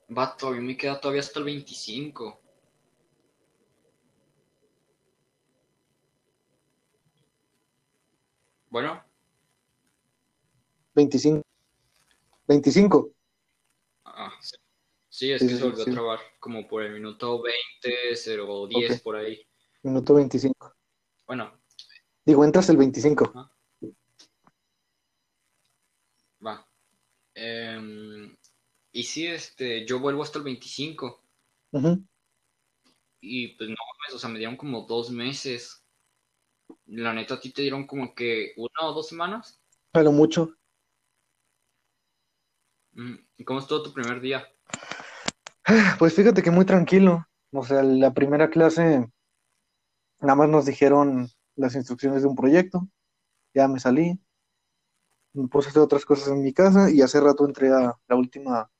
Vato, 0.07 0.49
mí 0.49 0.59
me 0.59 0.75
queda 0.75 0.99
todavía 0.99 1.21
hasta 1.21 1.37
el 1.37 1.45
25. 1.45 2.41
Bueno. 8.71 9.03
25. 10.95 11.43
25. 12.47 13.11
Ah, 14.05 14.31
sí. 15.09 15.31
es 15.31 15.43
que 15.43 15.49
se 15.49 15.63
volvió 15.63 15.83
a 15.83 15.85
trabar 15.85 16.19
como 16.39 16.67
por 16.67 16.81
el 16.81 16.91
minuto 16.93 17.39
20, 17.39 18.15
0, 18.15 18.67
10, 18.67 19.01
por 19.03 19.17
ahí. 19.17 19.45
Minuto 19.83 20.15
25. 20.15 20.73
Bueno. 21.25 21.59
Digo, 22.25 22.43
entras 22.43 22.69
el 22.69 22.77
25. 22.77 23.33
Va. 26.45 26.67
Em, 27.33 28.35
y 28.91 29.03
sí, 29.03 29.27
este, 29.27 29.85
yo 29.85 29.99
vuelvo 29.99 30.23
hasta 30.23 30.37
el 30.39 30.45
25. 30.45 31.21
Y 33.21 33.47
pues 33.55 33.69
no 33.69 33.75
o 34.13 34.19
sea, 34.19 34.29
me 34.29 34.37
dieron 34.37 34.57
como 34.57 34.81
dos 34.81 35.09
meses. 35.11 35.83
La 36.85 37.13
neta, 37.13 37.35
a 37.35 37.39
ti 37.39 37.51
te 37.51 37.61
dieron 37.61 37.87
como 37.87 38.13
que 38.13 38.53
una 38.57 38.89
o 38.89 38.93
dos 38.93 39.07
semanas. 39.07 39.61
Pero 39.91 40.11
mucho. 40.11 40.55
Mm, 42.93 43.15
¿Y 43.37 43.43
cómo 43.43 43.59
estuvo 43.59 43.81
tu 43.83 43.93
primer 43.93 44.21
día? 44.21 44.47
Pues 45.97 46.13
fíjate 46.13 46.43
que 46.43 46.51
muy 46.51 46.65
tranquilo. 46.65 47.25
O 47.51 47.63
sea, 47.63 47.83
la 47.83 48.13
primera 48.13 48.49
clase 48.49 49.07
nada 50.23 50.35
más 50.35 50.49
nos 50.49 50.65
dijeron 50.65 51.29
las 51.55 51.75
instrucciones 51.75 52.23
de 52.23 52.27
un 52.27 52.35
proyecto. 52.35 52.87
Ya 53.53 53.67
me 53.67 53.79
salí. 53.79 54.19
Me 55.33 55.47
puse 55.47 55.77
otras 55.79 56.05
cosas 56.05 56.29
en 56.29 56.41
mi 56.43 56.53
casa 56.53 56.89
y 56.89 57.01
hace 57.01 57.19
rato 57.19 57.45
entré 57.45 57.69
a 57.71 57.97
la 58.07 58.15
última 58.15 58.71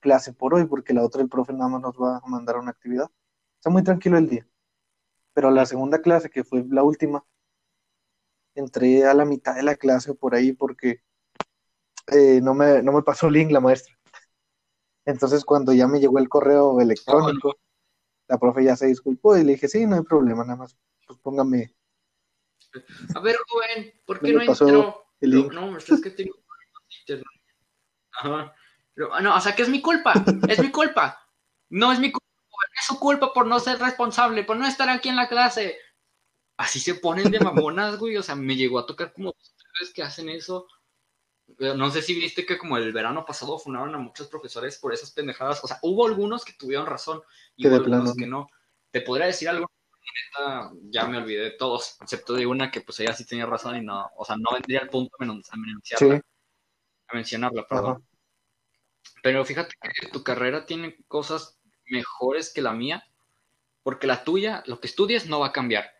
clase 0.00 0.32
por 0.32 0.54
hoy 0.54 0.66
porque 0.66 0.92
la 0.92 1.04
otra 1.04 1.22
el 1.22 1.28
profe 1.28 1.52
nada 1.52 1.68
más 1.68 1.80
nos 1.80 1.96
va 1.96 2.18
a 2.18 2.28
mandar 2.28 2.56
una 2.58 2.72
actividad. 2.72 3.08
Está 3.56 3.70
muy 3.70 3.82
tranquilo 3.82 4.18
el 4.18 4.28
día. 4.28 4.46
Pero 5.32 5.50
la 5.50 5.64
segunda 5.64 6.02
clase, 6.02 6.28
que 6.28 6.44
fue 6.44 6.64
la 6.68 6.82
última, 6.82 7.24
entré 8.54 9.06
a 9.06 9.14
la 9.14 9.24
mitad 9.24 9.54
de 9.54 9.62
la 9.62 9.76
clase 9.76 10.14
por 10.14 10.34
ahí 10.34 10.52
porque 10.52 11.02
eh, 12.08 12.40
no, 12.42 12.52
me, 12.54 12.82
no 12.82 12.92
me 12.92 13.02
pasó 13.02 13.30
link 13.30 13.50
la 13.50 13.60
maestra. 13.60 13.94
Entonces 15.06 15.44
cuando 15.44 15.72
ya 15.72 15.86
me 15.86 16.00
llegó 16.00 16.18
el 16.18 16.28
correo 16.28 16.80
electrónico, 16.80 17.54
la 18.32 18.38
profe 18.38 18.64
ya 18.64 18.74
se 18.76 18.86
disculpó 18.86 19.36
y 19.36 19.44
le 19.44 19.52
dije, 19.52 19.68
sí, 19.68 19.84
no 19.84 19.96
hay 19.96 20.02
problema, 20.02 20.42
nada 20.42 20.56
más, 20.56 20.74
pues 21.06 21.18
póngame. 21.18 21.74
A 23.14 23.20
ver, 23.20 23.36
joven, 23.46 23.92
¿por 24.06 24.20
qué 24.20 24.32
no, 24.32 24.40
entró? 24.40 25.04
El 25.20 25.30
link? 25.30 25.52
No, 25.52 25.76
es 25.76 25.84
que 25.84 26.10
tengo 26.10 26.34
Ajá. 28.12 28.54
Pero, 28.94 29.20
no, 29.20 29.36
o 29.36 29.40
sea, 29.40 29.54
que 29.54 29.62
es 29.62 29.68
mi 29.68 29.82
culpa, 29.82 30.14
es 30.48 30.58
mi 30.60 30.70
culpa. 30.70 31.28
No 31.68 31.92
es 31.92 31.98
mi 31.98 32.10
culpa, 32.10 32.26
es 32.78 32.86
su 32.86 32.98
culpa 32.98 33.34
por 33.34 33.46
no 33.46 33.60
ser 33.60 33.78
responsable, 33.78 34.44
por 34.44 34.56
no 34.56 34.66
estar 34.66 34.88
aquí 34.88 35.10
en 35.10 35.16
la 35.16 35.28
clase. 35.28 35.76
Así 36.56 36.80
se 36.80 36.94
ponen 36.94 37.30
de 37.30 37.40
mamonas, 37.40 37.98
güey. 37.98 38.16
O 38.16 38.22
sea, 38.22 38.34
me 38.34 38.56
llegó 38.56 38.78
a 38.78 38.86
tocar 38.86 39.12
como 39.12 39.32
dos 39.32 39.54
veces 39.78 39.92
que 39.92 40.02
hacen 40.02 40.30
eso. 40.30 40.66
No 41.58 41.90
sé 41.90 42.02
si 42.02 42.14
viste 42.14 42.46
que 42.46 42.58
como 42.58 42.76
el 42.76 42.92
verano 42.92 43.24
pasado 43.24 43.58
funaron 43.58 43.94
a 43.94 43.98
muchos 43.98 44.28
profesores 44.28 44.78
por 44.78 44.92
esas 44.92 45.10
pendejadas. 45.10 45.62
O 45.62 45.66
sea, 45.66 45.78
hubo 45.82 46.06
algunos 46.06 46.44
que 46.44 46.52
tuvieron 46.52 46.86
razón 46.86 47.22
y 47.56 47.66
hubo 47.66 47.76
algunos 47.76 48.14
que 48.14 48.26
no. 48.26 48.48
Te 48.90 49.00
podría 49.00 49.26
decir 49.26 49.48
algo, 49.48 49.70
ya 50.90 51.06
me 51.06 51.18
olvidé 51.18 51.42
de 51.42 51.50
todos, 51.52 51.96
excepto 52.00 52.34
de 52.34 52.46
una 52.46 52.70
que 52.70 52.80
pues 52.80 53.00
ella 53.00 53.14
sí 53.14 53.26
tenía 53.26 53.46
razón 53.46 53.76
y 53.76 53.80
no, 53.80 54.10
o 54.16 54.24
sea, 54.24 54.36
no 54.36 54.50
vendría 54.52 54.80
al 54.80 54.88
punto 54.88 55.14
a 55.18 55.24
mencionarla. 55.24 56.22
A 57.08 57.14
mencionarla, 57.14 57.66
perdón. 57.66 58.06
Pero 59.22 59.44
fíjate 59.44 59.74
que 59.80 60.08
tu 60.08 60.22
carrera 60.22 60.66
tiene 60.66 60.96
cosas 61.06 61.58
mejores 61.86 62.52
que 62.52 62.62
la 62.62 62.72
mía, 62.72 63.04
porque 63.82 64.06
la 64.06 64.24
tuya, 64.24 64.62
lo 64.66 64.80
que 64.80 64.86
estudias 64.86 65.26
no 65.26 65.40
va 65.40 65.48
a 65.48 65.52
cambiar. 65.52 65.90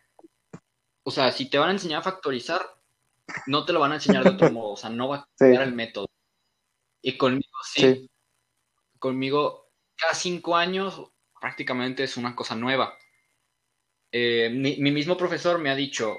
O 1.03 1.11
sea, 1.11 1.31
si 1.31 1.49
te 1.49 1.57
van 1.57 1.69
a 1.69 1.73
enseñar 1.73 1.99
a 1.99 2.03
factorizar, 2.03 2.61
no 3.47 3.65
te 3.65 3.73
lo 3.73 3.79
van 3.79 3.91
a 3.91 3.95
enseñar 3.95 4.23
de 4.23 4.31
otro 4.31 4.51
modo, 4.51 4.71
o 4.71 4.77
sea, 4.77 4.89
no 4.89 5.09
va 5.09 5.17
a 5.17 5.27
cambiar 5.37 5.63
el 5.63 5.73
método. 5.73 6.07
Y 7.01 7.17
conmigo 7.17 7.49
sí. 7.63 8.09
Conmigo, 8.99 9.71
cada 9.95 10.13
cinco 10.13 10.55
años 10.55 11.01
prácticamente 11.39 12.03
es 12.03 12.15
una 12.15 12.35
cosa 12.35 12.55
nueva. 12.55 12.97
Eh, 14.11 14.49
mi, 14.51 14.91
mismo 14.91 15.17
profesor 15.17 15.59
me 15.59 15.69
ha 15.69 15.75
dicho, 15.75 16.17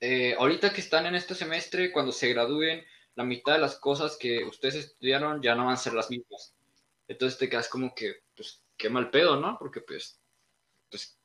eh, 0.00 0.34
ahorita 0.38 0.72
que 0.72 0.80
están 0.80 1.06
en 1.06 1.14
este 1.14 1.34
semestre, 1.34 1.92
cuando 1.92 2.12
se 2.12 2.28
gradúen, 2.28 2.84
la 3.14 3.24
mitad 3.24 3.54
de 3.54 3.60
las 3.60 3.76
cosas 3.78 4.16
que 4.18 4.44
ustedes 4.44 4.74
estudiaron 4.74 5.40
ya 5.40 5.54
no 5.54 5.66
van 5.66 5.74
a 5.74 5.78
ser 5.78 5.94
las 5.94 6.10
mismas. 6.10 6.54
Entonces 7.08 7.38
te 7.38 7.48
quedas 7.48 7.68
como 7.68 7.94
que, 7.94 8.16
pues, 8.36 8.62
qué 8.76 8.90
mal 8.90 9.10
pedo, 9.10 9.36
¿no? 9.36 9.56
Porque, 9.58 9.80
pues, 9.80 10.20
pues 10.90 11.18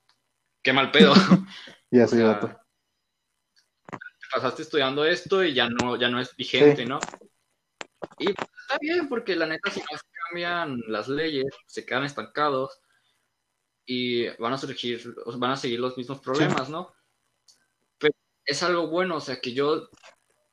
qué 0.61 0.73
mal 0.73 0.91
pedo. 0.91 1.13
ya 1.91 2.07
sí, 2.07 2.17
Te 2.17 2.57
pasaste 4.31 4.61
estudiando 4.63 5.05
esto 5.05 5.43
y 5.43 5.53
ya 5.53 5.69
no, 5.69 5.95
ya 5.95 6.09
no 6.09 6.19
es 6.19 6.35
vigente, 6.35 6.85
¿no? 6.85 6.99
Y 8.19 8.33
pues, 8.33 8.49
está 8.61 8.77
bien, 8.79 9.07
porque 9.09 9.35
la 9.35 9.45
neta, 9.45 9.71
si 9.71 9.79
no 9.79 9.85
se 9.97 10.03
cambian 10.27 10.81
las 10.87 11.07
leyes, 11.07 11.53
se 11.65 11.85
quedan 11.85 12.03
estancados 12.03 12.79
y 13.85 14.27
van 14.37 14.53
a 14.53 14.57
surgir, 14.57 15.15
van 15.37 15.51
a 15.51 15.57
seguir 15.57 15.79
los 15.79 15.97
mismos 15.97 16.19
problemas, 16.19 16.69
¿no? 16.69 16.93
Pero 17.97 18.13
es 18.45 18.63
algo 18.63 18.87
bueno, 18.87 19.17
o 19.17 19.21
sea, 19.21 19.39
que 19.39 19.53
yo, 19.53 19.89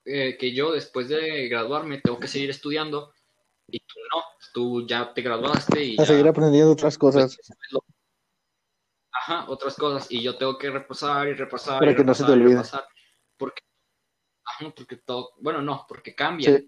eh, 0.04 0.36
que 0.38 0.54
yo 0.54 0.72
después 0.72 1.08
de 1.08 1.48
graduarme 1.48 2.00
tengo 2.00 2.20
que 2.20 2.28
seguir 2.28 2.50
estudiando 2.50 3.12
y 3.66 3.80
tú 3.80 3.94
no, 4.14 4.22
tú 4.52 4.86
ya 4.86 5.12
te 5.12 5.22
graduaste 5.22 5.82
y... 5.82 6.00
A 6.00 6.04
seguir 6.04 6.28
aprendiendo 6.28 6.72
otras 6.72 6.96
cosas. 6.96 7.36
Ajá, 9.10 9.46
otras 9.48 9.74
cosas, 9.76 10.10
y 10.10 10.22
yo 10.22 10.36
tengo 10.36 10.58
que 10.58 10.70
repasar 10.70 11.28
y 11.28 11.34
repasar. 11.34 11.78
Para 11.78 11.94
que 11.94 12.04
no 12.04 12.14
se 12.14 12.24
te 12.24 12.32
olvide. 12.32 12.62
Porque, 13.36 13.62
todo, 15.04 15.32
bueno, 15.40 15.62
no, 15.62 15.84
porque 15.88 16.14
cambia. 16.14 16.62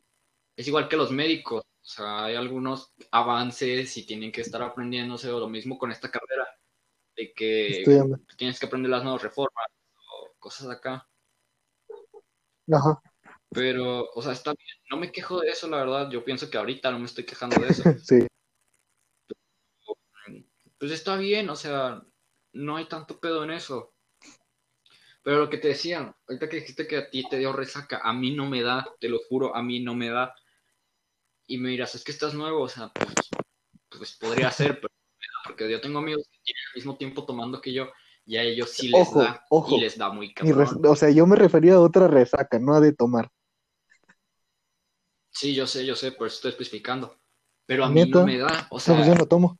Es 0.57 0.67
igual 0.69 0.89
que 0.89 0.97
los 0.97 1.11
médicos, 1.11 1.63
o 1.63 1.85
sea, 1.85 2.25
hay 2.25 2.35
algunos 2.35 2.95
avances 3.11 3.97
y 3.97 4.07
tienen 4.07 4.33
que 4.33 4.41
estar 4.41 4.63
aprendiéndose, 4.63 5.31
o 5.31 5.39
lo 5.39 5.49
mismo 5.49 5.79
con 5.79 5.93
esta 5.93 6.11
carrera, 6.11 6.49
de 7.15 7.33
que 7.33 7.85
tienes 8.37 8.59
que 8.59 8.67
aprender 8.67 8.91
las 8.91 9.03
nuevas 9.03 9.23
reformas 9.23 9.67
o 9.95 10.35
cosas 10.39 10.69
acá. 10.71 11.09
Ajá. 12.73 13.01
Pero, 13.51 14.11
o 14.13 14.23
sea, 14.23 14.33
está 14.33 14.53
bien. 14.53 14.85
No 14.91 14.97
me 14.97 15.13
quejo 15.13 15.41
de 15.41 15.51
eso, 15.51 15.69
la 15.69 15.79
verdad. 15.79 16.11
Yo 16.11 16.25
pienso 16.25 16.51
que 16.51 16.59
ahorita 16.59 16.91
no 16.91 16.99
me 16.99 17.07
estoy 17.07 17.25
quejando 17.25 17.61
de 17.61 17.69
eso. 17.69 17.83
sí. 18.03 18.27
Pues 20.79 20.93
está 20.93 21.17
bien, 21.17 21.49
o 21.49 21.57
sea, 21.57 22.03
no 22.53 22.77
hay 22.77 22.87
tanto 22.87 23.19
pedo 23.19 23.45
en 23.45 23.51
eso. 23.51 23.95
Pero 25.27 25.41
lo 25.41 25.51
que 25.51 25.59
te 25.59 25.67
decían, 25.67 26.15
ahorita 26.29 26.49
que 26.49 26.61
dijiste 26.61 26.87
que 26.87 26.99
a 26.99 27.11
ti 27.11 27.29
te 27.29 27.39
dio 27.39 27.53
resaca, 27.53 28.01
a 28.05 28.13
mí 28.13 28.31
no 28.31 28.47
me 28.47 28.63
da, 28.63 28.87
te 29.01 29.09
lo 29.09 29.19
juro, 29.29 29.57
a 29.57 29.61
mí 29.61 29.81
no 29.81 29.93
me 29.93 30.09
da. 30.09 30.33
Y 31.49 31.59
me 31.59 31.71
dirás, 31.71 31.97
es 31.97 32.05
que 32.05 32.13
estás 32.13 32.33
nuevo, 32.33 32.63
o 32.63 32.69
sea, 32.69 32.93
pues, 32.95 33.13
pues 33.91 34.17
podría 34.21 34.53
ser, 34.53 34.81
pero 34.81 34.93
porque 35.45 35.69
yo 35.69 35.81
tengo 35.81 35.99
amigos 35.99 36.29
que 36.31 36.39
tienen 36.45 36.63
al 36.69 36.77
mismo 36.77 36.97
tiempo 36.97 37.27
tomando 37.27 37.61
que 37.61 37.73
yo 37.73 37.91
y 38.25 38.37
a 38.37 38.45
ellos 38.45 38.71
sí 38.71 38.87
les 38.87 39.13
da 39.13 39.45
y 39.69 39.81
les 39.81 39.99
da 39.99 40.11
muy 40.11 40.33
cabrón. 40.33 40.81
O 40.87 40.95
sea, 40.95 41.11
yo 41.11 41.27
me 41.27 41.35
refería 41.35 41.75
a 41.75 41.81
otra 41.81 42.07
resaca, 42.07 42.61
no 42.61 42.75
a 42.75 42.81
de 42.81 42.93
tomar. 42.93 43.29
Sí, 45.31 45.57
yo 45.57 45.67
sé, 45.67 45.85
yo 45.85 45.97
sé, 45.97 46.13
por 46.13 46.29
eso 46.29 46.37
estoy 46.37 46.53
especificando. 46.53 47.19
Pero 47.67 47.85
a 47.85 47.91
mí 47.91 48.09
no 48.09 48.25
me 48.25 48.39
da, 48.39 48.69
o 48.71 48.79
sea, 48.79 49.05
yo 49.05 49.17
no 49.17 49.27
tomo. 49.27 49.59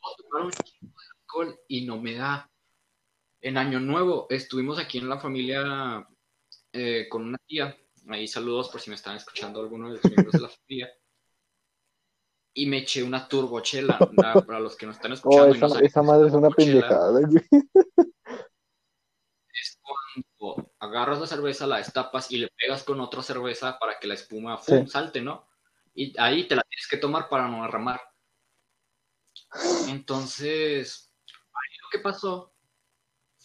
Puedo 0.00 0.16
tomar 0.28 0.42
un 0.44 0.50
de 0.52 0.92
alcohol 1.22 1.60
y 1.66 1.86
no 1.86 2.00
me 2.00 2.14
da. 2.14 2.51
En 3.42 3.58
Año 3.58 3.80
Nuevo 3.80 4.28
estuvimos 4.30 4.78
aquí 4.78 4.98
en 4.98 5.08
la 5.08 5.18
familia 5.18 6.06
eh, 6.72 7.08
con 7.08 7.26
una 7.26 7.38
tía. 7.44 7.76
Ahí 8.08 8.28
saludos 8.28 8.68
por 8.68 8.80
si 8.80 8.88
me 8.88 8.94
están 8.94 9.16
escuchando 9.16 9.60
algunos 9.60 9.90
de 9.90 9.96
los 9.96 10.04
miembros 10.04 10.32
de 10.32 10.40
la 10.40 10.48
familia 10.48 10.92
y 12.54 12.66
me 12.66 12.78
eché 12.78 13.02
una 13.02 13.26
turbochela. 13.26 13.98
para 14.46 14.60
los 14.60 14.76
que 14.76 14.86
nos 14.86 14.94
están 14.94 15.12
escuchando. 15.12 15.50
Oh, 15.50 15.78
esa, 15.80 16.02
madre 16.02 16.28
es 16.28 16.34
una 16.34 16.50
pendejada. 16.50 17.20
Es 19.54 19.80
cuando 19.82 20.72
agarras 20.78 21.18
la 21.18 21.26
cerveza, 21.26 21.66
la 21.66 21.78
destapas 21.78 22.30
y 22.30 22.38
le 22.38 22.48
pegas 22.56 22.84
con 22.84 23.00
otra 23.00 23.22
cerveza 23.22 23.76
para 23.76 23.98
que 23.98 24.06
la 24.06 24.14
espuma 24.14 24.60
salte, 24.86 25.20
¿no? 25.20 25.48
Y 25.94 26.18
ahí 26.20 26.46
te 26.46 26.54
la 26.54 26.62
tienes 26.62 26.86
que 26.88 26.96
tomar 26.96 27.28
para 27.28 27.48
no 27.48 27.62
derramar. 27.62 28.00
Entonces, 29.88 31.12
ahí 31.26 31.76
lo 31.82 31.88
que 31.90 31.98
pasó 31.98 32.51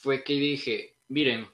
fue 0.07 0.23
que 0.23 0.35
dije, 0.35 1.01
miren, 1.09 1.49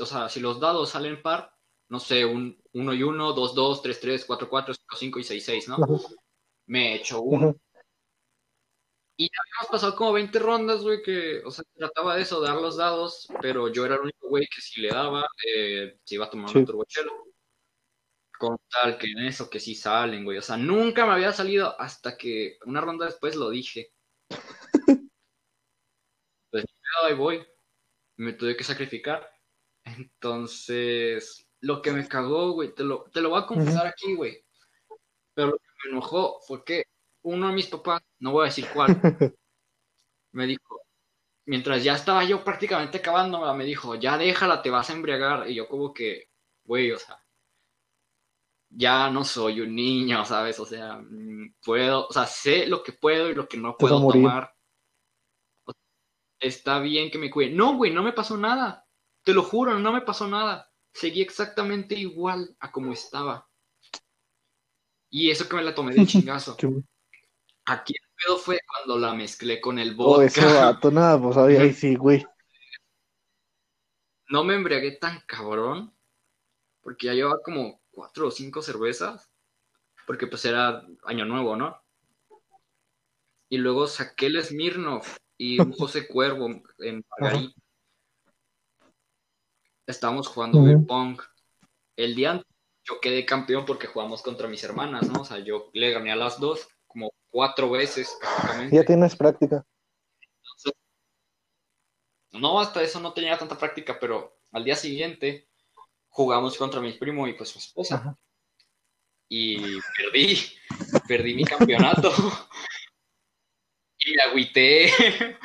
o 0.00 0.06
sea, 0.06 0.28
si 0.28 0.40
los 0.40 0.58
dados 0.58 0.90
salen 0.90 1.22
par, 1.22 1.56
no 1.88 2.00
sé, 2.00 2.24
un 2.24 2.60
1 2.72 2.94
y 2.94 3.04
1, 3.04 3.32
2, 3.32 3.54
2, 3.54 3.80
3, 3.80 4.00
3, 4.00 4.24
4, 4.24 4.48
4, 4.50 4.74
5, 4.74 4.96
5 4.96 5.18
y 5.20 5.22
6, 5.22 5.44
6, 5.44 5.68
¿no? 5.68 5.76
me 6.66 7.00
uno. 7.16 7.54
Y 9.16 9.26
ya 9.26 9.38
habíamos 9.40 9.70
pasado 9.70 9.94
como 9.94 10.14
20 10.14 10.36
rondas, 10.40 10.82
güey, 10.82 11.00
que, 11.00 11.44
o 11.44 11.52
sea, 11.52 11.64
trataba 11.76 12.16
de 12.16 12.22
eso, 12.22 12.40
dar 12.40 12.56
los 12.56 12.76
dados, 12.76 13.28
pero 13.40 13.68
yo 13.68 13.84
era 13.84 13.94
el 13.94 14.00
único 14.00 14.28
güey 14.28 14.48
que 14.52 14.60
si 14.60 14.80
le 14.80 14.88
daba, 14.88 15.24
eh, 15.46 16.00
se 16.02 16.16
iba 16.16 16.24
a 16.24 16.30
tomar 16.30 16.56
un 16.56 16.66
turbochelo. 16.66 17.12
Con 18.36 18.58
tal 18.68 18.98
que 18.98 19.12
en 19.12 19.26
eso, 19.26 19.48
que 19.48 19.60
sí 19.60 19.76
salen, 19.76 20.24
güey. 20.24 20.38
O 20.38 20.42
sea, 20.42 20.56
nunca 20.56 21.06
me 21.06 21.12
había 21.12 21.30
salido 21.30 21.80
hasta 21.80 22.16
que 22.16 22.58
una 22.66 22.80
ronda 22.80 23.06
después 23.06 23.36
lo 23.36 23.50
dije. 23.50 23.93
Ahí 27.02 27.14
voy. 27.14 27.46
Me 28.16 28.32
tuve 28.32 28.56
que 28.56 28.64
sacrificar. 28.64 29.28
Entonces, 29.84 31.46
lo 31.60 31.82
que 31.82 31.92
me 31.92 32.06
cagó, 32.06 32.52
güey, 32.52 32.74
te 32.74 32.84
lo, 32.84 33.04
te 33.12 33.20
lo 33.20 33.30
voy 33.30 33.42
a 33.42 33.46
confesar 33.46 33.86
aquí, 33.86 34.14
güey. 34.14 34.44
Pero 35.34 35.48
lo 35.48 35.58
que 35.58 35.68
me 35.84 35.90
enojó 35.90 36.40
fue 36.46 36.64
que 36.64 36.84
uno 37.22 37.48
de 37.48 37.54
mis 37.54 37.66
papás, 37.66 38.02
no 38.20 38.32
voy 38.32 38.42
a 38.42 38.46
decir 38.46 38.66
cuál, 38.72 38.88
me 40.32 40.46
dijo, 40.46 40.82
mientras 41.46 41.82
ya 41.82 41.94
estaba 41.94 42.24
yo 42.24 42.44
prácticamente 42.44 42.98
acabándola, 42.98 43.54
me 43.54 43.64
dijo, 43.64 43.94
ya 43.94 44.16
déjala, 44.16 44.62
te 44.62 44.70
vas 44.70 44.90
a 44.90 44.92
embriagar. 44.92 45.48
Y 45.48 45.54
yo 45.54 45.68
como 45.68 45.92
que, 45.92 46.30
güey, 46.64 46.92
o 46.92 46.98
sea, 46.98 47.18
ya 48.68 49.10
no 49.10 49.24
soy 49.24 49.60
un 49.60 49.74
niño, 49.74 50.24
¿sabes? 50.24 50.58
O 50.60 50.66
sea, 50.66 50.98
mm, 50.98 51.54
puedo, 51.64 52.06
o 52.08 52.12
sea, 52.12 52.26
sé 52.26 52.66
lo 52.66 52.82
que 52.82 52.92
puedo 52.92 53.30
y 53.30 53.34
lo 53.34 53.48
que 53.48 53.56
no 53.56 53.76
puedo 53.76 54.06
tomar. 54.08 54.53
Está 56.44 56.78
bien 56.78 57.10
que 57.10 57.16
me 57.16 57.30
cuide. 57.30 57.54
No, 57.54 57.74
güey, 57.74 57.90
no 57.90 58.02
me 58.02 58.12
pasó 58.12 58.36
nada. 58.36 58.86
Te 59.22 59.32
lo 59.32 59.42
juro, 59.42 59.78
no 59.78 59.92
me 59.92 60.02
pasó 60.02 60.28
nada. 60.28 60.70
Seguí 60.92 61.22
exactamente 61.22 61.94
igual 61.94 62.54
a 62.60 62.70
como 62.70 62.92
estaba. 62.92 63.48
Y 65.08 65.30
eso 65.30 65.48
que 65.48 65.56
me 65.56 65.62
la 65.62 65.74
tomé 65.74 65.94
de 65.94 66.04
chingazo. 66.06 66.54
Aquí 67.64 67.94
el 67.94 68.10
pedo 68.14 68.36
fue 68.36 68.60
cuando 68.66 68.98
la 68.98 69.14
mezclé 69.14 69.58
con 69.58 69.78
el 69.78 69.94
vodka. 69.94 70.18
Oh, 70.18 70.22
ese 70.22 70.44
vato, 70.44 70.90
nada, 70.90 71.18
pues 71.18 71.34
ahí 71.38 71.72
sí, 71.72 71.94
güey. 71.94 72.26
No 74.28 74.44
me 74.44 74.54
embriagué 74.54 74.92
tan 74.92 75.22
cabrón, 75.26 75.96
porque 76.82 77.06
ya 77.06 77.14
llevaba 77.14 77.40
como 77.42 77.80
cuatro 77.90 78.28
o 78.28 78.30
cinco 78.30 78.60
cervezas, 78.60 79.32
porque 80.06 80.26
pues 80.26 80.44
era 80.44 80.86
año 81.04 81.24
nuevo, 81.24 81.56
¿no? 81.56 81.82
Y 83.48 83.56
luego 83.56 83.86
saqué 83.86 84.26
el 84.26 84.44
Smirnoff 84.44 85.16
y 85.44 85.58
un 85.60 85.72
José 85.72 86.06
Cuervo 86.06 86.48
en 86.78 87.04
Margarí. 87.10 87.54
Estábamos 89.86 90.28
jugando 90.28 90.60
uh 90.60 90.86
pong. 90.86 91.20
El 91.96 92.14
día 92.14 92.32
antes 92.32 92.46
yo 92.84 93.00
quedé 93.00 93.24
campeón 93.24 93.64
porque 93.64 93.86
jugamos 93.86 94.22
contra 94.22 94.48
mis 94.48 94.64
hermanas, 94.64 95.08
¿no? 95.08 95.22
O 95.22 95.24
sea, 95.24 95.38
yo 95.38 95.70
le 95.72 95.92
gané 95.92 96.12
a 96.12 96.16
las 96.16 96.40
dos 96.40 96.68
como 96.86 97.12
cuatro 97.30 97.70
veces 97.70 98.16
Ya 98.70 98.84
tienes 98.84 99.16
práctica. 99.16 99.64
no, 102.32 102.60
hasta 102.60 102.82
eso 102.82 103.00
no 103.00 103.12
tenía 103.12 103.38
tanta 103.38 103.58
práctica, 103.58 103.98
pero 104.00 104.38
al 104.52 104.64
día 104.64 104.76
siguiente 104.76 105.48
jugamos 106.08 106.56
contra 106.56 106.80
mi 106.80 106.92
primo 106.92 107.26
y 107.28 107.34
pues 107.34 107.50
su 107.50 107.58
esposa. 107.58 108.16
Y 109.28 109.58
perdí, 109.96 110.38
perdí 111.06 111.34
mi 111.34 111.44
campeonato. 111.44 112.10
y 114.04 114.14
me 114.14 114.22
agüité. 114.22 114.90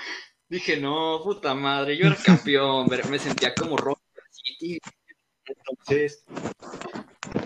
Dije, 0.50 0.78
no, 0.78 1.22
puta 1.24 1.54
madre, 1.54 1.96
yo 1.96 2.08
era 2.08 2.16
campeón, 2.16 2.88
me 3.10 3.20
sentía 3.20 3.54
como 3.54 3.78
rojo. 3.78 4.02
Entonces, 5.46 6.24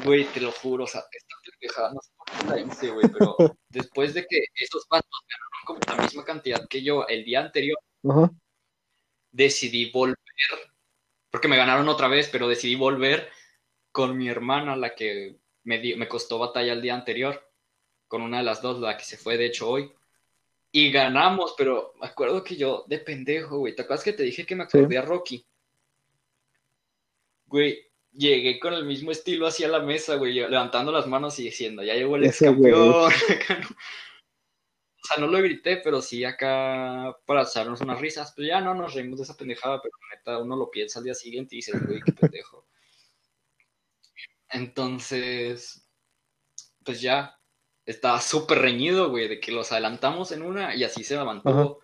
güey, 0.05 0.25
te 0.25 0.39
lo 0.41 0.51
juro, 0.51 0.85
o 0.85 0.87
sea, 0.87 1.03
esta 1.11 1.35
pendejada, 1.43 1.93
no 1.93 2.01
sé 2.01 2.11
por 2.15 2.25
qué 2.31 2.47
la 2.47 2.59
hice, 2.59 2.89
güey, 2.89 3.07
pero 3.11 3.35
después 3.69 4.13
de 4.13 4.25
que 4.25 4.45
esos 4.55 4.87
vatos 4.89 5.21
ganaron 5.29 5.65
como 5.65 5.97
la 5.97 6.03
misma 6.03 6.23
cantidad 6.23 6.67
que 6.67 6.81
yo 6.81 7.07
el 7.07 7.25
día 7.25 7.41
anterior, 7.41 7.77
decidí 9.31 9.91
volver 9.91 10.17
porque 11.33 11.47
me 11.47 11.57
ganaron 11.57 11.89
otra 11.89 12.07
vez, 12.07 12.29
pero 12.31 12.47
decidí 12.47 12.75
volver 12.75 13.27
con 13.91 14.15
mi 14.15 14.29
hermana, 14.29 14.75
la 14.75 14.93
que 14.93 15.39
me, 15.63 15.81
me 15.95 16.07
costó 16.07 16.37
batalla 16.37 16.73
el 16.73 16.81
día 16.83 16.93
anterior, 16.93 17.51
con 18.07 18.21
una 18.21 18.37
de 18.37 18.43
las 18.43 18.61
dos, 18.61 18.79
la 18.79 18.95
que 18.97 19.03
se 19.03 19.17
fue 19.17 19.35
de 19.35 19.47
hecho 19.47 19.67
hoy. 19.67 19.91
Y 20.75 20.91
ganamos, 20.91 21.53
pero 21.55 21.93
me 22.01 22.07
acuerdo 22.07 22.43
que 22.43 22.55
yo, 22.55 22.83
de 22.87 22.97
pendejo, 22.97 23.59
güey, 23.59 23.75
¿te 23.75 23.83
acuerdas 23.83 24.03
que 24.03 24.13
te 24.13 24.23
dije 24.23 24.43
que 24.43 24.55
me 24.55 24.63
acordé 24.63 24.97
a 24.97 25.03
Rocky? 25.03 25.45
Güey, 27.45 27.79
llegué 28.11 28.59
con 28.59 28.73
el 28.73 28.83
mismo 28.83 29.11
estilo 29.11 29.45
hacia 29.45 29.67
la 29.67 29.81
mesa, 29.81 30.15
güey, 30.15 30.33
levantando 30.33 30.91
las 30.91 31.05
manos 31.05 31.37
y 31.37 31.43
diciendo, 31.43 31.83
ya 31.83 31.93
llegó 31.93 32.15
el 32.15 32.25
ex 32.25 32.39
campeón. 32.39 33.11
O 35.03 35.05
sea, 35.05 35.17
no 35.17 35.27
lo 35.27 35.37
grité, 35.39 35.81
pero 35.83 36.01
sí 36.01 36.23
acá 36.23 37.13
para 37.25 37.43
echarnos 37.43 37.81
unas 37.81 37.99
risas. 37.99 38.31
Pues 38.33 38.47
ya 38.47 38.61
no 38.61 38.73
nos 38.73 38.93
reímos 38.93 39.19
de 39.19 39.23
esa 39.25 39.35
pendejada, 39.35 39.81
pero 39.81 39.93
neta 40.09 40.37
uno 40.37 40.55
lo 40.55 40.71
piensa 40.71 40.99
al 40.99 41.03
día 41.03 41.13
siguiente 41.13 41.55
y 41.55 41.57
dice, 41.57 41.77
güey, 41.77 41.99
qué 42.01 42.13
pendejo. 42.13 42.65
Entonces, 44.47 45.85
pues 46.85 47.01
ya 47.01 47.37
estaba 47.85 48.21
súper 48.21 48.59
reñido, 48.59 49.09
güey, 49.09 49.27
de 49.27 49.39
que 49.39 49.51
los 49.51 49.71
adelantamos 49.71 50.31
en 50.31 50.41
una 50.41 50.75
y 50.75 50.83
así 50.83 51.03
se 51.03 51.17
mantuvo. 51.17 51.81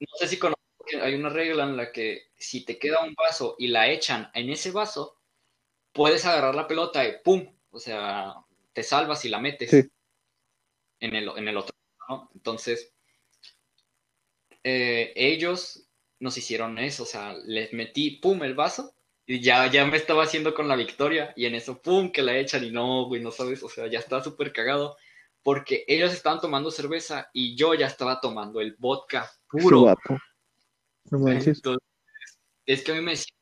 No 0.00 0.16
sé 0.18 0.28
si 0.28 0.38
conoces 0.38 0.60
que 0.86 1.00
hay 1.00 1.14
una 1.14 1.28
regla 1.28 1.64
en 1.64 1.76
la 1.76 1.92
que 1.92 2.30
si 2.36 2.64
te 2.64 2.78
queda 2.78 3.04
un 3.04 3.14
vaso 3.14 3.56
y 3.58 3.68
la 3.68 3.90
echan 3.90 4.30
en 4.34 4.50
ese 4.50 4.70
vaso, 4.70 5.18
puedes 5.92 6.24
agarrar 6.24 6.54
la 6.54 6.66
pelota 6.66 7.06
y 7.06 7.18
¡pum! 7.22 7.54
O 7.70 7.78
sea, 7.78 8.34
te 8.72 8.82
salvas 8.82 9.24
y 9.24 9.28
la 9.28 9.38
metes 9.38 9.72
en, 9.72 11.14
el, 11.14 11.28
en 11.36 11.48
el 11.48 11.56
otro. 11.56 11.76
Entonces, 12.34 12.92
eh, 14.64 15.12
ellos 15.14 15.86
nos 16.18 16.36
hicieron 16.36 16.78
eso, 16.78 17.04
o 17.04 17.06
sea, 17.06 17.34
les 17.44 17.72
metí, 17.72 18.18
pum, 18.18 18.42
el 18.42 18.54
vaso, 18.54 18.94
y 19.26 19.40
ya, 19.40 19.70
ya 19.70 19.84
me 19.84 19.96
estaba 19.96 20.24
haciendo 20.24 20.54
con 20.54 20.68
la 20.68 20.76
victoria, 20.76 21.32
y 21.36 21.46
en 21.46 21.54
eso, 21.54 21.80
pum, 21.80 22.10
que 22.10 22.22
la 22.22 22.36
echan, 22.36 22.64
y 22.64 22.70
no, 22.70 23.06
güey, 23.06 23.22
no 23.22 23.30
sabes, 23.30 23.62
o 23.62 23.68
sea, 23.68 23.86
ya 23.86 23.98
estaba 23.98 24.22
súper 24.22 24.52
cagado, 24.52 24.96
porque 25.42 25.84
ellos 25.86 26.12
estaban 26.12 26.40
tomando 26.40 26.70
cerveza, 26.70 27.30
y 27.32 27.54
yo 27.56 27.74
ya 27.74 27.86
estaba 27.86 28.20
tomando 28.20 28.60
el 28.60 28.76
vodka 28.78 29.30
puro. 29.48 29.94
es 32.66 32.82
que 32.82 32.92
a 32.92 32.94
mí 32.94 33.00
me 33.00 33.12
decían, 33.12 33.36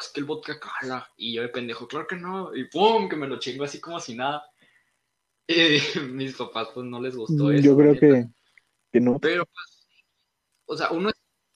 es 0.00 0.08
que 0.08 0.20
el 0.20 0.26
vodka 0.26 0.58
cala, 0.58 1.08
y 1.16 1.34
yo 1.34 1.42
de 1.42 1.48
pendejo, 1.48 1.86
claro 1.86 2.06
que 2.06 2.16
no, 2.16 2.54
y 2.54 2.64
pum, 2.64 3.08
que 3.08 3.16
me 3.16 3.28
lo 3.28 3.38
chingo 3.38 3.64
así 3.64 3.80
como 3.80 4.00
si 4.00 4.14
nada. 4.14 4.44
Y 5.46 5.78
mis 6.10 6.36
papás 6.36 6.68
pues 6.72 6.86
no 6.86 7.00
les 7.00 7.16
gustó 7.16 7.50
eso. 7.50 7.62
Yo 7.62 7.76
creo 7.76 7.98
que, 7.98 9.00
no. 9.00 9.18
Pero 9.18 9.44
pues, 9.44 9.84
o 10.66 10.76
sea, 10.76 10.90
uno 10.90 11.10
es, 11.10 11.14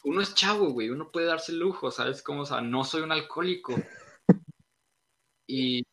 uno 0.09 0.23
es 0.23 0.35
chavo, 0.35 0.71
güey, 0.71 0.91
uno 0.91 1.11
puede 1.11 1.27
darse 1.27 1.53
el 1.53 1.59
lujo, 1.59 1.91
¿sabes? 1.91 2.23
Como, 2.23 2.43
o 2.43 2.47
sea, 2.47 2.61
no 2.61 2.85
soy 2.85 3.03
un 3.03 3.13
alcohólico. 3.13 3.75
y, 5.47 5.85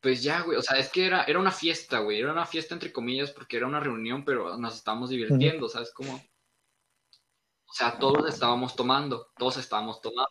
pues 0.00 0.22
ya, 0.22 0.40
güey, 0.42 0.58
o 0.58 0.62
sea, 0.62 0.78
es 0.78 0.90
que 0.90 1.06
era, 1.06 1.24
era 1.24 1.38
una 1.38 1.50
fiesta, 1.50 1.98
güey, 2.00 2.20
era 2.20 2.32
una 2.32 2.46
fiesta 2.46 2.74
entre 2.74 2.92
comillas 2.92 3.30
porque 3.32 3.56
era 3.56 3.66
una 3.66 3.80
reunión, 3.80 4.24
pero 4.24 4.56
nos 4.56 4.76
estábamos 4.76 5.10
divirtiendo, 5.10 5.68
¿sabes? 5.68 5.92
Como, 5.92 6.14
o 6.14 7.72
sea, 7.72 7.98
todos 7.98 8.32
estábamos 8.32 8.74
tomando, 8.76 9.32
todos 9.36 9.56
estábamos 9.58 10.00
tomando. 10.00 10.30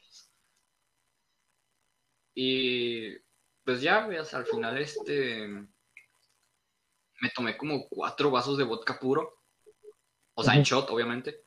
Y 2.36 3.15
pues 3.63 3.81
ya, 3.81 4.05
güey, 4.05 4.17
al 4.17 4.45
final 4.45 4.77
este 4.77 5.47
me 7.21 7.29
tomé 7.36 7.55
como 7.55 7.88
cuatro 7.88 8.31
vasos 8.31 8.57
de 8.57 8.63
vodka 8.63 8.99
puro. 8.99 9.41
O 10.33 10.43
sea, 10.43 10.55
en 10.55 10.63
shot, 10.63 10.89
obviamente. 10.89 11.43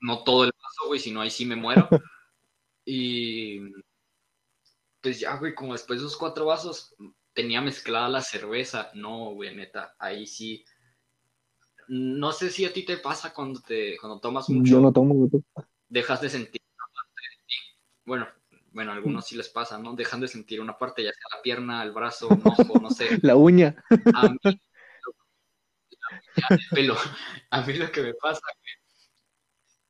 No, 0.00 0.24
todo 0.24 0.44
el 0.44 0.52
vaso, 0.52 0.88
güey, 0.88 1.00
si 1.00 1.10
no 1.10 1.20
ahí 1.20 1.30
sí 1.30 1.44
me 1.44 1.56
muero. 1.56 1.88
y 2.84 3.60
pues 5.00 5.20
ya, 5.20 5.36
güey, 5.36 5.54
como 5.54 5.72
después 5.72 6.00
de 6.00 6.06
esos 6.06 6.18
cuatro 6.18 6.46
vasos 6.46 6.94
tenía 7.32 7.60
mezclada 7.60 8.08
la 8.08 8.22
cerveza. 8.22 8.90
No, 8.94 9.34
güey, 9.34 9.54
neta, 9.54 9.94
ahí 9.98 10.26
sí. 10.26 10.64
No 11.88 12.32
sé 12.32 12.50
si 12.50 12.64
a 12.64 12.72
ti 12.72 12.84
te 12.84 12.96
pasa 12.96 13.32
cuando 13.32 13.60
te 13.60 13.96
cuando 13.98 14.18
tomas 14.18 14.48
mucho. 14.48 14.72
Yo 14.72 14.80
no 14.80 14.92
tomo. 14.92 15.28
Dejas 15.88 16.20
de 16.20 16.30
sentir 16.30 16.60
una 16.74 16.86
parte 16.92 17.20
de 17.30 17.36
ti. 17.46 17.54
Bueno, 18.04 18.26
bueno, 18.72 18.90
a 18.90 18.94
algunos 18.94 19.26
sí 19.26 19.36
les 19.36 19.48
pasa, 19.48 19.78
¿no? 19.78 19.94
Dejan 19.94 20.20
de 20.20 20.28
sentir 20.28 20.60
una 20.60 20.76
parte, 20.76 21.04
ya 21.04 21.12
sea 21.12 21.36
la 21.36 21.42
pierna, 21.42 21.82
el 21.82 21.92
brazo, 21.92 22.28
un 22.28 22.42
ojo, 22.44 22.80
no 22.80 22.90
sé. 22.90 23.08
La 23.22 23.36
uña. 23.36 23.76
A 24.14 24.28
mí 24.28 24.60
pelo. 26.70 26.96
A 27.50 27.62
mí 27.62 27.74
lo 27.74 27.90
que 27.90 28.02
me 28.02 28.14
pasa 28.14 28.40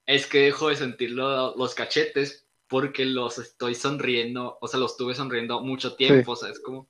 es 0.07 0.27
que 0.27 0.43
dejo 0.43 0.69
de 0.69 0.77
sentir 0.77 1.11
los 1.11 1.75
cachetes 1.75 2.47
porque 2.69 3.05
los 3.05 3.39
estoy 3.39 3.75
sonriendo, 3.75 4.59
o 4.61 4.69
sea, 4.69 4.81
los 4.81 4.93
estuve 4.93 5.15
sonriendo 5.15 5.61
mucho 5.61 5.95
tiempo, 5.95 6.33
o 6.33 6.37
sea, 6.37 6.51
es 6.51 6.61
como... 6.61 6.89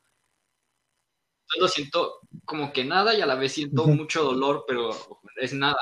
Yo 1.59 1.69
siento 1.69 2.21
como 2.45 2.73
que 2.73 2.85
nada 2.85 3.15
y 3.15 3.21
a 3.21 3.27
la 3.27 3.37
vez 3.37 3.53
siento 3.53 3.87
mucho 3.87 4.25
dolor, 4.25 4.65
pero 4.67 4.91
es 5.37 5.53
nada. 5.53 5.79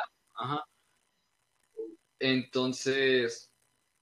Entonces, 2.18 3.50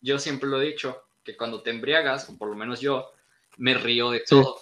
yo 0.01 0.19
siempre 0.19 0.49
lo 0.49 0.61
he 0.61 0.67
dicho, 0.67 1.05
que 1.23 1.37
cuando 1.37 1.63
te 1.63 1.71
embriagas, 1.71 2.29
o 2.29 2.37
por 2.37 2.49
lo 2.49 2.57
menos 2.57 2.81
yo, 2.81 3.13
me 3.59 3.75
río 3.75 4.11
de 4.11 4.21
todo. 4.21 4.61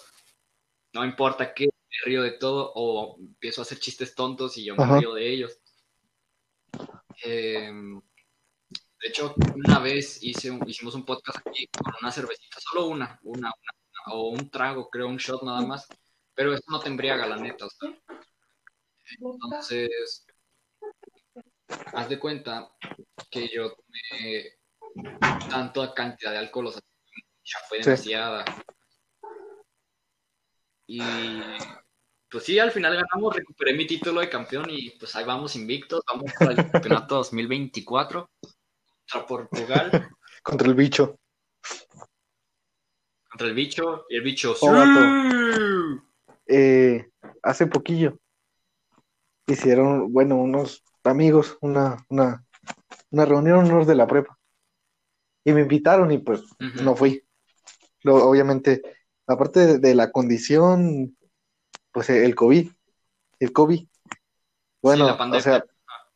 No 0.92 1.04
importa 1.04 1.54
qué, 1.54 1.66
me 1.66 1.96
río 2.04 2.22
de 2.22 2.32
todo 2.32 2.72
o 2.74 3.16
empiezo 3.18 3.60
a 3.60 3.64
hacer 3.64 3.78
chistes 3.78 4.14
tontos 4.14 4.56
y 4.58 4.64
yo 4.64 4.76
me 4.76 4.98
río 4.98 5.14
de 5.14 5.30
ellos. 5.30 5.58
Em, 7.22 8.00
de 9.00 9.08
hecho, 9.08 9.34
una 9.54 9.78
vez 9.78 10.22
hice 10.22 10.58
hicimos 10.66 10.94
un 10.94 11.04
podcast 11.04 11.38
aquí 11.46 11.66
con 11.68 11.94
una 12.00 12.12
cervecita, 12.12 12.58
solo 12.60 12.88
una, 12.88 13.18
una, 13.22 13.50
o 14.06 14.30
un 14.30 14.50
trago, 14.50 14.90
creo, 14.90 15.08
un 15.08 15.16
shot 15.16 15.42
nada 15.42 15.62
más, 15.62 15.86
pero 16.34 16.52
esto 16.52 16.70
no 16.70 16.80
te 16.80 16.88
embriaga, 16.88 17.26
la 17.26 17.36
neta. 17.36 17.66
Entonces, 19.18 20.26
haz 21.94 22.08
de 22.08 22.18
cuenta 22.18 22.70
que 23.30 23.48
yo 23.48 23.72
tomé 23.72 24.58
tanta 25.48 25.94
cantidad 25.94 26.32
de 26.32 26.38
alcohol, 26.38 26.66
o 26.66 26.72
sea, 26.72 26.82
ya 27.42 27.58
fue 27.68 27.78
demasiada. 27.78 28.44
Y 30.86 31.00
pues 32.30 32.44
sí, 32.44 32.58
al 32.58 32.70
final 32.70 32.94
ganamos, 32.94 33.34
recuperé 33.34 33.72
mi 33.74 33.86
título 33.86 34.20
de 34.20 34.28
campeón 34.28 34.66
y 34.68 34.90
pues 34.90 35.16
ahí 35.16 35.24
vamos 35.24 35.56
invictos, 35.56 36.02
vamos 36.06 36.30
para 36.38 36.52
el 36.52 36.70
campeonato 36.70 37.16
2024 37.16 38.28
contra 39.10 39.26
Portugal. 39.26 40.08
contra 40.42 40.68
el 40.68 40.74
bicho. 40.74 41.18
Contra 43.30 43.46
el 43.48 43.54
bicho 43.54 44.04
y 44.08 44.16
el 44.16 44.22
bicho. 44.22 44.54
Oh, 44.60 46.02
eh, 46.46 47.08
hace 47.42 47.66
poquillo 47.66 48.18
hicieron, 49.46 50.12
bueno, 50.12 50.36
unos 50.36 50.84
amigos, 51.04 51.58
una, 51.60 52.04
una, 52.08 52.44
una 53.10 53.24
reunión, 53.24 53.70
unos 53.70 53.86
de 53.86 53.94
la 53.94 54.06
prepa. 54.06 54.38
Y 55.44 55.52
me 55.52 55.62
invitaron 55.62 56.10
y 56.12 56.18
pues 56.18 56.42
no 56.82 56.94
fui. 56.94 57.24
Lo- 58.02 58.28
obviamente, 58.28 58.82
aparte 59.26 59.60
de, 59.60 59.78
de 59.78 59.94
la 59.94 60.10
condición, 60.12 61.16
pues 61.92 62.10
el 62.10 62.34
COVID, 62.34 62.70
el 63.40 63.52
COVID. 63.52 63.86
Bueno, 64.82 65.06
la 65.06 65.18
pandemia. 65.18 65.38
o 65.38 65.42
sea, 65.42 65.64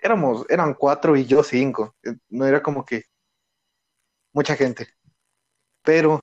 éramos, 0.05 0.47
eran 0.49 0.75
cuatro 0.75 1.17
y 1.17 1.25
yo 1.27 1.43
cinco. 1.43 1.97
Eh, 2.05 2.15
No 2.31 2.47
era 2.47 2.63
como 2.63 2.85
que 2.85 3.05
mucha 4.35 4.57
gente. 4.57 4.89
Pero, 5.85 6.21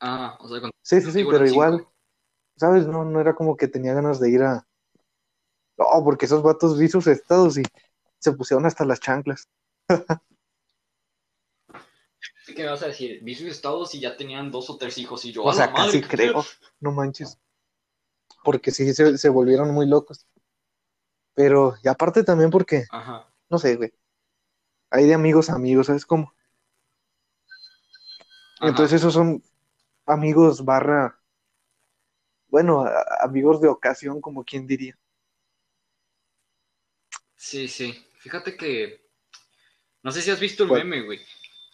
Ah, 0.00 0.36
o 0.40 0.48
sea, 0.48 0.60
con- 0.60 0.70
sí, 0.82 1.00
sí, 1.00 1.10
sí, 1.12 1.24
pero 1.24 1.46
igual, 1.46 1.78
cinco. 1.78 1.92
¿sabes? 2.56 2.86
No, 2.86 3.04
no 3.04 3.20
era 3.20 3.34
como 3.34 3.56
que 3.56 3.68
tenía 3.68 3.94
ganas 3.94 4.20
de 4.20 4.30
ir 4.30 4.42
a... 4.42 4.66
No, 5.78 5.86
porque 6.04 6.26
esos 6.26 6.42
vatos 6.42 6.78
vi 6.78 6.88
sus 6.88 7.06
estados 7.06 7.58
y 7.58 7.62
se 8.18 8.32
pusieron 8.32 8.66
hasta 8.66 8.84
las 8.84 9.00
chanclas. 9.00 9.48
¿Qué 12.46 12.62
me 12.62 12.68
vas 12.70 12.82
a 12.82 12.88
decir? 12.88 13.20
Vi 13.22 13.34
sus 13.34 13.46
estados 13.48 13.94
y 13.94 14.00
ya 14.00 14.16
tenían 14.16 14.50
dos 14.50 14.68
o 14.70 14.76
tres 14.76 14.98
hijos 14.98 15.24
y 15.24 15.32
yo, 15.32 15.44
O 15.44 15.52
sea, 15.52 15.66
madre, 15.66 15.86
casi 15.86 16.00
¿qué 16.02 16.08
creo, 16.08 16.44
no 16.80 16.92
manches. 16.92 17.38
Porque 18.44 18.70
sí, 18.70 18.92
se, 18.94 19.18
se 19.18 19.28
volvieron 19.28 19.72
muy 19.72 19.86
locos. 19.86 20.26
Pero, 21.34 21.74
y 21.82 21.88
aparte 21.88 22.22
también 22.22 22.50
porque, 22.50 22.84
Ajá. 22.90 23.26
no 23.50 23.58
sé, 23.58 23.76
güey. 23.76 23.92
Hay 24.90 25.06
de 25.06 25.14
amigos 25.14 25.50
a 25.50 25.54
amigos, 25.54 25.88
¿sabes 25.88 26.06
cómo? 26.06 26.32
Ajá. 28.60 28.68
Entonces 28.68 29.00
esos 29.00 29.12
son 29.12 29.42
amigos 30.06 30.64
barra, 30.64 31.18
bueno, 32.48 32.86
amigos 33.20 33.60
de 33.60 33.68
ocasión, 33.68 34.20
como 34.20 34.44
quien 34.44 34.66
diría. 34.66 34.96
Sí, 37.34 37.66
sí. 37.66 38.06
Fíjate 38.18 38.56
que. 38.56 39.04
No 40.04 40.12
sé 40.12 40.22
si 40.22 40.30
has 40.30 40.38
visto 40.38 40.62
el 40.62 40.68
¿Cuál? 40.68 40.84
meme, 40.84 41.04
güey. 41.04 41.20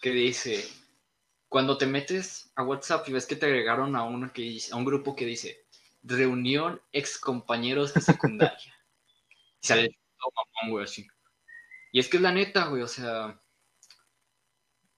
Que 0.01 0.11
dice. 0.11 0.65
Cuando 1.51 1.77
te 1.77 1.85
metes 1.85 2.51
a 2.55 2.63
WhatsApp 2.63 3.07
y 3.09 3.13
ves 3.13 3.27
que 3.27 3.37
te 3.37 3.45
agregaron 3.45 3.95
a 3.95 4.05
uno 4.05 4.33
que 4.33 4.59
a 4.73 4.77
un 4.77 4.85
grupo 4.85 5.15
que 5.15 5.27
dice 5.27 5.67
reunión 6.03 6.81
ex 6.93 7.19
compañeros 7.19 7.93
de 7.93 8.01
secundaria. 8.01 8.75
Y 9.63 9.67
sale 9.67 9.99
todo 10.19 10.33
mamón, 10.35 10.73
güey, 10.73 10.85
así. 10.85 11.07
Y 11.93 12.01
es 12.01 12.09
que 12.09 12.17
es 12.17 12.23
la 12.23 12.33
neta, 12.33 12.67
güey, 12.67 12.83
o 12.83 12.89
sea. 12.89 13.41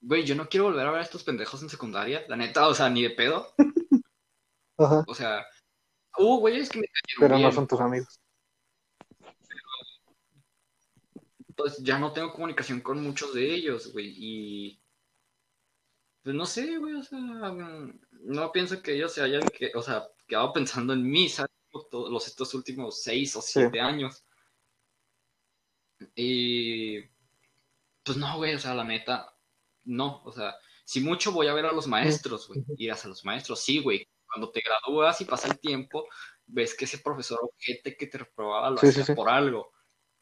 Güey, 0.00 0.24
yo 0.24 0.34
no 0.34 0.48
quiero 0.48 0.64
volver 0.64 0.86
a 0.86 0.90
ver 0.90 1.00
a 1.00 1.04
estos 1.04 1.24
pendejos 1.24 1.62
en 1.62 1.68
secundaria. 1.68 2.24
La 2.28 2.36
neta, 2.36 2.66
o 2.66 2.74
sea, 2.74 2.90
ni 2.90 3.02
de 3.02 3.10
pedo. 3.10 3.54
Ajá. 4.78 5.04
O 5.06 5.14
sea. 5.14 5.46
Uh, 6.18 6.38
güey, 6.40 6.58
es 6.58 6.68
que 6.68 6.80
me 6.80 6.86
cayeron 6.86 7.38
Pero 7.38 7.38
no 7.38 7.52
son 7.52 7.66
tus 7.66 7.80
amigos. 7.80 8.22
pues 11.62 11.78
ya 11.78 11.98
no 11.98 12.12
tengo 12.12 12.32
comunicación 12.32 12.80
con 12.80 13.02
muchos 13.02 13.34
de 13.34 13.54
ellos, 13.54 13.92
güey, 13.92 14.12
y 14.16 14.82
pues 16.22 16.34
no 16.34 16.46
sé, 16.46 16.78
güey, 16.78 16.94
o 16.94 17.02
sea, 17.02 17.18
mm, 17.18 18.00
no 18.24 18.52
pienso 18.52 18.82
que 18.82 18.94
ellos 18.94 19.12
se 19.12 19.22
hayan, 19.22 19.42
que, 19.48 19.72
o 19.74 19.82
sea, 19.82 20.08
quedado 20.26 20.52
pensando 20.52 20.92
en 20.92 21.02
mí, 21.02 21.28
¿sabes? 21.28 21.50
Todos 21.90 22.10
los 22.10 22.26
estos 22.26 22.52
últimos 22.54 23.02
seis 23.02 23.34
o 23.36 23.42
siete 23.42 23.80
años. 23.80 24.24
Y 26.14 27.00
pues 28.04 28.16
no, 28.18 28.36
güey, 28.36 28.54
o 28.54 28.58
sea, 28.58 28.74
la 28.74 28.84
neta, 28.84 29.34
no, 29.84 30.22
o 30.24 30.32
sea, 30.32 30.54
si 30.84 31.00
mucho 31.00 31.32
voy 31.32 31.46
a 31.48 31.54
ver 31.54 31.66
a 31.66 31.72
los 31.72 31.86
maestros, 31.86 32.48
güey, 32.48 32.64
ir 32.76 32.92
a 32.92 32.98
los 33.06 33.24
maestros, 33.24 33.60
sí, 33.60 33.78
güey, 33.80 34.06
cuando 34.26 34.50
te 34.50 34.60
gradúas 34.60 35.20
y 35.20 35.24
pasa 35.24 35.48
el 35.48 35.58
tiempo, 35.60 36.06
ves 36.46 36.74
que 36.74 36.84
ese 36.86 36.98
profesor 36.98 37.38
ojete 37.42 37.96
que 37.96 38.06
te 38.06 38.18
reprobaba 38.18 38.70
lo 38.70 38.78
Sí, 38.78 38.92
sí, 38.92 39.00
hacía 39.00 39.04
sí. 39.04 39.14
por 39.14 39.28
algo, 39.28 39.72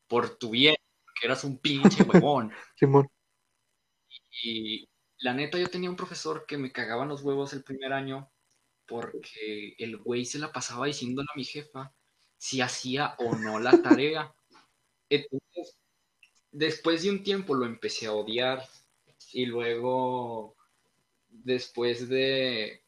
por 0.09 0.37
tu 0.39 0.51
bien, 0.51 0.77
que 1.21 1.27
eras 1.27 1.45
un 1.45 1.59
pinche 1.59 2.03
huevón. 2.05 2.53
Simón. 2.77 3.09
Y 4.43 4.89
la 5.19 5.35
neta, 5.35 5.59
yo 5.59 5.69
tenía 5.69 5.91
un 5.91 5.97
profesor 5.97 6.45
que 6.47 6.59
me 6.59 6.73
cagaban 6.73 7.09
los 7.09 7.23
huevos 7.23 7.53
el 7.53 7.63
primer 7.65 7.93
año 7.93 8.31
porque 8.87 9.75
el 9.79 9.99
güey 9.99 10.25
se 10.25 10.39
la 10.39 10.53
pasaba 10.53 10.87
diciéndole 10.87 11.29
a 11.33 11.37
mi 11.37 11.45
jefa 11.45 11.95
si 12.39 12.61
hacía 12.61 13.15
o 13.19 13.37
no 13.37 13.61
la 13.61 13.81
tarea. 13.83 14.35
Entonces, 15.11 15.41
después 16.53 17.03
de 17.03 17.11
un 17.11 17.23
tiempo 17.23 17.55
lo 17.55 17.67
empecé 17.67 18.07
a 18.07 18.13
odiar 18.13 18.67
y 19.33 19.47
luego, 19.47 20.57
después 21.29 22.09
de, 22.09 22.83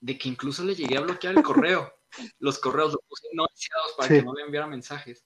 de 0.00 0.18
que 0.18 0.28
incluso 0.28 0.64
le 0.64 0.74
llegué 0.74 0.96
a 0.96 1.00
bloquear 1.02 1.36
el 1.36 1.42
correo, 1.42 1.92
los 2.38 2.58
correos 2.58 2.92
los 2.92 3.02
puse 3.08 3.28
no 3.34 3.46
deseados 3.50 3.92
para 3.96 4.08
Sí. 4.08 4.14
que 4.16 4.22
no 4.22 4.34
le 4.34 4.42
enviara 4.42 4.66
mensajes. 4.66 5.24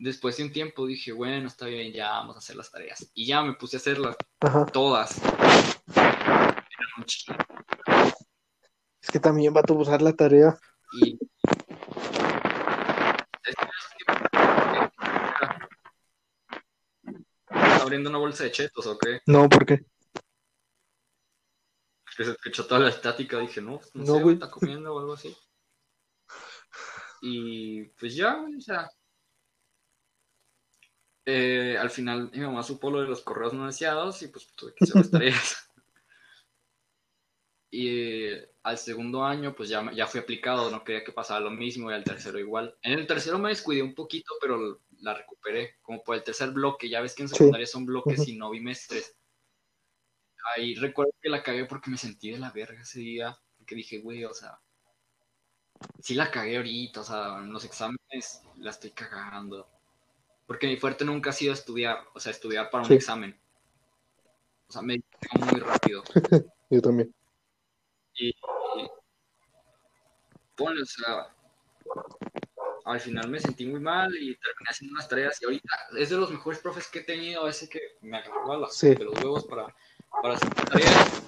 Después 0.00 0.36
de 0.36 0.44
un 0.44 0.52
tiempo 0.52 0.86
dije, 0.86 1.10
bueno, 1.12 1.48
está 1.48 1.66
bien, 1.66 1.92
ya 1.92 2.10
vamos 2.10 2.36
a 2.36 2.38
hacer 2.38 2.54
las 2.54 2.70
tareas. 2.70 3.10
Y 3.14 3.26
ya 3.26 3.42
me 3.42 3.54
puse 3.54 3.76
a 3.76 3.80
hacerlas 3.80 4.16
Ajá. 4.40 4.64
todas. 4.66 5.20
Un. 6.96 7.04
Es 9.02 9.10
que 9.10 9.18
también 9.18 9.52
va 9.54 9.62
a 9.66 9.72
usar 9.72 10.00
la 10.00 10.12
tarea. 10.12 10.56
Y. 11.02 11.18
abriendo 17.88 18.10
una 18.10 18.18
bolsa 18.18 18.44
de 18.44 18.52
chetos 18.52 18.86
o 18.86 18.98
qué? 18.98 19.20
No, 19.26 19.48
¿por 19.48 19.66
qué? 19.66 19.84
Que 22.16 22.24
se 22.24 22.30
escuchó 22.32 22.66
toda 22.66 22.80
la 22.80 22.88
estática. 22.90 23.38
Dije, 23.38 23.60
no, 23.60 23.80
no, 23.94 24.04
No, 24.04 24.04
sé, 24.04 24.10
güey. 24.12 24.22
güey, 24.22 24.34
está 24.34 24.50
comiendo 24.50 24.94
o 24.94 24.98
algo 25.00 25.12
así. 25.14 25.36
Y 27.20 27.84
pues 27.98 28.14
ya, 28.14 28.34
güey, 28.36 28.56
o 28.56 28.60
sea. 28.60 28.88
eh, 31.26 31.76
al 31.78 31.90
final 31.90 32.30
mi 32.32 32.40
mamá 32.40 32.62
supo 32.62 32.90
lo 32.90 33.00
de 33.02 33.08
los 33.08 33.22
correos 33.22 33.52
no 33.52 33.66
deseados 33.66 34.22
y 34.22 34.28
pues 34.28 34.46
tuve 34.54 34.74
que 34.74 34.84
hacer 34.84 34.96
las 34.96 35.10
tareas. 35.10 35.64
Y 37.70 37.88
eh, 38.32 38.50
al 38.62 38.78
segundo 38.78 39.22
año, 39.24 39.54
pues 39.54 39.68
ya, 39.68 39.92
ya 39.92 40.06
fui 40.06 40.20
aplicado, 40.20 40.70
no 40.70 40.82
quería 40.82 41.04
que 41.04 41.12
pasara 41.12 41.40
lo 41.40 41.50
mismo, 41.50 41.90
y 41.90 41.94
al 41.94 42.02
tercero 42.02 42.38
igual. 42.38 42.74
En 42.80 42.94
el 42.98 43.06
tercero 43.06 43.38
me 43.38 43.50
descuidé 43.50 43.82
un 43.82 43.94
poquito, 43.94 44.32
pero 44.40 44.80
la 45.00 45.14
recuperé, 45.14 45.76
como 45.82 46.02
por 46.02 46.16
el 46.16 46.24
tercer 46.24 46.50
bloque, 46.50 46.88
ya 46.88 47.00
ves 47.00 47.14
que 47.14 47.22
en 47.22 47.28
Sí. 47.28 47.36
secundaria 47.36 47.66
son 47.66 47.86
bloques 47.86 48.26
y 48.28 48.36
no 48.36 48.50
bimestres. 48.50 49.16
Ahí 50.56 50.74
recuerdo 50.74 51.12
que 51.20 51.28
la 51.28 51.42
cagué 51.42 51.66
porque 51.66 51.90
me 51.90 51.98
sentí 51.98 52.30
de 52.30 52.38
la 52.38 52.50
verga 52.50 52.80
ese 52.80 53.00
día, 53.00 53.38
porque 53.56 53.74
dije, 53.74 53.98
güey, 53.98 54.24
o 54.24 54.32
sea, 54.32 54.60
sí 56.00 56.14
la 56.14 56.30
cagué 56.30 56.56
ahorita, 56.56 57.00
o 57.00 57.04
sea, 57.04 57.38
en 57.38 57.52
los 57.52 57.64
exámenes 57.64 58.42
la 58.56 58.70
estoy 58.70 58.90
cagando. 58.92 59.68
Porque 60.46 60.66
mi 60.66 60.76
fuerte 60.76 61.04
nunca 61.04 61.30
ha 61.30 61.34
sido 61.34 61.52
estudiar, 61.52 62.06
o 62.14 62.20
sea, 62.20 62.32
estudiar 62.32 62.70
para 62.70 62.86
un 62.86 62.92
examen. 62.92 63.38
O 64.68 64.72
sea, 64.72 64.82
me 64.82 64.94
distraigo 64.94 65.46
muy 65.52 65.60
rápido. 65.60 66.02
Yo 66.70 66.80
también. 66.80 67.14
Y, 68.14 68.30
y 68.30 68.88
ponle, 70.56 70.82
o 70.82 70.86
sea, 70.86 71.34
al 72.90 73.00
final 73.00 73.28
me 73.28 73.38
sentí 73.40 73.66
muy 73.66 73.80
mal 73.80 74.10
y 74.14 74.36
terminé 74.36 74.68
haciendo 74.70 74.94
unas 74.94 75.08
tareas 75.08 75.40
y 75.42 75.44
ahorita 75.44 75.68
es 75.98 76.10
de 76.10 76.16
los 76.16 76.30
mejores 76.30 76.58
profes 76.60 76.88
que 76.88 77.00
he 77.00 77.04
tenido, 77.04 77.46
ese 77.48 77.68
que 77.68 77.80
me 78.00 78.16
agarraba 78.18 78.56
las, 78.58 78.76
Sí. 78.76 78.94
de 78.94 79.04
los 79.04 79.14
huevos 79.22 79.44
para, 79.44 79.66
para 80.22 80.34
hacer 80.34 80.48
tareas. 80.54 81.22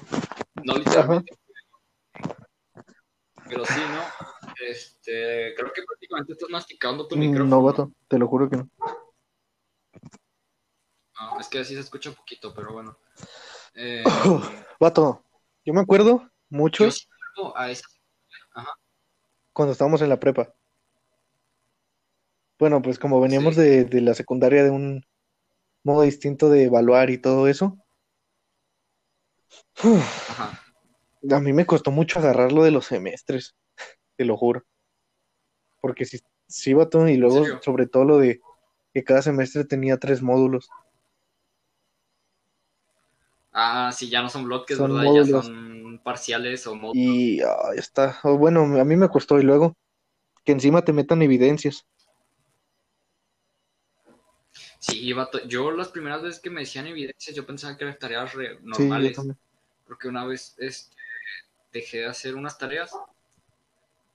No 0.65 0.75
literalmente. 0.75 1.37
Pero 3.49 3.65
sí, 3.65 3.81
¿no? 3.81 4.03
Este, 4.69 5.55
creo 5.57 5.73
que 5.73 5.83
prácticamente 5.83 6.33
estás 6.35 6.49
masticando 6.51 7.07
tu 7.09 7.17
micrófono. 7.17 7.45
Mm, 7.47 7.51
No, 7.51 7.63
vato, 7.63 7.93
te 8.09 8.19
lo 8.19 8.29
juro 8.29 8.49
que 8.49 8.57
no. 8.59 8.69
No, 11.21 11.41
es 11.41 11.49
que 11.49 11.59
así 11.59 11.75
se 11.75 11.81
escucha 11.81 12.11
un 12.11 12.17
poquito, 12.17 12.55
pero 12.55 12.73
bueno. 12.73 12.97
Eh, 13.75 14.03
Vato, 14.81 15.25
yo 15.65 15.75
me 15.75 15.81
acuerdo 15.81 16.31
mucho 16.49 16.89
yo 17.37 17.57
a 17.57 17.71
esa. 17.71 17.87
cuando 19.53 19.73
estábamos 19.73 20.01
en 20.03 20.09
la 20.09 20.19
prepa. 20.19 20.55
Bueno, 22.61 22.81
pues 22.81 23.01
como 23.01 23.21
veníamos 23.21 23.57
de, 23.57 23.85
de 23.87 24.01
la 24.03 24.15
secundaria 24.15 24.63
de 24.63 24.71
un 24.71 25.03
modo 25.85 26.03
distinto 26.03 26.51
de 26.51 26.65
evaluar 26.65 27.11
y 27.11 27.19
todo 27.19 27.49
eso, 27.49 27.79
Ajá. 30.29 30.61
a 31.31 31.41
mí 31.41 31.53
me 31.55 31.65
costó 31.65 31.91
mucho 31.91 32.19
agarrar 32.19 32.53
lo 32.53 32.63
de 32.63 32.71
los 32.73 32.85
semestres, 32.87 33.55
te 34.17 34.25
lo 34.27 34.37
juro. 34.37 34.65
Porque 35.81 36.05
sí, 36.05 36.19
sí, 36.47 36.73
vato, 36.75 37.07
y 37.09 37.17
luego 37.17 37.45
sobre 37.63 37.87
todo 37.87 38.05
lo 38.05 38.19
de 38.19 38.41
que 38.95 39.05
cada 39.05 39.23
semestre 39.23 39.65
tenía 39.65 39.99
tres 39.99 40.23
módulos. 40.23 40.69
Ah, 43.53 43.91
sí, 43.93 44.09
ya 44.09 44.23
no 44.23 44.29
son 44.29 44.45
bloques, 44.45 44.79
Son 44.79 44.93
¿verdad? 44.93 45.05
módulos. 45.05 45.29
Ya 45.29 45.43
son 45.43 46.01
parciales 46.05 46.67
o 46.67 46.75
módulos. 46.75 46.99
Y 46.99 47.41
ah, 47.43 47.71
ya 47.75 47.81
está. 47.81 48.19
O 48.25 48.37
bueno, 48.39 48.63
a 48.81 48.85
mí 48.85 48.97
me 48.97 49.09
costó. 49.09 49.39
Y 49.39 49.43
luego 49.43 49.75
que 50.45 50.53
encima 50.53 50.83
te 50.85 50.93
metan 50.93 51.23
evidencias. 51.23 51.87
Sí, 54.81 55.13
vato, 55.13 55.47
yo 55.47 55.71
las 55.71 55.89
primeras 55.89 56.23
veces 56.23 56.41
que 56.41 56.49
me 56.49 56.61
decían 56.61 56.87
evidencias, 56.87 57.37
yo 57.37 57.45
pensaba 57.45 57.77
que 57.77 57.85
eran 57.85 57.99
tareas 57.99 58.33
re- 58.33 58.59
normales. 58.63 59.19
porque 59.87 60.09
una 60.09 60.25
vez 60.25 60.55
este, 60.59 60.97
dejé 61.71 61.99
de 61.99 62.07
hacer 62.07 62.35
unas 62.35 62.57
tareas 62.57 62.93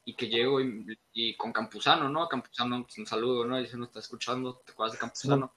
y 0.05 0.15
que 0.15 0.27
llego 0.27 0.59
y, 0.61 1.35
con 1.35 1.53
Campuzano, 1.53 2.09
¿no? 2.09 2.27
Campuzano, 2.27 2.83
pues, 2.83 2.97
un 2.97 3.05
saludo, 3.05 3.45
¿no? 3.45 3.59
Dice, 3.59 3.77
no 3.77 3.85
está 3.85 3.99
escuchando, 3.99 4.55
¿te 4.65 4.71
acuerdas 4.71 4.93
de 4.93 4.99
Campuzano? 4.99 5.53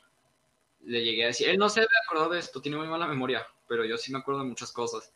Le 0.84 1.02
llegué 1.02 1.24
a 1.24 1.28
decir, 1.28 1.48
él 1.48 1.58
no 1.58 1.70
se 1.70 1.80
debe 1.80 1.92
acordar 2.04 2.28
de 2.28 2.38
esto, 2.38 2.60
tiene 2.60 2.76
muy 2.76 2.86
mala 2.86 3.06
memoria, 3.06 3.46
pero 3.66 3.86
yo 3.86 3.96
sí 3.96 4.12
me 4.12 4.18
acuerdo 4.18 4.42
de 4.42 4.48
muchas 4.48 4.72
cosas. 4.72 5.10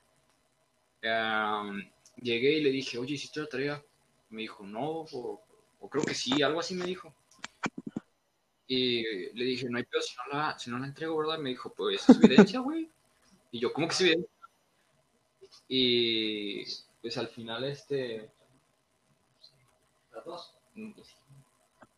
llegué 2.16 2.53
y 2.53 2.62
le 2.62 2.70
dije, 2.70 2.97
oye, 2.97 3.14
¿hiciste 3.14 3.40
la 3.40 3.47
tarea? 3.47 3.82
Me 4.30 4.43
dijo, 4.43 4.64
no, 4.64 5.05
o, 5.12 5.43
creo 5.90 6.05
que 6.05 6.14
sí, 6.14 6.43
algo 6.43 6.61
así 6.61 6.74
me 6.74 6.86
dijo. 6.86 7.14
Y 8.75 9.03
le 9.35 9.45
dije, 9.45 9.68
no 9.68 9.77
hay 9.77 9.85
peor 9.85 10.03
si 10.03 10.14
no 10.16 10.39
la, 10.39 10.59
si 10.59 10.70
no 10.70 10.79
la 10.79 10.87
entrego, 10.87 11.18
¿verdad? 11.18 11.37
Me 11.39 11.51
dijo, 11.51 11.75
pues 11.75 12.09
es 12.09 12.16
evidencia, 12.16 12.61
güey. 12.61 12.89
Y 13.51 13.59
yo, 13.59 13.70
¿cómo 13.70 13.87
que 13.87 13.93
es 13.93 14.01
evidencia? 14.01 14.31
Y 15.68 16.64
pues 17.03 17.18
al 17.18 17.29
final, 17.29 17.64
este. 17.64 18.31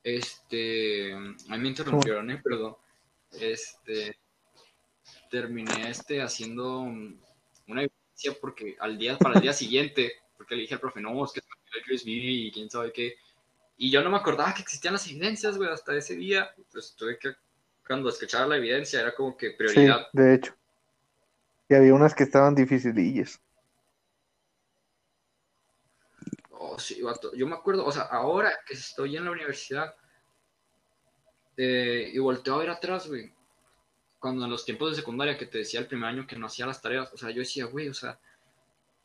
Este. 0.03 1.13
A 1.13 1.19
mí 1.57 1.59
me 1.59 1.69
interrumpieron, 1.69 2.29
¿eh? 2.33 2.41
Perdón. 2.43 2.75
Este. 3.31 4.17
Terminé 5.31 5.91
este 5.91 6.23
haciendo 6.23 6.81
una 6.81 7.83
evidencia 7.83 8.37
porque 8.41 8.77
al 8.81 8.99
día, 8.99 9.17
para 9.17 9.37
el 9.37 9.43
día 9.43 9.53
siguiente, 9.53 10.15
porque 10.37 10.57
le 10.57 10.63
dije 10.63 10.75
al 10.75 10.81
profe, 10.81 11.01
no, 11.01 11.25
es 11.25 11.31
que 11.31 11.41
el 11.41 12.01
y 12.05 12.51
quién 12.51 12.69
sabe 12.69 12.93
qué. 12.93 13.15
Y 13.77 13.91
yo 13.91 14.03
no 14.03 14.11
me 14.11 14.17
acordaba 14.17 14.55
que 14.55 14.63
existían 14.63 14.95
las 14.95 15.07
evidencias, 15.07 15.57
güey, 15.57 15.71
hasta 15.71 15.97
ese 15.97 16.15
día. 16.15 16.55
Pues 16.73 16.95
tuve 16.97 17.19
que, 17.19 17.35
cuando 17.87 18.09
escuchaba 18.09 18.47
la 18.47 18.57
evidencia, 18.57 19.01
era 19.01 19.15
como 19.15 19.37
que 19.37 19.51
prioridad. 19.51 20.09
Sí, 20.13 20.19
de 20.19 20.35
hecho. 20.35 20.55
Y 21.69 21.75
había 21.75 21.95
unas 21.95 22.15
que 22.15 22.25
estaban 22.25 22.55
dificilillas. 22.55 23.41
Oh, 26.51 26.79
sí, 26.79 27.01
Yo 27.37 27.47
me 27.47 27.55
acuerdo, 27.55 27.85
o 27.85 27.93
sea, 27.93 28.03
ahora 28.03 28.53
que 28.67 28.75
estoy 28.75 29.17
en 29.17 29.25
la 29.25 29.33
universidad 29.33 29.95
eh, 31.57 32.11
y 32.13 32.19
volteo 32.19 32.55
a 32.55 32.59
ver 32.59 32.71
atrás, 32.71 33.07
güey, 33.07 33.33
cuando 34.19 34.45
en 34.45 34.51
los 34.51 34.65
tiempos 34.65 34.91
de 34.91 34.97
secundaria 34.97 35.37
que 35.37 35.47
te 35.47 35.59
decía 35.59 35.81
el 35.81 35.87
primer 35.87 36.09
año 36.09 36.27
que 36.27 36.37
no 36.37 36.47
hacía 36.47 36.67
las 36.67 36.81
tareas, 36.81 37.13
o 37.13 37.17
sea, 37.17 37.31
yo 37.31 37.41
decía, 37.41 37.67
güey, 37.67 37.89
o 37.89 37.95
sea... 37.95 38.19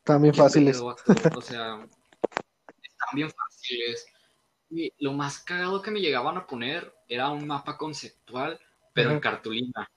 También 0.04 0.34
fáciles. 0.34 0.80
o 0.80 0.96
sea, 1.42 1.86
están 2.82 3.08
bien 3.14 3.30
fáciles. 3.30 4.06
Y 4.70 4.92
lo 4.98 5.12
más 5.12 5.40
cagado 5.40 5.82
que 5.82 5.90
me 5.90 6.00
llegaban 6.00 6.36
a 6.36 6.46
poner 6.46 6.94
era 7.08 7.30
un 7.30 7.46
mapa 7.46 7.76
conceptual, 7.76 8.58
pero 8.92 9.10
en 9.10 9.20
cartulina. 9.20 9.90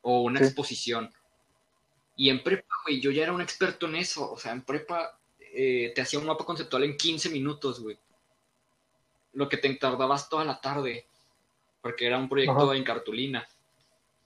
O 0.00 0.22
una 0.22 0.40
exposición. 0.40 1.12
Y 2.16 2.30
en 2.30 2.42
prepa, 2.42 2.74
güey, 2.84 3.00
yo 3.00 3.10
ya 3.10 3.24
era 3.24 3.32
un 3.32 3.42
experto 3.42 3.86
en 3.86 3.96
eso. 3.96 4.32
O 4.32 4.38
sea, 4.38 4.52
en 4.52 4.62
prepa 4.62 5.18
eh, 5.38 5.92
te 5.94 6.00
hacía 6.00 6.18
un 6.18 6.26
mapa 6.26 6.44
conceptual 6.44 6.84
en 6.84 6.96
15 6.96 7.28
minutos, 7.28 7.80
güey. 7.80 7.98
Lo 9.34 9.48
que 9.48 9.58
te 9.58 9.72
tardabas 9.74 10.28
toda 10.28 10.44
la 10.44 10.60
tarde, 10.60 11.06
porque 11.82 12.06
era 12.06 12.18
un 12.18 12.28
proyecto 12.28 12.72
en 12.72 12.84
cartulina. 12.84 13.46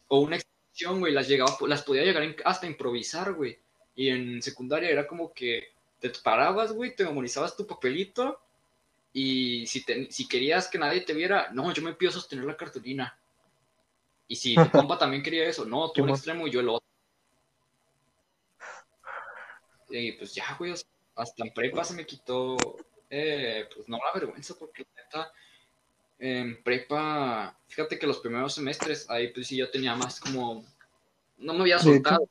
O 0.08 0.20
una 0.20 0.36
exposición, 0.36 1.00
güey, 1.00 1.12
las, 1.12 1.26
llegaba, 1.26 1.56
las 1.66 1.82
podía 1.82 2.04
llegar 2.04 2.36
hasta 2.44 2.66
improvisar, 2.66 3.32
güey. 3.32 3.58
Y 3.96 4.10
en 4.10 4.40
secundaria 4.42 4.90
era 4.90 5.06
como 5.06 5.32
que 5.32 5.68
te 5.98 6.10
parabas, 6.10 6.72
güey, 6.72 6.94
te 6.94 7.04
memorizabas 7.04 7.56
tu 7.56 7.66
papelito 7.66 8.40
y 9.18 9.66
si, 9.66 9.82
si 10.10 10.28
querías 10.28 10.68
que 10.68 10.78
nadie 10.78 11.00
te 11.00 11.14
viera, 11.14 11.48
no, 11.50 11.72
yo 11.72 11.80
me 11.80 11.94
pido 11.94 12.12
sostener 12.12 12.44
la 12.44 12.54
cartulina. 12.54 13.18
Y 14.28 14.36
si 14.36 14.54
tu 14.56 14.70
compa 14.70 14.98
también 14.98 15.22
quería 15.22 15.48
eso, 15.48 15.64
no, 15.64 15.90
tú 15.90 16.02
un 16.02 16.10
extremo 16.10 16.46
y 16.46 16.50
yo 16.50 16.60
el 16.60 16.68
otro. 16.68 16.86
Y 19.88 20.12
pues 20.12 20.34
ya, 20.34 20.54
güey, 20.58 20.74
hasta 21.14 21.44
en 21.46 21.54
prepa 21.54 21.82
se 21.82 21.94
me 21.94 22.04
quitó, 22.04 22.58
eh, 23.08 23.66
pues 23.74 23.88
no 23.88 23.96
la 23.96 24.12
vergüenza, 24.12 24.54
porque 24.58 24.86
neta, 24.94 25.32
en 26.18 26.62
prepa, 26.62 27.58
fíjate 27.68 27.98
que 27.98 28.06
los 28.06 28.18
primeros 28.18 28.54
semestres, 28.54 29.08
ahí 29.08 29.28
pues 29.28 29.46
sí 29.46 29.56
yo 29.56 29.70
tenía 29.70 29.94
más 29.94 30.20
como, 30.20 30.62
no 31.38 31.54
me 31.54 31.60
había 31.60 31.78
soltado. 31.78 32.28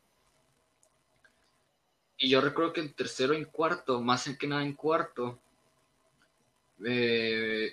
Y 2.18 2.30
yo 2.30 2.42
recuerdo 2.42 2.74
que 2.74 2.82
en 2.82 2.94
tercero 2.94 3.34
y 3.34 3.38
en 3.38 3.46
cuarto, 3.46 4.02
más 4.02 4.30
que 4.38 4.46
nada 4.46 4.62
en 4.62 4.76
cuarto, 4.76 5.42
eh, 6.84 7.72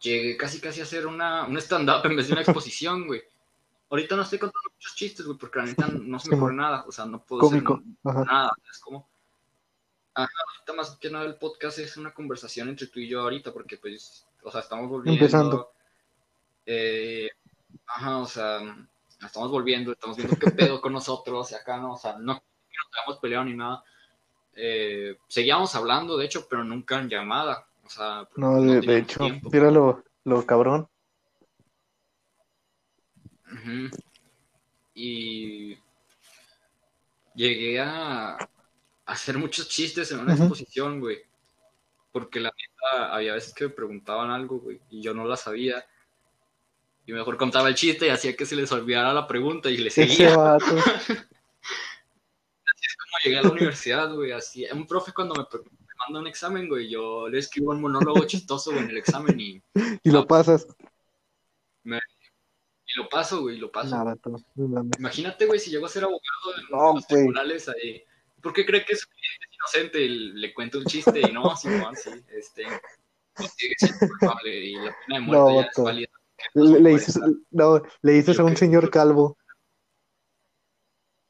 llegué 0.00 0.36
casi 0.36 0.60
casi 0.60 0.80
a 0.80 0.84
hacer 0.84 1.06
una, 1.06 1.44
un 1.44 1.56
stand-up 1.58 2.04
en 2.04 2.16
vez 2.16 2.26
de 2.28 2.32
una 2.32 2.42
exposición, 2.42 3.06
güey. 3.06 3.22
Ahorita 3.90 4.16
no 4.16 4.22
estoy 4.22 4.38
contando 4.38 4.70
muchos 4.74 4.94
chistes, 4.94 5.24
güey, 5.24 5.38
porque 5.38 5.58
la 5.58 5.64
neta 5.66 5.88
no 5.88 6.18
se 6.18 6.30
me 6.30 6.36
ocurre 6.36 6.54
nada, 6.54 6.84
o 6.86 6.92
sea, 6.92 7.06
no 7.06 7.24
puedo 7.24 7.46
hacer 7.46 7.64
nada, 8.04 8.52
es 8.70 8.78
como 8.78 9.08
ahorita 10.26 10.72
más 10.74 10.96
que 10.96 11.10
nada 11.10 11.24
el 11.24 11.36
podcast 11.36 11.78
es 11.78 11.96
una 11.96 12.12
conversación 12.12 12.68
entre 12.68 12.88
tú 12.88 13.00
y 13.00 13.08
yo 13.08 13.20
ahorita, 13.20 13.52
porque 13.52 13.76
pues, 13.76 14.26
o 14.42 14.50
sea, 14.50 14.60
estamos 14.60 14.88
volviendo. 14.88 15.20
Empezando. 15.20 15.72
Eh, 16.66 17.30
ajá, 17.86 18.18
o 18.18 18.26
sea, 18.26 18.88
estamos 19.24 19.50
volviendo, 19.50 19.92
estamos 19.92 20.16
viendo 20.16 20.36
qué 20.36 20.50
pedo 20.50 20.80
con 20.80 20.92
nosotros, 20.92 21.52
y 21.52 21.54
acá 21.54 21.78
no, 21.78 21.92
o 21.92 21.96
sea, 21.96 22.14
no, 22.14 22.34
no 22.34 22.40
hemos 23.06 23.18
peleado 23.18 23.44
ni 23.44 23.54
nada. 23.54 23.82
Eh, 24.54 25.16
seguíamos 25.28 25.74
hablando, 25.74 26.16
de 26.16 26.26
hecho, 26.26 26.46
pero 26.48 26.64
nunca 26.64 26.98
en 26.98 27.08
llamada. 27.08 27.67
O 27.88 27.90
sea, 27.90 28.28
no, 28.36 28.60
de, 28.60 28.98
hecho, 28.98 29.24
era 29.50 29.70
lo, 29.70 30.04
lo 30.24 30.44
cabrón. 30.44 30.86
Y 34.92 35.78
llegué 37.34 37.80
a, 37.80 38.36
hacer 39.06 39.38
muchos 39.38 39.70
chistes 39.70 40.12
en 40.12 40.20
una 40.20 40.34
exposición, 40.34 41.00
güey. 41.00 41.16
Porque 42.12 42.40
la 42.40 42.50
neta, 42.50 43.14
había 43.14 43.32
veces 43.32 43.54
que 43.54 43.64
me 43.64 43.70
preguntaban 43.70 44.30
algo, 44.30 44.58
güey, 44.60 44.78
y 44.90 45.00
yo 45.00 45.14
no 45.14 45.24
la 45.24 45.38
sabía. 45.38 45.82
Y 47.06 47.12
mejor 47.12 47.38
contaba 47.38 47.68
el 47.68 47.74
chiste 47.74 48.06
y 48.06 48.10
hacía 48.10 48.36
que 48.36 48.44
se 48.44 48.54
les 48.54 48.70
olvidara 48.70 49.14
la 49.14 49.26
pregunta 49.26 49.70
y 49.70 49.78
le 49.78 49.88
seguía. 49.88 50.34
así 50.56 50.74
es 51.14 52.96
como 52.98 53.16
llegué 53.24 53.38
a 53.38 53.42
la 53.42 53.50
universidad, 53.50 54.14
güey. 54.14 54.32
Así, 54.32 54.66
un 54.70 54.86
profe 54.86 55.14
cuando 55.14 55.34
me, 55.34 55.44
manda 55.98 56.20
un 56.20 56.26
examen, 56.26 56.68
güey, 56.68 56.88
yo 56.88 57.28
le 57.28 57.38
escribo 57.38 57.72
un 57.72 57.80
monólogo 57.80 58.24
chistoso, 58.26 58.70
güey, 58.70 58.84
en 58.84 58.90
el 58.90 58.98
examen 58.98 59.38
y... 59.38 59.62
Y 60.02 60.10
lo 60.10 60.26
pasas. 60.26 60.66
Y 61.84 62.96
lo 62.96 63.08
paso, 63.08 63.42
güey, 63.42 63.58
lo 63.58 63.70
paso. 63.70 63.96
Imagínate, 64.98 65.46
güey, 65.46 65.60
si 65.60 65.70
llego 65.70 65.86
a 65.86 65.90
ser 65.90 66.04
abogado 66.04 66.56
en 66.56 66.76
no, 66.76 66.94
los 66.94 67.06
tribunales 67.06 67.68
ahí 67.68 68.02
¿Por 68.42 68.52
qué 68.52 68.64
cree 68.64 68.84
que 68.84 68.92
es 68.94 69.08
inocente? 69.52 70.08
Le 70.08 70.54
cuento 70.54 70.78
un 70.78 70.84
chiste 70.84 71.20
y 71.20 71.32
no, 71.32 71.56
Simón, 71.56 71.94
sí, 71.96 72.10
este, 72.28 72.64
culpable 73.98 74.56
y 74.56 74.74
la 74.74 74.96
pena 75.06 75.18
de 75.18 75.20
muerte 75.20 75.52
no, 75.52 75.60
ya 75.60 75.66
es 75.66 75.82
válida. 75.82 76.08
Le, 76.54 76.90
dices, 76.90 77.20
no, 77.50 77.82
le 78.02 78.12
dices 78.12 78.38
a 78.38 78.44
un 78.44 78.56
señor 78.56 78.90
calvo. 78.90 79.36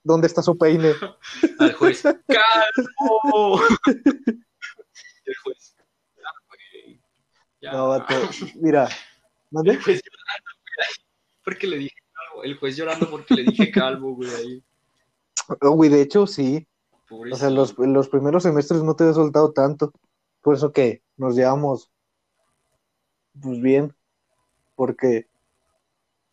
¿Dónde 0.04 0.26
está 0.26 0.42
su 0.42 0.56
peine? 0.56 0.92
Al 1.58 1.72
juez. 1.74 2.02
¡Calvo! 2.02 3.60
El 5.28 5.36
juez. 5.36 5.76
Ya, 7.60 7.72
No, 7.72 7.88
vato. 7.88 8.14
Mira. 8.56 8.88
¿Dónde? 9.50 9.72
El 9.72 9.82
juez 9.82 10.00
llorando, 10.02 10.50
güey. 10.64 10.88
Porque 11.44 11.66
le 11.66 11.78
dije 11.78 11.96
calvo. 12.14 12.44
El 12.44 12.56
juez 12.56 12.76
llorando 12.76 13.10
porque 13.10 13.34
le 13.34 13.42
dije 13.44 13.70
calvo, 13.70 14.14
güey. 14.14 14.30
Ahí. 14.30 14.64
Güey, 15.60 15.90
de 15.90 16.02
hecho, 16.02 16.26
sí. 16.26 16.66
O 17.10 17.36
sea, 17.36 17.50
los, 17.50 17.76
los 17.78 18.08
primeros 18.08 18.42
semestres 18.42 18.82
no 18.82 18.96
te 18.96 19.08
he 19.08 19.12
soltado 19.12 19.52
tanto. 19.52 19.92
Por 20.40 20.54
eso 20.54 20.72
que 20.72 21.02
nos 21.16 21.34
llevamos 21.34 21.90
pues 23.40 23.60
bien. 23.60 23.94
Porque. 24.76 25.28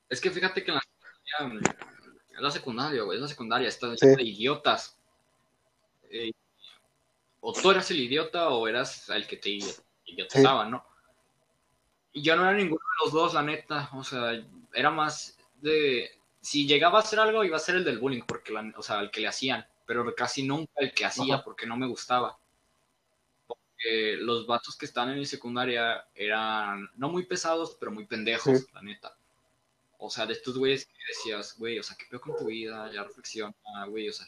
Es 0.09 0.21
que 0.21 0.31
fíjate 0.31 0.63
que 0.63 0.71
en 0.71 0.75
la 0.75 0.81
secundaria, 0.81 1.61
en 2.37 2.43
la 2.43 2.51
secundaria, 2.51 3.03
güey, 3.03 3.17
en 3.17 3.23
la 3.23 3.27
secundaria 3.27 3.67
está 3.67 3.89
de 3.89 4.23
idiotas. 4.23 4.97
Eh, 6.09 6.31
o 7.47 7.53
tú 7.53 7.69
eras 7.69 7.91
el 7.91 7.99
idiota 7.99 8.49
o 8.49 8.67
eras 8.67 9.07
el 9.09 9.27
que 9.27 9.37
te 9.37 9.59
idiotizaba, 10.05 10.65
¿no? 10.65 10.83
Y 12.11 12.23
yo 12.23 12.35
no 12.35 12.41
era 12.41 12.53
ninguno 12.53 12.81
de 12.81 13.05
los 13.05 13.13
dos, 13.13 13.33
la 13.35 13.43
neta. 13.43 13.91
O 13.93 14.03
sea, 14.03 14.43
era 14.73 14.89
más 14.89 15.37
de. 15.61 16.09
Si 16.41 16.65
llegaba 16.65 16.99
a 16.99 17.01
hacer 17.03 17.19
algo, 17.19 17.43
iba 17.43 17.57
a 17.57 17.59
ser 17.59 17.75
el 17.75 17.83
del 17.83 17.99
bullying, 17.99 18.23
porque, 18.23 18.51
o 18.75 18.81
sea, 18.81 18.99
el 18.99 19.11
que 19.11 19.21
le 19.21 19.27
hacían 19.27 19.67
pero 19.85 20.15
casi 20.15 20.43
nunca 20.43 20.73
el 20.77 20.91
que 20.93 21.05
hacía 21.05 21.43
porque 21.43 21.65
no 21.65 21.77
me 21.77 21.87
gustaba. 21.87 22.39
Porque 23.45 24.17
los 24.19 24.47
vatos 24.47 24.75
que 24.75 24.85
están 24.85 25.09
en 25.09 25.19
mi 25.19 25.25
secundaria 25.25 26.07
eran 26.15 26.89
no 26.95 27.09
muy 27.09 27.25
pesados, 27.25 27.77
pero 27.79 27.91
muy 27.91 28.05
pendejos, 28.05 28.65
la 28.73 28.81
neta. 28.81 29.15
O 29.97 30.09
sea, 30.09 30.25
de 30.25 30.33
estos 30.33 30.57
güeyes 30.57 30.85
que 30.87 30.93
decías, 31.07 31.55
güey, 31.57 31.77
o 31.77 31.83
sea, 31.83 31.95
¿qué 31.95 32.05
peor 32.09 32.21
con 32.21 32.35
tu 32.35 32.45
vida? 32.47 32.91
Ya 32.91 33.03
reflexiona, 33.03 33.53
güey, 33.87 34.09
o 34.09 34.13
sea, 34.13 34.25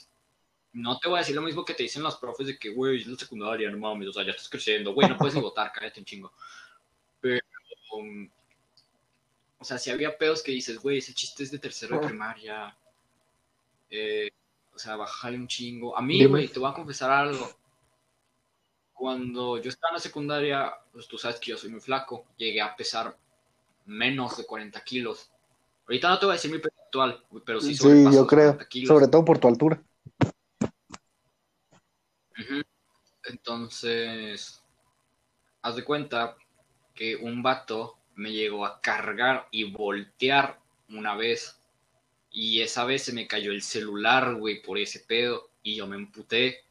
no 0.78 1.00
te 1.00 1.10
voy 1.10 1.18
a 1.18 1.20
decir 1.20 1.36
lo 1.36 1.42
mismo 1.42 1.66
que 1.66 1.74
te 1.74 1.84
dicen 1.84 2.04
los 2.04 2.18
profes 2.18 2.48
de 2.48 2.58
que, 2.58 2.70
güey, 2.70 3.02
es 3.02 3.08
la 3.08 3.18
secundaria, 3.18 3.70
no 3.72 3.80
mames, 3.80 4.10
o 4.10 4.14
sea, 4.14 4.24
ya 4.24 4.32
estás 4.32 4.48
creciendo, 4.48 4.94
güey, 4.94 5.10
no 5.10 5.18
puedes 5.18 5.34
ni 5.34 5.42
votar, 5.42 5.72
cállate 5.74 6.00
un 6.00 6.06
chingo. 6.06 6.32
Pero, 7.20 7.42
um, 7.94 8.30
o 9.58 9.66
sea, 9.66 9.80
si 9.80 9.90
había 9.90 10.16
pedos 10.16 10.44
que 10.44 10.52
dices, 10.52 10.78
güey, 10.78 11.00
ese 11.00 11.16
chiste 11.16 11.44
es 11.44 11.52
de 11.52 11.58
tercero 11.58 12.00
de 12.00 12.08
primaria, 12.08 12.76
eh, 13.90 14.30
o 14.74 14.78
sea, 14.78 14.96
bájale 14.96 15.38
un 15.38 15.48
chingo. 15.48 15.98
A 15.98 16.02
mí, 16.02 16.24
güey, 16.26 16.48
te 16.48 16.60
voy 16.60 16.70
a 16.70 16.76
confesar 16.76 17.10
algo. 17.10 17.50
cuando 18.94 19.62
yo 19.62 19.70
estaba 19.70 19.92
en 19.92 19.96
la 19.96 20.00
secundaria, 20.00 20.74
pues 20.92 21.08
tú 21.08 21.18
sabes 21.18 21.40
que 21.40 21.52
yo 21.52 21.58
soy 21.58 21.72
muy 21.72 21.80
flaco, 21.80 22.26
llegué 22.38 22.62
a 22.62 22.76
pesar 22.76 23.16
menos 23.86 24.38
de 24.38 24.46
40 24.46 24.84
kilos. 24.84 25.32
Ahorita 25.88 26.10
no 26.10 26.20
te 26.20 26.26
voy 26.26 26.34
a 26.34 26.36
decir 26.36 26.52
mi 26.52 26.60
peso 26.60 26.76
actual, 26.84 27.24
pero 27.46 27.62
sí 27.62 27.76
Sí, 27.76 28.06
yo 28.12 28.28
creo. 28.28 28.58
Sobre 28.86 29.08
todo 29.08 29.24
por 29.26 29.40
tu 29.40 29.48
altura. 29.48 29.82
Entonces, 33.26 34.64
haz 35.62 35.76
de 35.76 35.84
cuenta 35.84 36.38
que 36.94 37.16
un 37.16 37.44
vato 37.44 37.98
me 38.16 38.32
llegó 38.32 38.66
a 38.66 38.82
cargar 38.82 39.48
y 39.52 39.66
voltear 39.66 40.60
una 40.90 41.16
vez. 41.16 41.60
Y 42.32 42.62
esa 42.62 42.86
vez 42.86 43.04
se 43.04 43.14
me 43.14 43.28
cayó 43.28 43.52
el 43.52 43.62
celular, 43.62 44.36
güey, 44.36 44.62
por 44.62 44.78
ese 44.78 45.00
pedo. 45.00 45.50
Y 45.64 45.76
yo 45.76 45.88
me 45.88 45.96
emputé. 45.96 46.64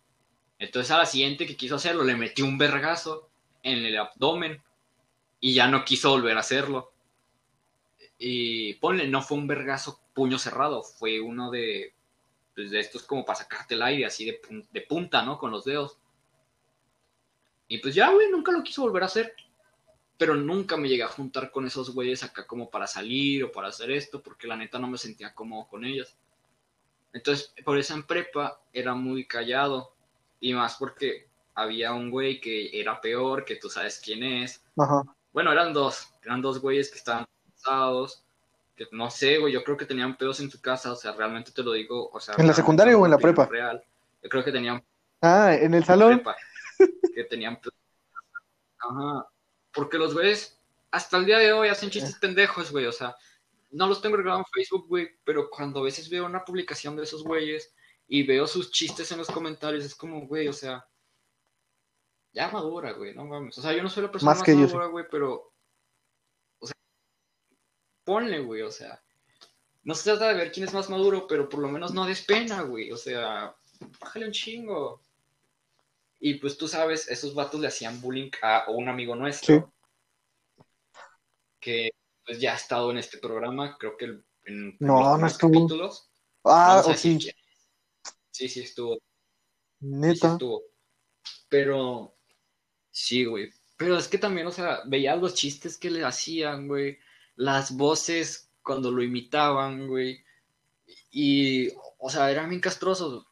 Entonces 0.58 0.90
a 0.90 0.98
la 0.98 1.06
siguiente 1.06 1.46
que 1.46 1.56
quiso 1.56 1.76
hacerlo, 1.76 2.04
le 2.04 2.16
metí 2.16 2.42
un 2.42 2.58
vergazo 2.58 3.28
en 3.62 3.84
el 3.84 3.96
abdomen. 3.98 4.62
Y 5.40 5.54
ya 5.54 5.68
no 5.68 5.84
quiso 5.84 6.10
volver 6.10 6.36
a 6.36 6.40
hacerlo. 6.40 6.92
Y 8.18 8.74
ponle, 8.74 9.06
no 9.08 9.22
fue 9.22 9.38
un 9.38 9.46
vergazo 9.46 10.00
puño 10.14 10.38
cerrado, 10.38 10.82
fue 10.82 11.20
uno 11.20 11.50
de, 11.50 11.92
pues, 12.56 12.70
de 12.70 12.80
estos 12.80 13.02
como 13.02 13.24
para 13.24 13.38
sacarte 13.38 13.74
el 13.74 13.82
aire, 13.82 14.06
así 14.06 14.24
de, 14.24 14.40
de 14.72 14.80
punta, 14.80 15.22
¿no? 15.22 15.38
Con 15.38 15.50
los 15.50 15.66
dedos. 15.66 15.98
Y 17.68 17.78
pues 17.78 17.94
ya, 17.94 18.10
güey, 18.10 18.30
nunca 18.30 18.50
lo 18.50 18.62
quiso 18.62 18.82
volver 18.82 19.02
a 19.02 19.06
hacer. 19.06 19.34
Pero 20.16 20.34
nunca 20.34 20.78
me 20.78 20.88
llegué 20.88 21.02
a 21.02 21.08
juntar 21.08 21.50
con 21.50 21.66
esos 21.66 21.92
güeyes 21.92 22.24
acá 22.24 22.46
como 22.46 22.70
para 22.70 22.86
salir 22.86 23.44
o 23.44 23.52
para 23.52 23.68
hacer 23.68 23.90
esto, 23.90 24.22
porque 24.22 24.46
la 24.46 24.56
neta 24.56 24.78
no 24.78 24.88
me 24.88 24.96
sentía 24.96 25.34
cómodo 25.34 25.68
con 25.68 25.84
ellos. 25.84 26.16
Entonces, 27.12 27.52
por 27.62 27.76
eso 27.76 27.92
en 27.92 28.04
prepa 28.04 28.58
era 28.72 28.94
muy 28.94 29.26
callado. 29.26 29.94
Y 30.40 30.54
más 30.54 30.76
porque 30.76 31.28
había 31.54 31.92
un 31.92 32.10
güey 32.10 32.40
que 32.40 32.80
era 32.80 32.98
peor, 33.02 33.44
que 33.44 33.56
tú 33.56 33.68
sabes 33.68 34.00
quién 34.02 34.22
es. 34.22 34.64
Ajá. 34.78 35.02
Bueno, 35.32 35.52
eran 35.52 35.74
dos. 35.74 36.08
Eran 36.22 36.40
dos 36.40 36.58
güeyes 36.62 36.90
que 36.90 36.96
estaban 36.96 37.26
casados. 37.52 38.25
Que 38.76 38.86
no 38.92 39.10
sé, 39.10 39.38
güey, 39.38 39.54
yo 39.54 39.64
creo 39.64 39.76
que 39.76 39.86
tenían 39.86 40.16
pedos 40.16 40.38
en 40.40 40.50
su 40.50 40.60
casa. 40.60 40.92
O 40.92 40.96
sea, 40.96 41.12
realmente 41.12 41.50
te 41.50 41.62
lo 41.62 41.72
digo. 41.72 42.10
O 42.12 42.20
sea, 42.20 42.34
¿En 42.36 42.46
la 42.46 42.52
secundaria 42.52 42.96
o 42.96 43.04
en 43.06 43.10
la 43.10 43.18
prepa? 43.18 43.46
Real. 43.46 43.82
Yo 44.22 44.28
creo 44.28 44.44
que 44.44 44.52
tenían. 44.52 44.84
Ah, 45.22 45.54
en 45.54 45.72
el 45.72 45.84
salón. 45.84 46.16
Prepa, 46.16 46.36
que 47.14 47.24
tenían. 47.24 47.58
Ajá. 48.78 49.26
Porque 49.72 49.98
los 49.98 50.12
güeyes, 50.12 50.60
hasta 50.90 51.16
el 51.16 51.24
día 51.26 51.38
de 51.38 51.52
hoy, 51.52 51.68
hacen 51.68 51.90
chistes 51.90 52.16
pendejos, 52.16 52.70
güey. 52.70 52.86
O 52.86 52.92
sea, 52.92 53.16
no 53.70 53.86
los 53.86 54.02
tengo 54.02 54.16
registrados 54.16 54.46
en 54.46 54.52
Facebook, 54.52 54.88
güey. 54.88 55.08
Pero 55.24 55.48
cuando 55.48 55.80
a 55.80 55.84
veces 55.84 56.10
veo 56.10 56.26
una 56.26 56.44
publicación 56.44 56.96
de 56.96 57.04
esos 57.04 57.24
güeyes 57.24 57.74
y 58.08 58.24
veo 58.24 58.46
sus 58.46 58.70
chistes 58.70 59.10
en 59.10 59.18
los 59.18 59.28
comentarios, 59.28 59.84
es 59.84 59.94
como, 59.94 60.26
güey, 60.26 60.48
o 60.48 60.52
sea. 60.52 60.86
Ya 62.32 62.50
madura, 62.50 62.92
güey, 62.92 63.14
no 63.14 63.24
mames. 63.24 63.56
O 63.56 63.62
sea, 63.62 63.72
yo 63.72 63.82
no 63.82 63.88
soy 63.88 64.02
la 64.02 64.12
persona 64.12 64.30
Más 64.30 64.38
más, 64.38 64.44
que 64.44 64.52
yo, 64.52 64.66
madura, 64.66 64.86
güey, 64.86 65.06
pero. 65.10 65.52
Ponle, 68.06 68.38
güey, 68.40 68.62
o 68.62 68.70
sea. 68.70 69.02
No 69.82 69.94
se 69.94 70.04
trata 70.04 70.28
de 70.28 70.34
ver 70.34 70.50
quién 70.52 70.66
es 70.66 70.72
más 70.72 70.88
maduro, 70.88 71.26
pero 71.26 71.48
por 71.48 71.60
lo 71.60 71.68
menos 71.68 71.92
no 71.92 72.06
des 72.06 72.22
pena, 72.22 72.62
güey. 72.62 72.90
O 72.90 72.96
sea, 72.96 73.54
bájale 74.00 74.26
un 74.26 74.32
chingo. 74.32 75.02
Y 76.18 76.34
pues 76.34 76.56
tú 76.56 76.66
sabes, 76.66 77.08
esos 77.10 77.34
vatos 77.34 77.60
le 77.60 77.68
hacían 77.68 78.00
bullying 78.00 78.30
a 78.42 78.64
un 78.70 78.88
amigo 78.88 79.14
nuestro. 79.14 79.72
Sí. 80.56 80.64
Que 81.60 81.90
pues 82.24 82.40
ya 82.40 82.52
ha 82.54 82.56
estado 82.56 82.90
en 82.90 82.98
este 82.98 83.18
programa, 83.18 83.76
creo 83.78 83.96
que 83.96 84.06
el- 84.06 84.24
en 84.44 84.76
No, 84.80 85.00
los 85.00 85.20
no 85.20 85.26
estuvo. 85.26 85.52
capítulos. 85.52 86.10
Ah, 86.44 86.82
o 86.84 86.94
sí. 86.94 87.18
Sí, 88.30 88.48
sí 88.48 88.60
estuvo. 88.60 88.94
Sí, 88.94 89.00
sí 89.80 89.86
Neta. 89.86 90.32
estuvo. 90.32 90.62
Pero, 91.48 92.16
sí, 92.90 93.24
güey. 93.24 93.50
Pero 93.76 93.98
es 93.98 94.08
que 94.08 94.18
también, 94.18 94.46
o 94.46 94.50
sea, 94.52 94.80
veías 94.86 95.20
los 95.20 95.34
chistes 95.34 95.76
que 95.76 95.90
le 95.90 96.04
hacían, 96.04 96.66
güey. 96.68 96.98
Las 97.36 97.76
voces 97.76 98.50
cuando 98.62 98.90
lo 98.90 99.02
imitaban, 99.02 99.86
güey. 99.86 100.24
Y, 101.10 101.68
o 101.98 102.10
sea, 102.10 102.30
eran 102.30 102.50
bien 102.50 102.60
castrosos. 102.60 103.26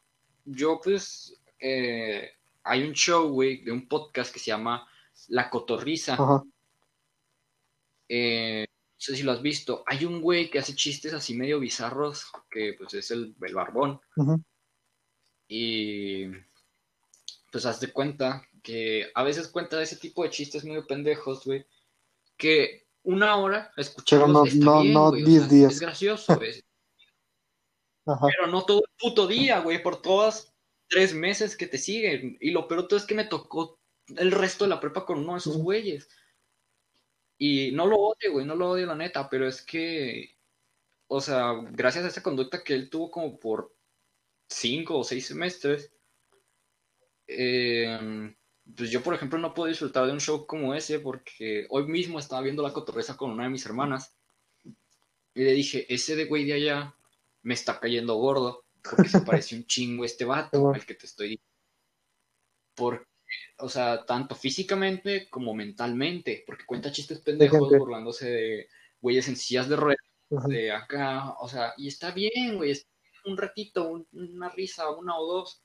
Yo, 0.45 0.79
pues, 0.81 1.39
eh, 1.59 2.31
hay 2.63 2.83
un 2.83 2.93
show, 2.93 3.29
güey, 3.29 3.63
de 3.63 3.71
un 3.71 3.87
podcast 3.87 4.33
que 4.33 4.39
se 4.39 4.47
llama 4.47 4.87
La 5.27 5.49
Cotorriza. 5.49 6.17
Eh, 8.07 8.65
no 8.69 8.99
sé 8.99 9.15
si 9.15 9.23
lo 9.23 9.31
has 9.31 9.41
visto. 9.41 9.83
Hay 9.85 10.05
un 10.05 10.21
güey 10.21 10.49
que 10.49 10.59
hace 10.59 10.75
chistes 10.75 11.13
así 11.13 11.35
medio 11.35 11.59
bizarros, 11.59 12.27
que 12.49 12.73
pues 12.77 12.93
es 12.93 13.11
el, 13.11 13.35
el 13.41 13.53
barbón. 13.53 13.99
Y 15.47 16.27
pues 17.51 17.65
haz 17.65 17.79
de 17.79 17.91
cuenta 17.91 18.47
que 18.63 19.11
a 19.13 19.23
veces 19.23 19.47
cuenta 19.47 19.81
ese 19.81 19.97
tipo 19.97 20.23
de 20.23 20.29
chistes 20.29 20.63
medio 20.63 20.87
pendejos, 20.87 21.45
güey. 21.45 21.65
Que 22.37 22.84
una 23.05 23.35
hora 23.37 23.71
escucharlos 23.77 24.29
no- 24.31 24.45
está 24.45 24.65
no- 24.65 24.81
bien, 24.81 24.93
no 24.93 25.09
güey, 25.09 25.23
o 25.23 25.25
10 25.25 25.39
sea, 25.43 25.49
días. 25.51 25.73
Es 25.73 25.79
gracioso, 25.79 26.35
güey. 26.35 26.51
Ajá. 28.05 28.27
Pero 28.27 28.47
no 28.47 28.63
todo 28.65 28.79
el 28.85 28.91
puto 28.99 29.25
día, 29.27 29.59
güey, 29.61 29.81
por 29.81 30.01
todas 30.01 30.53
tres 30.87 31.13
meses 31.13 31.55
que 31.57 31.65
te 31.67 31.77
siguen. 31.77 32.37
Y 32.39 32.51
lo 32.51 32.67
peor 32.67 32.87
todo 32.87 32.97
es 32.99 33.05
que 33.05 33.15
me 33.15 33.25
tocó 33.25 33.79
el 34.17 34.31
resto 34.31 34.65
de 34.65 34.69
la 34.69 34.79
prepa 34.79 35.05
con 35.05 35.19
uno 35.19 35.33
de 35.33 35.39
esos 35.39 35.57
güeyes. 35.57 36.07
Y 37.37 37.71
no 37.71 37.87
lo 37.87 37.97
odio, 37.97 38.31
güey, 38.33 38.45
no 38.45 38.55
lo 38.55 38.69
odio 38.69 38.85
la 38.85 38.95
neta, 38.95 39.27
pero 39.29 39.47
es 39.47 39.61
que, 39.63 40.37
o 41.07 41.19
sea, 41.19 41.53
gracias 41.71 42.05
a 42.05 42.09
esa 42.09 42.21
conducta 42.23 42.63
que 42.63 42.73
él 42.75 42.89
tuvo 42.89 43.09
como 43.11 43.39
por 43.39 43.75
cinco 44.47 44.99
o 44.99 45.03
seis 45.03 45.25
semestres, 45.25 45.91
eh, 47.27 48.33
pues 48.75 48.89
yo, 48.89 49.03
por 49.03 49.13
ejemplo, 49.13 49.37
no 49.37 49.53
puedo 49.53 49.69
disfrutar 49.69 50.05
de 50.07 50.13
un 50.13 50.19
show 50.19 50.45
como 50.47 50.73
ese 50.73 50.99
porque 50.99 51.67
hoy 51.69 51.85
mismo 51.87 52.19
estaba 52.19 52.41
viendo 52.41 52.63
La 52.63 52.73
Cotorreza 52.73 53.15
con 53.17 53.31
una 53.31 53.43
de 53.43 53.49
mis 53.49 53.65
hermanas 53.65 54.15
y 55.33 55.43
le 55.43 55.51
dije, 55.51 55.85
ese 55.93 56.15
de 56.15 56.25
güey 56.25 56.45
de 56.45 56.53
allá 56.53 56.95
me 57.43 57.53
está 57.53 57.79
cayendo 57.79 58.15
gordo 58.15 58.65
porque 58.81 59.09
se 59.09 59.21
parece 59.21 59.55
un 59.55 59.65
chingo 59.65 60.03
a 60.03 60.05
este 60.05 60.25
vato 60.25 60.73
al 60.73 60.85
que 60.85 60.95
te 60.95 61.05
estoy 61.05 61.27
diciendo. 61.29 61.45
Porque, 62.75 63.05
o 63.59 63.69
sea, 63.69 64.05
tanto 64.05 64.35
físicamente 64.35 65.29
como 65.29 65.53
mentalmente, 65.53 66.43
porque 66.45 66.65
cuenta 66.65 66.91
chistes 66.91 67.19
pendejos 67.19 67.69
burlándose 67.77 68.29
de 68.29 68.69
güeyes 69.01 69.27
en 69.27 69.35
sillas 69.35 69.69
de 69.69 69.75
ruedas 69.75 69.99
Ajá. 70.35 70.47
de 70.47 70.71
acá, 70.71 71.31
o 71.39 71.47
sea, 71.47 71.73
y 71.77 71.87
está 71.87 72.11
bien, 72.11 72.57
güey, 72.57 72.73
un 73.25 73.37
ratito, 73.37 73.87
un- 73.87 74.07
una 74.11 74.49
risa, 74.49 74.89
una 74.89 75.17
o 75.17 75.25
dos, 75.25 75.63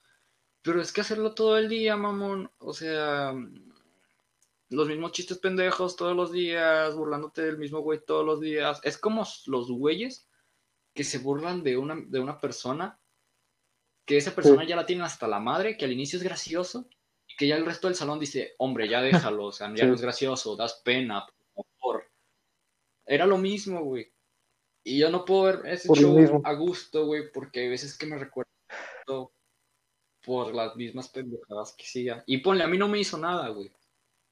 pero 0.62 0.80
es 0.80 0.92
que 0.92 1.00
hacerlo 1.00 1.34
todo 1.34 1.56
el 1.56 1.68
día, 1.68 1.96
mamón, 1.96 2.50
o 2.58 2.72
sea, 2.72 3.34
los 4.68 4.88
mismos 4.88 5.12
chistes 5.12 5.38
pendejos 5.38 5.96
todos 5.96 6.14
los 6.14 6.32
días, 6.32 6.94
burlándote 6.94 7.42
del 7.42 7.58
mismo 7.58 7.80
güey 7.80 8.00
todos 8.04 8.24
los 8.24 8.40
días, 8.40 8.80
es 8.84 8.98
como 8.98 9.26
los 9.46 9.70
güeyes 9.70 10.28
que 10.94 11.04
se 11.04 11.18
burlan 11.18 11.62
de 11.62 11.76
una, 11.76 11.96
de 12.06 12.20
una 12.20 12.38
persona, 12.38 12.98
que 14.04 14.16
esa 14.16 14.34
persona 14.34 14.64
ya 14.64 14.76
la 14.76 14.86
tienen 14.86 15.04
hasta 15.04 15.28
la 15.28 15.40
madre, 15.40 15.76
que 15.76 15.84
al 15.84 15.92
inicio 15.92 16.18
es 16.18 16.22
gracioso, 16.22 16.88
y 17.26 17.36
que 17.36 17.46
ya 17.46 17.56
el 17.56 17.64
resto 17.64 17.86
del 17.86 17.96
salón 17.96 18.18
dice, 18.18 18.54
hombre, 18.58 18.88
ya 18.88 19.00
déjalo, 19.00 19.46
o 19.46 19.52
sea, 19.52 19.68
ya 19.68 19.74
Sí. 19.84 19.86
no 19.86 19.94
es 19.94 20.00
gracioso, 20.02 20.56
das 20.56 20.82
pena, 20.84 21.26
por 21.54 21.66
favor. 21.78 22.10
Era 23.06 23.26
lo 23.26 23.38
mismo, 23.38 23.82
güey. 23.82 24.12
Y 24.84 24.98
yo 24.98 25.10
no 25.10 25.24
puedo 25.24 25.42
ver 25.44 25.66
ese 25.66 25.88
Por 25.88 25.98
show 25.98 26.42
a 26.44 26.52
gusto, 26.54 27.06
güey, 27.06 27.30
porque 27.32 27.60
hay 27.60 27.68
veces 27.68 27.96
que 27.96 28.06
me 28.06 28.18
recuerdo 28.18 28.50
por 30.30 30.54
las 30.54 30.76
mismas 30.76 31.08
pendejadas 31.08 31.74
que 31.76 31.84
siga. 31.84 32.22
Y 32.24 32.38
ponle, 32.38 32.62
a 32.62 32.68
mí 32.68 32.78
no 32.78 32.86
me 32.86 33.00
hizo 33.00 33.18
nada, 33.18 33.48
güey. 33.48 33.72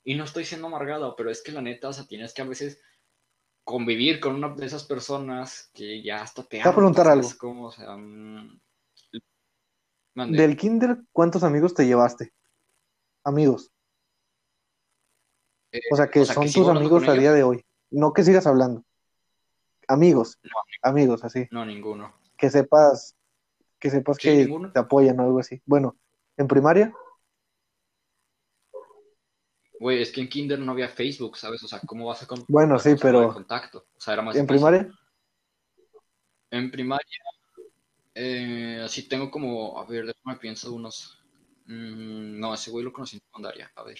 Y 0.05 0.15
no 0.15 0.23
estoy 0.23 0.45
siendo 0.45 0.69
amargado, 0.69 1.17
pero 1.17 1.29
es 1.29 1.43
que 1.43 1.51
la 1.51 1.61
neta, 1.61 1.89
o 1.89 1.93
sea, 1.93 2.07
tienes 2.07 2.33
que 2.33 2.43
a 2.43 2.45
veces 2.45 2.81
convivir 3.65 4.21
con 4.21 4.37
una 4.37 4.55
de 4.55 4.65
esas 4.65 4.85
personas 4.85 5.73
que 5.75 6.01
ya 6.01 6.23
hasta 6.23 6.45
te 6.45 6.59
Te 6.59 6.63
voy 6.63 6.71
a 6.71 6.77
preguntar 6.77 7.09
algo. 7.09 7.27
es 7.27 7.35
como, 7.35 7.67
o 7.67 7.73
sea, 7.73 7.97
mm. 7.97 8.61
Del 10.15 10.57
kinder, 10.57 10.99
¿cuántos 11.11 11.43
amigos 11.43 11.75
te 11.75 11.85
llevaste? 11.85 12.33
Amigos. 13.25 13.73
Eh, 15.73 15.81
O 15.91 15.97
sea, 15.97 16.09
que 16.09 16.21
o 16.21 16.25
sea, 16.25 16.37
son 16.37 16.45
que 16.45 16.53
tus 16.53 16.69
amigos 16.69 17.09
a 17.09 17.15
día 17.15 17.33
de 17.33 17.43
hoy. 17.43 17.65
No 17.91 18.13
que 18.13 18.23
sigas 18.23 18.47
hablando. 18.47 18.85
Amigos. 19.89 20.39
No. 20.45 20.51
Amigos, 20.83 21.25
así. 21.25 21.49
No, 21.51 21.67
ninguno. 21.67 22.15
Que 22.37 22.51
sepas, 22.51 23.17
que 23.79 23.91
sepas 23.91 24.17
Sí, 24.17 24.29
que 24.29 24.37
ninguno. 24.45 24.73
te 24.73 24.79
apoyan 24.81 25.19
o 25.21 25.23
algo 25.25 25.39
así. 25.41 25.63
Bueno, 25.67 25.97
en 26.37 26.49
primaria, 26.49 26.93
Güey, 29.81 30.03
es 30.03 30.11
que 30.11 30.21
en 30.21 30.29
Kinder 30.29 30.59
no 30.59 30.73
había 30.73 30.89
Facebook, 30.89 31.37
¿sabes? 31.37 31.63
O 31.63 31.69
sea, 31.69 31.81
¿cómo 31.87 32.07
vas 32.07 32.23
a 32.23 32.27
con 32.27 32.45
Bueno, 32.49 32.79
sí, 32.81 32.97
pero- 33.01 33.33
contacto? 33.33 33.87
O 33.97 34.01
sea, 34.01 34.15
era 34.15 34.23
más 34.23 34.35
en 34.35 34.47
primaria, 34.47 34.91
En 36.51 36.71
primaria, 36.71 37.07
eh, 38.15 38.81
así 38.85 39.07
tengo 39.09 39.31
como, 39.31 39.79
a 39.79 39.85
ver, 39.87 40.07
déjame 40.07 40.39
pienso 40.41 40.73
unos. 40.73 41.23
mm, 41.67 42.41
no, 42.41 42.55
ese 42.55 42.71
güey 42.73 42.85
lo 42.85 42.93
conocí 42.93 43.17
en 43.17 43.23
secundaria, 43.23 43.71
a 43.77 43.83
ver. 43.85 43.99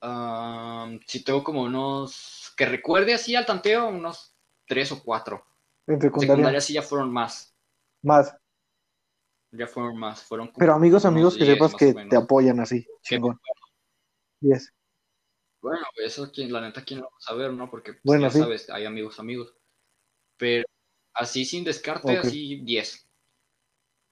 Am, 0.00 1.00
sí 1.06 1.24
tengo 1.24 1.42
como 1.42 1.62
unos, 1.62 2.52
que 2.56 2.66
recuerde 2.66 3.14
así 3.14 3.34
al 3.34 3.46
tanteo, 3.46 3.88
unos 3.88 4.36
tres 4.66 4.92
o 4.92 5.02
cuatro. 5.02 5.44
en 5.86 5.94
En 5.94 6.00
secundaria, 6.00 6.32
secundaria 6.34 6.60
sí 6.60 6.72
ya 6.74 6.82
fueron 6.82 7.12
más. 7.12 7.51
Más. 8.02 8.34
Ya 9.52 9.66
fueron 9.66 9.98
más, 9.98 10.22
fueron 10.22 10.50
Pero 10.56 10.74
amigos, 10.74 11.04
amigos 11.04 11.36
que 11.36 11.44
10 11.44 11.54
sepas 11.56 11.74
que 11.74 11.92
te 12.08 12.16
apoyan 12.16 12.58
así, 12.60 12.86
chingón. 13.02 13.38
Yes. 14.40 14.72
Bueno, 15.60 15.84
eso 16.04 16.30
la 16.34 16.60
neta, 16.60 16.82
quién 16.84 17.00
lo 17.00 17.06
va 17.06 17.16
a 17.16 17.20
saber, 17.20 17.52
¿no? 17.52 17.70
Porque, 17.70 17.92
pues, 17.92 18.02
Bueno, 18.02 18.22
ya 18.22 18.30
sí. 18.30 18.38
sabes, 18.40 18.68
hay 18.70 18.84
amigos, 18.84 19.20
amigos. 19.20 19.54
Pero 20.36 20.64
así 21.14 21.44
sin 21.44 21.62
descarte, 21.62 22.18
así 22.18 22.60
10. 22.64 23.06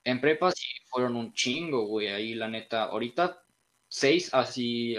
En 0.05 0.21
prepa 0.21 0.53
sí 0.53 0.67
fueron 0.89 1.17
un 1.17 1.33
chingo, 1.33 1.87
güey, 1.87 2.09
ahí 2.09 2.35
la 2.35 2.49
neta. 2.49 2.85
Ahorita 2.85 3.43
6 3.89 4.33
así, 4.33 4.97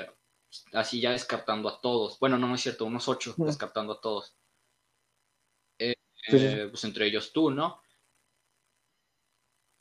así 0.74 1.00
ya 1.00 1.12
descartando 1.12 1.70
a 1.70 1.80
todos. 1.80 2.20
Bueno, 2.20 2.38
no, 2.38 2.48
no 2.48 2.56
es 2.56 2.62
cierto, 2.62 2.86
unos 2.86 3.08
8 3.08 3.34
Mm. 3.38 3.46
descartando 3.46 3.94
a 3.94 4.02
todos. 4.02 4.36
Eh, 5.80 5.94
Sí, 6.14 6.38
sí, 6.38 6.46
eh, 6.46 6.68
pues 6.70 6.84
entre 6.84 7.08
ellos 7.08 7.32
tú, 7.34 7.50
¿no? 7.50 7.81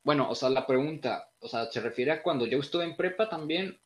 Bueno, 0.03 0.31
o 0.31 0.35
sea, 0.35 0.49
la 0.49 0.67
pregunta, 0.67 1.31
o 1.41 1.49
sea, 1.49 1.71
¿se 1.71 1.81
refiere 1.81 2.13
a 2.13 2.23
cuando 2.23 2.47
yo 2.47 2.59
estuve 2.59 2.85
en 2.85 2.97
prepa 2.97 3.29
también? 3.29 3.79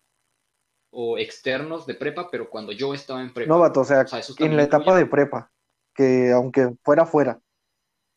O 0.91 1.19
externos 1.19 1.87
de 1.87 1.95
prepa, 1.95 2.31
pero 2.31 2.49
cuando 2.49 2.71
yo 2.71 2.95
estaba 2.95 3.21
en 3.21 3.33
prepa. 3.33 3.53
No, 3.53 3.59
vato, 3.59 3.81
o 3.81 3.85
sea, 3.85 4.03
O 4.03 4.07
sea, 4.07 4.23
en 4.39 4.57
la 4.57 4.63
etapa 4.63 4.97
de 4.97 5.07
prepa, 5.07 5.51
que 5.93 6.31
aunque 6.33 6.77
fuera 6.83 7.05
fuera. 7.05 7.41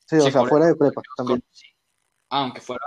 Sí, 0.05 0.17
o 0.17 0.29
sea, 0.29 0.41
por 0.41 0.49
fuera 0.49 0.67
de 0.67 0.75
prepa 0.75 1.01
también. 1.17 1.43
Sí. 1.51 1.65
Ah, 2.29 2.41
aunque 2.43 2.61
fuera. 2.61 2.85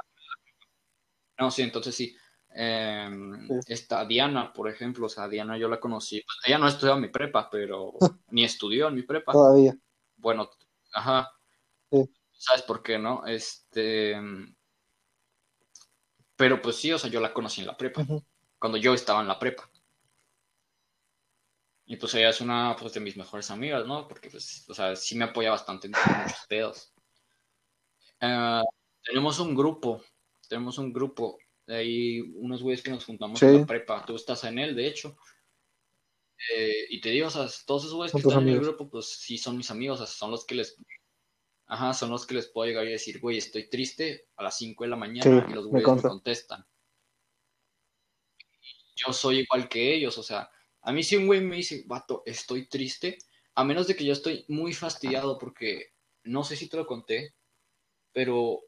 No, 1.38 1.50
sí, 1.50 1.62
entonces 1.62 1.94
sí. 1.94 2.16
Eh, 2.54 3.08
Sí. 3.48 3.54
Esta 3.66 4.04
Diana, 4.04 4.52
por 4.52 4.68
ejemplo, 4.68 5.06
o 5.06 5.08
sea, 5.08 5.28
Diana 5.28 5.58
yo 5.58 5.68
la 5.68 5.80
conocí. 5.80 6.22
Pues, 6.22 6.38
ella 6.46 6.58
no 6.58 6.68
estudió 6.68 6.94
en 6.94 7.00
mi 7.00 7.08
prepa, 7.08 7.48
pero 7.50 7.94
ni 8.30 8.44
estudió 8.44 8.88
en 8.88 8.94
mi 8.94 9.02
prepa. 9.02 9.32
Todavía. 9.32 9.76
Bueno, 10.16 10.48
ajá. 10.92 11.30
Sí. 11.90 12.08
¿Sabes 12.32 12.62
por 12.62 12.82
qué, 12.82 12.98
no? 12.98 13.26
Este. 13.26 14.16
Pero 16.40 16.62
pues 16.62 16.76
sí, 16.76 16.90
o 16.90 16.98
sea, 16.98 17.10
yo 17.10 17.20
la 17.20 17.34
conocí 17.34 17.60
en 17.60 17.66
la 17.66 17.76
prepa, 17.76 18.02
cuando 18.58 18.78
yo 18.78 18.94
estaba 18.94 19.20
en 19.20 19.28
la 19.28 19.38
prepa. 19.38 19.70
Y 21.84 21.96
pues 21.96 22.14
ella 22.14 22.30
es 22.30 22.40
una 22.40 22.74
pues, 22.80 22.94
de 22.94 23.00
mis 23.00 23.14
mejores 23.14 23.50
amigas, 23.50 23.86
¿no? 23.86 24.08
Porque 24.08 24.30
pues, 24.30 24.64
o 24.66 24.72
sea, 24.72 24.96
sí 24.96 25.16
me 25.18 25.26
apoya 25.26 25.50
bastante 25.50 25.88
en 25.88 25.92
muchos 25.92 26.46
pedos. 26.48 26.94
Eh, 28.22 28.62
tenemos 29.04 29.38
un 29.38 29.54
grupo, 29.54 30.02
tenemos 30.48 30.78
un 30.78 30.94
grupo, 30.94 31.36
ahí 31.66 32.20
unos 32.36 32.62
güeyes 32.62 32.82
que 32.82 32.90
nos 32.90 33.04
juntamos 33.04 33.38
Sí. 33.38 33.44
en 33.44 33.60
la 33.60 33.66
prepa. 33.66 34.02
Tú 34.06 34.16
estás 34.16 34.42
en 34.44 34.58
él, 34.60 34.74
de 34.74 34.86
hecho. 34.86 35.18
Eh, 36.56 36.86
y 36.88 37.02
te 37.02 37.10
digo, 37.10 37.26
o 37.26 37.30
sea, 37.30 37.46
todos 37.66 37.82
esos 37.82 37.96
güeyes 37.96 38.12
que 38.12 38.18
están 38.18 38.48
en 38.48 38.54
el 38.54 38.60
grupo, 38.60 38.88
pues 38.88 39.10
sí 39.10 39.36
son 39.36 39.58
mis 39.58 39.70
amigos, 39.70 40.00
o 40.00 40.06
sea, 40.06 40.16
son 40.16 40.30
los 40.30 40.46
que 40.46 40.54
les, 40.54 40.74
ajá, 41.70 41.94
son 41.94 42.10
los 42.10 42.26
que 42.26 42.34
les 42.34 42.48
puedo 42.48 42.68
llegar 42.68 42.86
y 42.86 42.90
decir, 42.90 43.20
güey, 43.20 43.38
estoy 43.38 43.68
triste 43.70 44.28
a 44.36 44.42
las 44.42 44.58
5 44.58 44.84
de 44.84 44.90
la 44.90 44.96
mañana 44.96 45.46
Sí, 45.46 45.52
y 45.52 45.54
los 45.54 45.68
me 45.70 45.70
güeyes 45.70 45.92
me 45.94 46.02
consta. 46.02 46.08
contestan. 46.08 46.66
Yo 48.96 49.12
soy 49.12 49.40
igual 49.40 49.68
que 49.68 49.94
ellos, 49.94 50.18
o 50.18 50.22
sea, 50.22 50.50
a 50.82 50.92
mí 50.92 51.02
si 51.02 51.16
un 51.16 51.26
güey 51.26 51.40
me 51.40 51.56
dice, 51.56 51.84
vato, 51.86 52.22
estoy 52.26 52.68
triste, 52.68 53.18
a 53.54 53.64
menos 53.64 53.86
de 53.86 53.96
que 53.96 54.04
yo 54.04 54.12
estoy 54.12 54.44
muy 54.48 54.72
fastidiado 54.72 55.38
porque 55.38 55.94
no 56.24 56.44
sé 56.44 56.56
si 56.56 56.68
te 56.68 56.76
lo 56.76 56.86
conté, 56.86 57.34
pero 58.12 58.60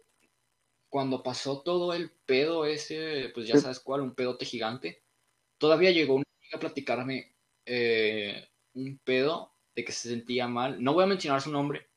cuando 0.88 1.22
pasó 1.22 1.62
todo 1.62 1.94
el 1.94 2.10
pedo 2.26 2.66
ese, 2.66 3.30
pues 3.34 3.48
ya 3.48 3.58
sabes 3.58 3.80
cuál, 3.80 4.02
un 4.02 4.14
pedote 4.14 4.44
gigante, 4.44 5.02
todavía 5.58 5.90
llegó 5.90 6.16
una 6.16 6.24
amiga 6.38 6.56
a 6.56 6.60
platicarme 6.60 7.36
eh, 7.66 8.48
un 8.74 8.98
pedo 8.98 9.54
de 9.74 9.84
que 9.84 9.92
se 9.92 10.10
sentía 10.10 10.48
mal. 10.48 10.82
No 10.82 10.94
voy 10.94 11.04
a 11.04 11.08
mencionar 11.08 11.40
su 11.40 11.50
nombre. 11.50 11.91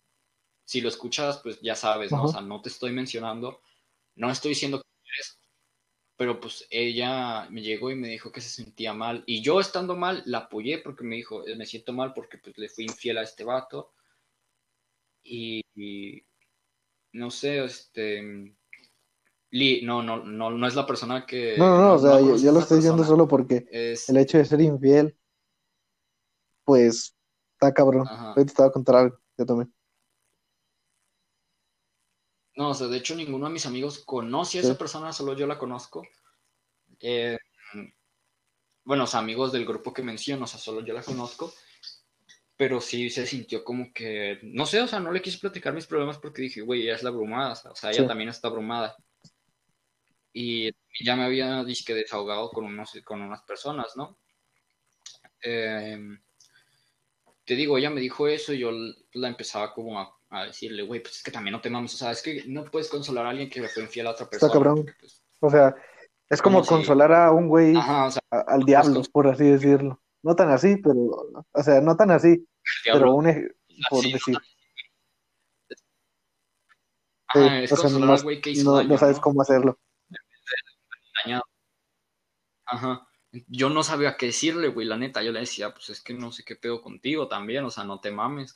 Si 0.66 0.82
lo 0.82 0.90
escuchas, 0.90 1.40
pues 1.44 1.62
ya 1.62 1.76
sabes, 1.76 2.12
¿no? 2.12 2.24
O 2.24 2.28
sea, 2.28 2.42
no 2.42 2.62
te 2.62 2.70
estoy 2.70 2.92
mencionando. 2.92 3.62
No 4.16 4.32
estoy 4.32 4.50
diciendo 4.50 4.82
que 4.82 4.88
eres. 5.16 5.40
Pero 6.18 6.40
pues 6.40 6.66
ella 6.70 7.48
me 7.50 7.62
llegó 7.62 7.92
y 7.92 7.96
me 7.96 8.08
dijo 8.08 8.32
que 8.32 8.42
se 8.42 8.50
sentía 8.50 8.94
mal. 8.94 9.24
Y 9.28 9.42
yo 9.42 9.60
estando 9.60 9.96
mal, 9.96 10.24
la 10.26 10.40
apoyé 10.40 10.80
porque 10.80 11.04
me 11.04 11.18
dijo, 11.18 11.46
"Eh, 11.48 11.56
me 11.56 11.66
siento 11.66 11.94
mal 11.94 12.14
porque 12.14 12.38
pues 12.38 12.58
le 12.58 12.70
fui 12.70 12.86
infiel 12.86 13.18
a 13.20 13.24
este 13.24 13.44
vato. 13.44 13.94
Y, 15.24 15.62
y 15.76 16.24
no 17.14 17.30
sé, 17.32 17.64
este... 17.64 18.56
Li- 19.52 19.82
no, 19.84 20.02
no, 20.04 20.24
no, 20.24 20.50
no 20.50 20.68
es 20.68 20.76
la 20.76 20.86
persona 20.86 21.26
que... 21.26 21.56
No, 21.58 21.68
no, 21.70 21.82
no, 21.82 21.94
o 21.94 22.00
sea, 22.00 22.20
yo, 22.20 22.52
lo 22.52 22.60
estoy 22.60 22.78
diciendo 22.78 23.04
solo 23.04 23.28
porque 23.28 23.68
Es... 23.72 24.10
el 24.10 24.18
hecho 24.18 24.38
de 24.38 24.46
ser 24.46 24.62
infiel, 24.62 25.18
pues, 26.64 27.16
está 27.54 27.74
cabrón. 27.74 28.08
Ajá. 28.08 28.30
Ahorita 28.32 28.54
te 28.54 28.62
voy 28.62 28.70
a 28.70 28.74
contar 28.74 28.96
algo, 28.96 29.20
yo 29.38 29.46
también. 29.46 29.74
No, 32.56 32.70
o 32.70 32.74
sea, 32.74 32.88
de 32.88 32.98
hecho 32.98 33.16
ninguno 33.16 33.48
de 33.48 33.54
mis 33.54 33.66
amigos 33.66 34.00
conoce 34.06 34.60
a 34.60 34.62
esa 34.62 34.78
persona, 34.78 35.12
solo 35.12 35.36
yo 35.36 35.46
la 35.46 35.58
conozco. 35.58 36.08
Eh, 37.02 37.38
bueno, 38.86 39.04
o 39.04 39.08
sea, 39.08 39.20
amigos 39.20 39.52
del 39.52 39.66
grupo 39.66 39.92
que 39.94 40.02
menciono, 40.04 40.46
o 40.46 40.48
sea, 40.48 40.60
solo 40.60 40.86
yo 40.86 40.94
la 40.94 41.04
conozco. 41.04 41.54
Pero 42.58 42.80
sí 42.80 43.10
se 43.10 43.28
sintió 43.28 43.66
como 43.66 43.92
que, 43.92 44.40
no 44.44 44.66
sé, 44.66 44.80
o 44.80 44.88
sea, 44.88 45.02
no 45.02 45.12
le 45.12 45.22
quise 45.22 45.40
platicar 45.40 45.74
mis 45.74 45.88
problemas 45.88 46.18
porque 46.20 46.44
dije, 46.44 46.62
güey, 46.62 46.84
ella 46.84 46.96
es 46.96 47.04
la 47.04 47.10
abrumada, 47.10 47.52
o 47.52 47.76
sea, 47.76 47.92
ella 47.92 48.04
Sí. 48.04 48.08
también 48.08 48.30
está 48.30 48.48
abrumada. 48.48 48.96
Y 50.32 50.72
ya 51.04 51.18
me 51.18 51.24
había 51.24 51.64
disque 51.66 51.94
desahogado 51.94 52.50
con, 52.52 52.64
unos, 52.64 52.92
con 53.04 53.22
unas 53.22 53.42
personas, 53.42 53.98
¿no? 53.98 54.18
Eh, 55.42 56.00
te 57.44 57.56
digo, 57.56 57.78
ella 57.78 57.90
me 57.90 58.02
dijo 58.02 58.28
eso 58.28 58.54
y 58.54 58.60
yo 58.60 58.72
la 59.14 59.28
empezaba 59.28 59.74
como 59.74 60.00
a, 60.00 60.18
a 60.36 60.46
decirle, 60.46 60.84
güey, 60.84 61.02
pues 61.02 61.16
es 61.18 61.24
que 61.24 61.32
también 61.32 61.54
no 61.54 61.62
te 61.62 61.70
mames, 61.70 61.94
o 61.94 61.98
sea, 61.98 62.12
es 62.12 62.22
que 62.22 62.44
no 62.48 62.66
puedes 62.66 62.90
consolar 62.90 63.26
a 63.26 63.30
alguien 63.30 63.50
que 63.50 63.62
le 63.62 63.70
fue 63.70 63.84
infiel 63.84 64.08
a 64.08 64.12
otra 64.12 64.24
Está 64.26 64.32
persona. 64.48 64.54
cabrón. 64.54 64.76
porque, 64.78 64.94
pues, 65.00 65.24
O 65.40 65.50
sea, 65.50 65.76
es 66.30 66.42
como 66.42 66.64
si- 66.64 66.70
consolar 66.70 67.14
a 67.14 67.32
un 67.32 67.48
güey, 67.48 67.76
o 67.76 67.82
sea, 68.12 68.22
al 68.48 68.64
diablo, 68.64 69.02
por 69.12 69.28
así 69.28 69.46
decirlo. 69.46 70.02
No 70.24 70.36
tan 70.36 70.50
así, 70.50 70.78
pero, 70.78 70.96
o 71.52 71.64
sea, 71.64 71.82
no 71.82 71.96
tan 71.96 72.12
así, 72.12 72.48
pero 72.84 73.14
un 73.14 73.26
por 73.90 74.04
sí, 74.04 74.14
decir. 74.14 74.38
ajá, 77.28 77.62
es 77.62 77.72
o 77.72 77.76
sea, 77.76 77.84
consolar 77.84 78.08
no, 78.08 78.14
al 78.16 78.24
güey 78.24 78.42
que 78.42 78.50
hizo 78.52 78.64
no, 78.72 78.78
daño, 78.78 78.90
no 78.90 78.98
sabes 78.98 79.20
cómo 79.20 79.42
hacerlo. 79.42 79.80
Ajá. 82.66 83.08
Yo 83.48 83.70
no 83.70 83.84
sabía 83.84 84.18
qué 84.18 84.28
decirle, 84.28 84.70
güey, 84.70 84.88
la 84.88 84.98
neta. 84.98 85.22
Yo 85.22 85.32
le 85.32 85.42
decía, 85.42 85.74
pues 85.74 85.90
es 85.90 86.02
que 86.02 86.14
no 86.14 86.32
sé 86.32 86.44
qué 86.44 86.56
pedo 86.56 86.82
contigo 86.82 87.28
también, 87.28 87.64
o 87.66 87.70
sea, 87.70 87.84
no 87.84 88.00
te 88.00 88.10
mames. 88.12 88.56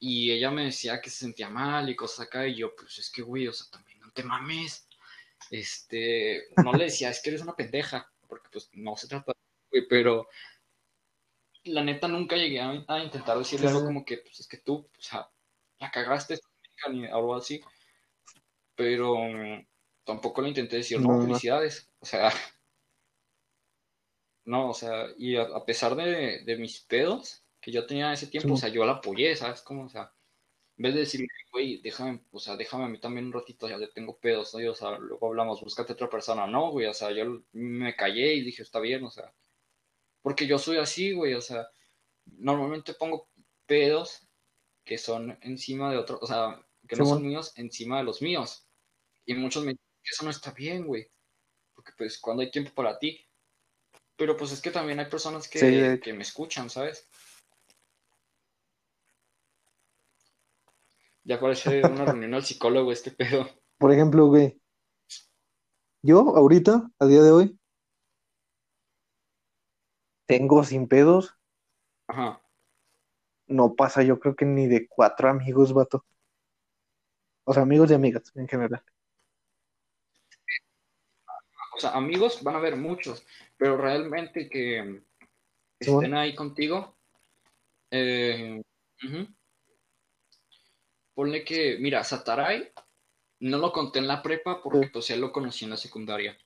Y 0.00 0.30
ella 0.30 0.50
me 0.50 0.64
decía 0.66 1.00
que 1.00 1.10
se 1.10 1.18
sentía 1.20 1.48
mal 1.50 1.88
y 1.90 1.96
cosas 1.96 2.26
acá, 2.26 2.46
y 2.46 2.54
yo, 2.56 2.74
pues 2.76 2.98
es 2.98 3.10
que, 3.10 3.22
güey, 3.22 3.48
o 3.48 3.52
sea, 3.52 3.66
también 3.70 3.98
no 4.00 4.12
te 4.12 4.22
mames. 4.22 4.88
Este, 5.50 6.44
no 6.64 6.72
le 6.72 6.84
decía, 6.84 7.10
es 7.10 7.22
que 7.22 7.30
eres 7.30 7.42
una 7.42 7.56
pendeja, 7.56 8.12
porque 8.28 8.48
pues 8.52 8.70
no 8.74 8.96
se 8.96 9.08
trata 9.08 9.32
de, 9.32 9.80
güey, 9.80 9.88
pero 9.88 10.28
la 11.64 11.82
neta 11.84 12.08
nunca 12.08 12.36
llegué 12.36 12.60
a, 12.60 12.84
a 12.88 13.04
intentar 13.04 13.38
decirle 13.38 13.68
algo 13.68 13.84
como 13.84 14.04
que, 14.04 14.18
pues 14.18 14.40
es 14.40 14.48
que 14.48 14.58
tú, 14.58 14.74
o 14.76 15.00
sea, 15.00 15.30
la 15.78 15.90
cagaste, 15.90 16.38
ni 16.90 17.06
algo 17.06 17.34
así. 17.36 17.60
Pero 18.74 19.14
tampoco 20.04 20.40
le 20.42 20.48
intenté 20.48 20.76
decir, 20.76 21.00
no, 21.00 21.08
No, 21.08 21.26
no. 21.26 21.40
felicidades. 21.40 21.90
O 22.00 22.06
sea, 22.06 22.30
no, 24.44 24.70
o 24.70 24.74
sea, 24.74 25.06
y 25.16 25.36
a, 25.36 25.42
a 25.42 25.64
pesar 25.64 25.94
de, 25.94 26.42
de 26.44 26.56
mis 26.56 26.80
pedos 26.80 27.44
que 27.60 27.72
yo 27.72 27.86
tenía 27.86 28.06
en 28.08 28.12
ese 28.12 28.26
tiempo, 28.28 28.48
Sí. 28.48 28.54
o 28.54 28.56
sea, 28.56 28.68
yo 28.70 28.84
la 28.84 28.92
apoyé, 28.94 29.34
¿sabes? 29.36 29.62
Como, 29.62 29.84
o 29.84 29.88
sea, 29.88 30.12
en 30.76 30.82
vez 30.82 30.94
de 30.94 31.00
decirle, 31.00 31.26
güey, 31.52 31.80
déjame, 31.82 32.24
o 32.30 32.38
sea, 32.40 32.56
déjame 32.56 32.84
a 32.84 32.88
mí 32.88 32.98
también 33.00 33.26
un 33.26 33.32
ratito, 33.32 33.68
ya 33.68 33.78
tengo 33.92 34.18
pedos, 34.18 34.54
¿no? 34.54 34.70
O 34.70 34.74
sea, 34.74 34.98
luego 34.98 35.26
hablamos, 35.26 35.60
búscate 35.60 35.92
otra 35.92 36.08
persona. 36.08 36.46
No, 36.46 36.70
güey, 36.70 36.86
o 36.86 36.94
sea, 36.94 37.10
yo 37.10 37.42
me 37.52 37.96
callé 37.96 38.34
y 38.34 38.42
dije, 38.42 38.62
está 38.62 38.80
bien, 38.80 39.04
o 39.04 39.10
sea, 39.10 39.34
porque 40.22 40.46
yo 40.46 40.58
soy 40.58 40.78
así, 40.78 41.12
güey, 41.12 41.34
o 41.34 41.40
sea, 41.40 41.68
normalmente 42.26 42.94
pongo 42.94 43.28
pedos 43.66 44.28
que 44.84 44.98
son 44.98 45.38
encima 45.42 45.90
de 45.90 45.98
otros, 45.98 46.20
o 46.22 46.26
sea, 46.26 46.64
que 46.88 46.96
no 46.96 47.04
son 47.06 47.26
míos 47.26 47.52
encima 47.56 47.98
de 47.98 48.04
los 48.04 48.22
míos. 48.22 48.68
Y 49.26 49.34
muchos 49.34 49.64
me 49.64 49.72
dicen 49.72 49.84
eso 50.04 50.24
no 50.24 50.30
está 50.30 50.52
bien, 50.52 50.86
güey, 50.86 51.10
porque 51.74 51.92
pues 51.98 52.18
cuando 52.18 52.42
hay 52.42 52.50
tiempo 52.50 52.72
para 52.74 52.98
ti. 52.98 53.24
Pero 54.16 54.36
pues 54.36 54.50
es 54.52 54.60
que 54.60 54.70
también 54.70 54.98
hay 54.98 55.06
personas 55.06 55.48
que, 55.48 55.58
Sí, 55.58 56.00
que 56.00 56.12
me 56.12 56.22
escuchan, 56.22 56.70
¿sabes? 56.70 57.08
Ya 61.28 61.38
parece 61.38 61.82
una 61.84 62.06
reunión 62.06 62.32
al 62.32 62.42
psicólogo 62.42 62.90
este 62.90 63.10
pedo. 63.10 63.46
Por 63.76 63.92
ejemplo, 63.92 64.28
güey, 64.28 64.58
yo 66.00 66.20
ahorita, 66.20 66.90
a 66.98 67.04
día 67.04 67.22
de 67.22 67.30
hoy, 67.30 67.60
tengo 70.26 70.64
sin 70.64 70.88
pedos, 70.88 71.36
Ajá. 72.06 72.40
no 73.46 73.74
pasa 73.74 74.02
yo 74.02 74.18
creo 74.18 74.36
que 74.36 74.46
ni 74.46 74.68
de 74.68 74.88
cuatro 74.88 75.28
amigos, 75.28 75.74
vato. 75.74 76.06
O 77.44 77.52
sea, 77.52 77.62
amigos 77.62 77.90
y 77.90 77.94
amigas 77.94 78.32
en 78.34 78.48
general. 78.48 78.82
O 81.76 81.78
sea, 81.78 81.90
amigos 81.90 82.42
van 82.42 82.54
a 82.54 82.58
haber 82.58 82.76
muchos, 82.76 83.22
pero 83.58 83.76
realmente 83.76 84.48
que 84.48 85.02
estén 85.78 86.14
ahí 86.14 86.34
contigo. 86.34 86.96
eh. 87.90 88.62
Ponle 91.18 91.42
que, 91.42 91.78
mira, 91.80 92.04
Sataray 92.04 92.70
no 93.40 93.58
lo 93.58 93.72
conté 93.72 93.98
en 93.98 94.06
la 94.06 94.22
prepa 94.22 94.62
porque 94.62 94.86
pues 94.86 95.10
él 95.10 95.20
lo 95.20 95.32
conocí 95.32 95.64
en 95.64 95.72
la 95.72 95.76
secundaria. 95.76 96.38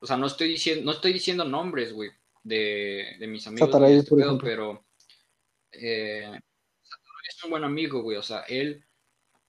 O 0.00 0.06
sea, 0.06 0.18
no 0.18 0.26
estoy 0.26 0.48
diciendo, 0.50 0.84
no 0.84 0.92
estoy 0.92 1.14
diciendo 1.14 1.46
nombres, 1.46 1.94
güey, 1.94 2.10
de, 2.42 3.16
de 3.18 3.26
mis 3.26 3.46
amigos, 3.46 3.70
Sataray, 3.70 3.96
este 3.96 4.10
por 4.10 4.18
pedo, 4.18 4.28
ejemplo. 4.28 4.46
pero 4.46 4.86
eh, 5.72 6.38
es 7.26 7.44
un 7.44 7.50
buen 7.52 7.64
amigo, 7.64 8.02
güey. 8.02 8.18
O 8.18 8.22
sea, 8.22 8.40
él 8.40 8.84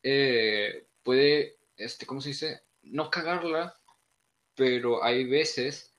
eh, 0.01 0.87
puede, 1.03 1.57
este, 1.75 2.05
¿cómo 2.05 2.21
se 2.21 2.29
dice? 2.29 2.61
No 2.83 3.09
cagarla, 3.09 3.77
pero 4.55 5.03
hay 5.03 5.25
veces 5.25 5.93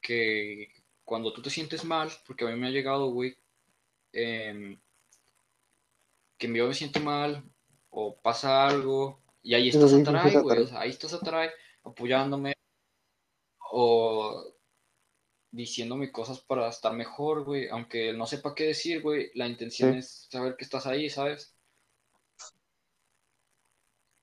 que 0.00 0.72
cuando 1.02 1.32
tú 1.32 1.42
te 1.42 1.50
sientes 1.50 1.84
mal, 1.84 2.08
porque 2.24 2.44
a 2.44 2.50
mí 2.50 2.60
me 2.60 2.68
ha 2.68 2.70
llegado, 2.70 3.10
güey, 3.10 3.36
em, 4.12 4.80
que 6.52 6.58
yo 6.58 6.66
me 6.68 6.74
siento 6.74 7.00
mal 7.00 7.44
o 7.90 8.20
pasa 8.20 8.66
algo 8.66 9.20
y 9.42 9.54
ahí 9.54 9.68
Eso 9.68 9.78
está 9.86 9.88
sí, 9.88 9.96
sí, 9.96 10.04
Sataray, 10.04 10.32
sí, 10.32 10.38
güey. 10.38 10.42
Sataray. 10.42 10.64
O 10.64 10.66
sea, 10.68 10.80
ahí 10.80 10.90
está 10.90 11.08
Sataray 11.08 11.50
apoyándome 11.84 12.54
o 13.70 14.44
diciéndome 15.50 16.10
cosas 16.12 16.40
para 16.40 16.68
estar 16.68 16.92
mejor, 16.94 17.44
güey. 17.44 17.68
Aunque 17.68 18.12
no 18.12 18.26
sepa 18.26 18.54
qué 18.54 18.64
decir, 18.64 19.02
güey. 19.02 19.30
La 19.34 19.46
intención 19.46 19.92
Sí. 19.92 19.98
es 19.98 20.26
saber 20.30 20.56
que 20.56 20.64
estás 20.64 20.86
ahí, 20.86 21.08
¿sabes? 21.10 21.56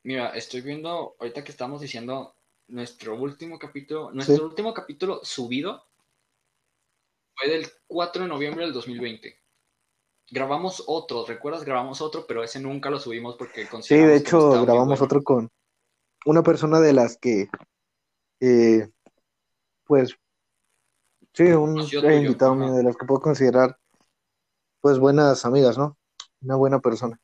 Mira, 0.03 0.29
estoy 0.35 0.61
viendo, 0.61 1.15
ahorita 1.19 1.43
que 1.43 1.51
estamos 1.51 1.81
diciendo 1.81 2.35
nuestro 2.67 3.15
último 3.15 3.59
capítulo, 3.59 4.11
nuestro 4.11 4.37
Sí. 4.37 4.41
último 4.41 4.73
capítulo 4.73 5.19
subido 5.23 5.87
fue 7.35 7.49
del 7.49 7.67
4 7.87 8.23
de 8.23 8.29
noviembre 8.29 8.65
del 8.65 8.73
2020. 8.73 9.40
Grabamos 10.31 10.83
otro, 10.87 11.25
¿recuerdas? 11.25 11.65
Grabamos 11.65 12.01
otro, 12.01 12.25
pero 12.25 12.41
ese 12.41 12.59
nunca 12.61 12.89
lo 12.89 12.99
subimos 12.99 13.35
porque 13.35 13.67
Sí, 13.81 13.97
de 13.97 14.15
hecho, 14.15 14.51
grabamos 14.51 14.99
bueno. 14.99 15.03
otro 15.03 15.21
con 15.21 15.49
una 16.25 16.41
persona 16.41 16.79
de 16.79 16.93
las 16.93 17.17
que, 17.17 17.49
eh, 18.39 18.89
pues, 19.83 20.15
sí, 21.33 21.43
un 21.43 21.81
eh, 21.81 22.15
invitado 22.15 22.55
mío 22.55 22.73
de 22.73 22.83
las 22.83 22.95
que 22.95 23.05
puedo 23.05 23.19
considerar, 23.19 23.77
pues, 24.79 24.99
buenas 24.99 25.43
amigas, 25.43 25.77
¿no? 25.77 25.97
Una 26.41 26.55
buena 26.55 26.79
persona. 26.79 27.19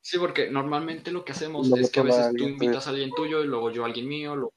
Sí, 0.00 0.18
porque 0.18 0.48
normalmente 0.48 1.10
lo 1.10 1.24
que 1.24 1.32
hacemos 1.32 1.70
es 1.72 1.90
que 1.90 2.00
a 2.00 2.04
veces 2.04 2.32
tú 2.36 2.44
invitas 2.44 2.86
a 2.86 2.90
alguien 2.90 3.10
tuyo 3.10 3.42
y 3.42 3.48
luego 3.48 3.70
yo 3.72 3.82
a 3.82 3.86
alguien 3.86 4.08
mío, 4.08 4.36
luego 4.36 4.54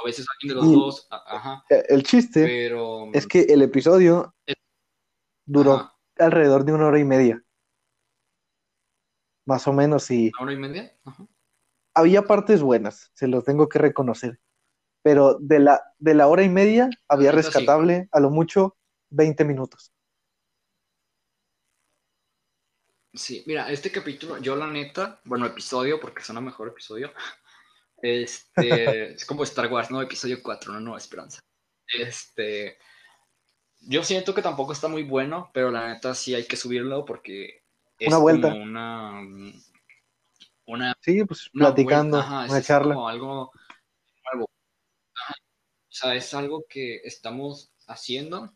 a 0.00 0.04
veces 0.04 0.26
alguien 0.34 0.48
de 0.48 0.54
los 0.62 0.72
Y- 0.72 0.74
dos, 0.74 1.08
ajá, 1.10 1.64
Eh, 1.70 1.84
El 1.88 2.02
chiste 2.02 2.44
pero 2.44 3.10
es 3.12 3.26
que 3.26 3.42
el 3.42 3.62
episodio 3.62 4.34
duró 5.46 5.74
ajá, 5.74 5.96
alrededor 6.18 6.64
de 6.64 6.72
una 6.72 6.86
hora 6.86 6.98
y 6.98 7.04
media, 7.04 7.42
más 9.46 9.66
o 9.66 9.72
menos, 9.72 10.10
y 10.10 10.30
una 10.34 10.42
hora 10.44 10.52
y 10.52 10.56
media, 10.56 10.96
ajá. 11.04 11.26
había 11.94 12.22
partes 12.22 12.62
buenas, 12.62 13.10
se 13.14 13.28
los 13.28 13.44
tengo 13.44 13.68
que 13.68 13.78
reconocer, 13.78 14.40
pero 15.02 15.38
de 15.40 15.58
la, 15.58 15.82
de 15.98 16.14
la 16.14 16.28
hora 16.28 16.42
y 16.42 16.48
media 16.48 16.90
había 17.08 17.30
sí. 17.30 17.36
rescatable 17.36 18.08
a 18.12 18.20
lo 18.20 18.30
mucho 18.30 18.76
20 19.10 19.44
minutos. 19.44 19.92
Sí, 23.14 23.42
mira, 23.46 23.70
este 23.70 23.90
capítulo, 23.92 24.38
yo 24.38 24.56
la 24.56 24.66
neta, 24.68 25.20
bueno, 25.24 25.44
episodio, 25.44 26.00
porque 26.00 26.22
suena 26.22 26.40
mejor 26.40 26.68
episodio, 26.68 27.12
este, 28.02 29.12
es 29.14 29.24
como 29.24 29.44
Star 29.44 29.72
Wars, 29.72 29.90
¿no? 29.90 30.02
Episodio 30.02 30.42
4, 30.42 30.72
no, 30.74 30.80
no, 30.80 30.96
Esperanza. 30.96 31.40
Este, 31.86 32.76
yo 33.80 34.02
siento 34.04 34.34
que 34.34 34.42
tampoco 34.42 34.72
está 34.72 34.88
muy 34.88 35.02
bueno, 35.04 35.50
pero 35.54 35.70
la 35.70 35.88
neta 35.92 36.14
sí 36.14 36.34
hay 36.34 36.44
que 36.46 36.56
subirlo 36.56 37.04
porque 37.04 37.62
es 37.98 38.08
Una 38.08 38.18
vuelta. 38.18 38.50
como 38.50 38.62
una, 38.62 39.20
una 40.66 40.94
Sí, 41.00 41.24
pues 41.24 41.48
Una 41.54 41.66
platicando, 41.66 42.16
vuelta, 42.18 42.34
ajá, 42.36 42.44
es- 42.44 42.50
una 42.50 42.58
es 42.60 42.66
charla. 42.66 42.94
como 42.94 43.08
algo 43.08 43.52
nuevo. 44.32 44.50
Ajá. 45.14 45.34
O 45.38 45.92
sea, 45.94 46.14
es 46.14 46.34
algo 46.34 46.64
que 46.68 46.96
estamos 47.04 47.72
haciendo 47.86 48.52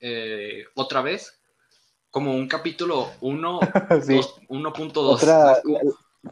eh, 0.00 0.64
otra 0.74 1.02
vez, 1.02 1.40
como 2.10 2.34
un 2.34 2.46
capítulo 2.48 3.10
1, 3.20 3.60
Sí. 4.06 4.20
1.2. 4.48 4.96
Otra, 4.96 5.26
¿sabes 5.54 5.62
cómo? 5.64 5.80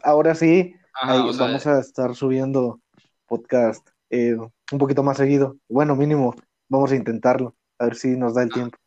ahora 0.03 0.33
sí, 0.35 0.75
Ajá, 0.93 1.13
ahí 1.13 1.29
o 1.29 1.33
sea, 1.33 1.45
vamos 1.47 1.65
a 1.67 1.79
estar 1.79 2.15
subiendo 2.15 2.79
podcast 3.27 3.87
eh, 4.09 4.35
un 4.35 4.79
poquito 4.79 5.03
más 5.03 5.17
seguido. 5.17 5.57
Bueno, 5.67 5.95
mínimo, 5.95 6.35
vamos 6.69 6.91
a 6.91 6.95
intentarlo, 6.95 7.55
a 7.79 7.85
ver 7.85 7.95
si 7.95 8.09
nos 8.09 8.35
da 8.35 8.43
el 8.43 8.51
tiempo. 8.51 8.77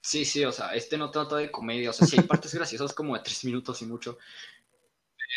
sí, 0.00 0.24
sí, 0.24 0.42
o 0.44 0.52
sea, 0.52 0.74
este 0.74 0.96
no 0.96 1.10
trata 1.10 1.36
de 1.36 1.50
comedia, 1.50 1.90
o 1.90 1.92
sea, 1.92 2.06
sí 2.06 2.16
hay 2.18 2.26
partes 2.26 2.54
graciosas 2.54 2.94
como 2.94 3.14
de 3.14 3.22
tres 3.22 3.44
minutos 3.44 3.82
y 3.82 3.86
mucho, 3.86 4.16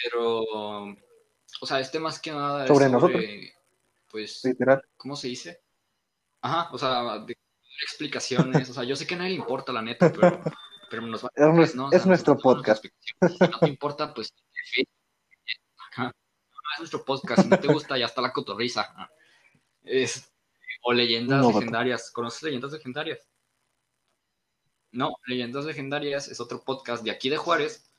pero, 0.04 0.44
o 0.44 1.66
sea, 1.66 1.80
este 1.82 2.00
más 2.00 2.20
que 2.20 2.32
nada 2.32 2.64
es 2.64 2.68
Sobre 2.70 2.86
sobre, 2.86 2.92
nosotros. 2.92 3.24
pues, 4.10 4.42
Literal. 4.46 4.82
¿cómo 4.96 5.16
se 5.18 5.28
dice? 5.28 5.62
Ajá, 6.42 6.70
o 6.72 6.78
sea, 6.78 7.20
de 7.20 7.36
explicaciones, 7.84 8.70
o 8.70 8.74
sea, 8.74 8.84
yo 8.84 8.96
sé 8.96 9.06
que 9.06 9.16
a 9.16 9.18
nadie 9.18 9.32
le 9.32 9.38
importa 9.38 9.74
la 9.74 9.82
neta, 9.82 10.12
pero, 10.12 10.42
pero 10.92 11.02
nos 11.04 11.24
va 11.24 11.30
Es, 11.34 11.46
pues, 11.48 11.56
nues- 11.56 11.76
¿no? 11.76 11.86
O 11.88 11.92
es 11.92 12.02
sea, 12.02 12.08
nuestro 12.10 12.38
podcast. 12.38 12.84
Si 12.86 13.38
no 13.50 13.58
te 13.60 13.68
importa, 13.70 14.14
pues, 14.14 14.34
es 14.78 14.86
nuestro 16.80 17.04
podcast, 17.06 17.44
si 17.44 17.48
no 17.48 17.58
te 17.60 17.68
gusta, 17.68 17.98
ya 17.98 18.06
está 18.06 18.22
la 18.22 18.32
cotorriza. 18.34 18.94
Es, 19.84 20.32
o 20.84 20.94
leyendas 20.94 21.42
No, 21.42 21.48
legendarias, 21.48 22.12
¿conoces 22.12 22.44
leyendas 22.44 22.72
legendarias? 22.74 23.28
No, 24.92 25.16
leyendas 25.26 25.66
legendarias 25.66 26.28
es 26.28 26.40
otro 26.42 26.62
podcast 26.64 27.04
de 27.04 27.12
aquí 27.12 27.30
de 27.30 27.38
Juárez, 27.38 27.90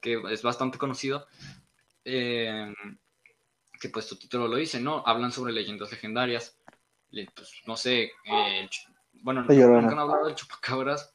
que 0.00 0.20
es 0.30 0.42
bastante 0.42 0.78
conocido, 0.78 1.26
eh, 2.04 2.72
que 3.80 3.88
pues 3.90 4.06
su 4.06 4.18
título 4.18 4.48
lo 4.48 4.56
dice, 4.56 4.80
¿no? 4.80 5.02
Hablan 5.06 5.32
sobre 5.32 5.52
leyendas 5.52 5.90
legendarias, 5.90 6.58
le- 7.10 7.30
pues, 7.34 7.52
no 7.66 7.76
sé, 7.76 8.04
eh, 8.24 8.60
el 8.60 8.70
bueno, 9.20 9.44
Llorona. 9.48 9.80
nunca 9.82 9.92
han 9.94 9.98
hablado 10.00 10.26
del 10.26 10.34
chupacabras, 10.36 11.12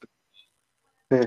Sí. 1.10 1.18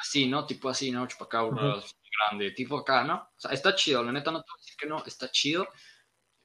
así, 0.00 0.28
¿no? 0.28 0.46
Tipo 0.46 0.68
así, 0.68 0.90
¿no? 0.90 1.06
Chupacabras, 1.06 1.94
grande, 2.18 2.50
tipo 2.52 2.78
acá, 2.78 3.04
¿no? 3.04 3.16
O 3.16 3.40
sea, 3.40 3.52
está 3.52 3.74
chido, 3.74 4.02
la 4.02 4.12
neta 4.12 4.30
no 4.30 4.42
te 4.42 4.50
voy 4.50 4.58
a 4.58 4.60
decir 4.60 4.76
que 4.76 4.86
no, 4.86 5.04
está 5.04 5.30
chido. 5.30 5.66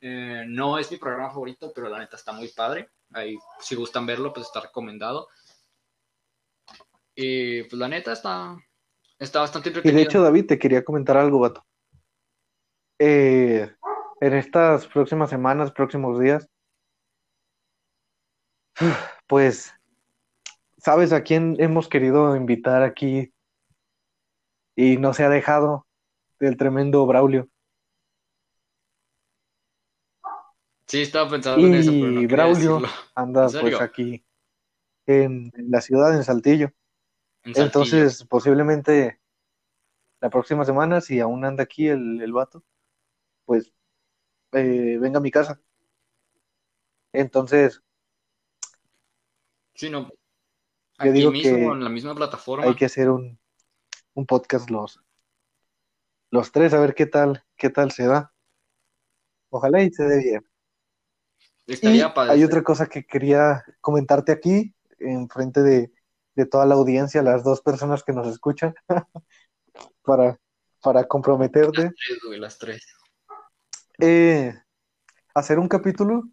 Eh, 0.01 0.45
no 0.47 0.77
es 0.77 0.91
mi 0.91 0.97
programa 0.97 1.29
favorito, 1.29 1.71
pero 1.73 1.89
la 1.89 1.99
neta 1.99 2.15
está 2.15 2.31
muy 2.31 2.47
padre. 2.49 2.89
Ahí, 3.13 3.37
si 3.59 3.75
gustan 3.75 4.05
verlo, 4.05 4.33
pues 4.33 4.45
está 4.45 4.61
recomendado. 4.61 5.27
Y 7.15 7.63
pues 7.63 7.73
la 7.73 7.87
neta 7.87 8.13
está, 8.13 8.55
está 9.17 9.41
bastante 9.41 9.69
Y 9.69 9.71
entretenido. 9.71 9.97
de 9.97 10.03
hecho, 10.03 10.21
David, 10.21 10.45
te 10.47 10.59
quería 10.59 10.85
comentar 10.85 11.17
algo, 11.17 11.39
vato. 11.39 11.65
Eh, 12.97 13.69
en 14.21 14.33
estas 14.33 14.87
próximas 14.87 15.29
semanas, 15.29 15.71
próximos 15.71 16.19
días, 16.19 16.49
pues, 19.27 19.73
¿sabes 20.79 21.13
a 21.13 21.23
quién 21.23 21.55
hemos 21.59 21.87
querido 21.87 22.35
invitar 22.35 22.83
aquí 22.83 23.33
y 24.75 24.97
no 24.97 25.13
se 25.13 25.23
ha 25.23 25.29
dejado? 25.29 25.85
El 26.39 26.57
tremendo 26.57 27.05
Braulio. 27.05 27.49
sí, 30.87 31.01
estaba 31.01 31.29
pensando 31.29 31.67
en 31.67 31.73
eso, 31.75 31.91
pero 31.91 32.11
no 32.11 32.21
Y 32.21 32.27
Braulio 32.27 32.81
anda 33.13 33.47
pues 33.61 33.79
aquí 33.81 34.25
en, 35.05 35.51
en 35.55 35.71
la 35.71 35.81
ciudad, 35.81 36.15
en 36.15 36.23
Saltillo. 36.23 36.71
En 37.43 37.53
Saltillo. 37.53 37.65
Entonces, 37.65 38.23
posiblemente 38.25 39.19
la 40.21 40.29
próxima 40.29 40.65
semana, 40.65 41.01
si 41.01 41.19
aún 41.19 41.45
anda 41.45 41.63
aquí 41.63 41.87
el, 41.87 42.21
el 42.21 42.31
vato, 42.33 42.63
pues 43.45 43.71
eh, 44.53 44.97
venga 44.99 45.19
a 45.19 45.21
mi 45.21 45.31
casa. 45.31 45.59
Entonces, 47.13 47.81
Sí, 49.75 49.89
no. 49.89 50.09
Yo 51.03 51.11
digo 51.11 51.31
mismo, 51.31 51.55
que 51.55 51.63
en 51.63 51.83
la 51.83 51.89
misma 51.89 52.15
plataforma. 52.15 52.65
hay 52.65 52.75
que 52.75 52.85
hacer 52.85 53.09
un, 53.09 53.39
un 54.13 54.25
podcast 54.25 54.69
los, 54.69 54.99
los 56.31 56.51
tres, 56.51 56.73
a 56.73 56.79
ver 56.79 56.93
qué 56.93 57.05
tal, 57.05 57.43
qué 57.55 57.69
tal 57.69 57.91
se 57.91 58.05
da. 58.05 58.33
Ojalá 59.49 59.81
y 59.81 59.91
se 59.91 60.03
dé 60.03 60.17
bien. 60.19 60.45
Y 61.67 62.01
hay 62.01 62.43
otra 62.43 62.63
cosa 62.63 62.87
que 62.87 63.05
quería 63.05 63.63
comentarte 63.79 64.31
aquí, 64.31 64.73
en 64.97 65.29
frente 65.29 65.61
de, 65.61 65.91
de 66.35 66.45
toda 66.45 66.65
la 66.65 66.75
audiencia, 66.75 67.21
las 67.21 67.43
dos 67.43 67.61
personas 67.61 68.03
que 68.03 68.13
nos 68.13 68.27
escuchan, 68.27 68.73
para, 70.03 70.39
para 70.81 71.07
comprometerte. 71.07 71.91
Tres, 71.91 72.19
güey, 72.25 72.39
las 72.39 72.57
tres. 72.57 72.85
Eh, 73.99 74.53
hacer 75.33 75.59
un 75.59 75.67
capítulo 75.67 76.23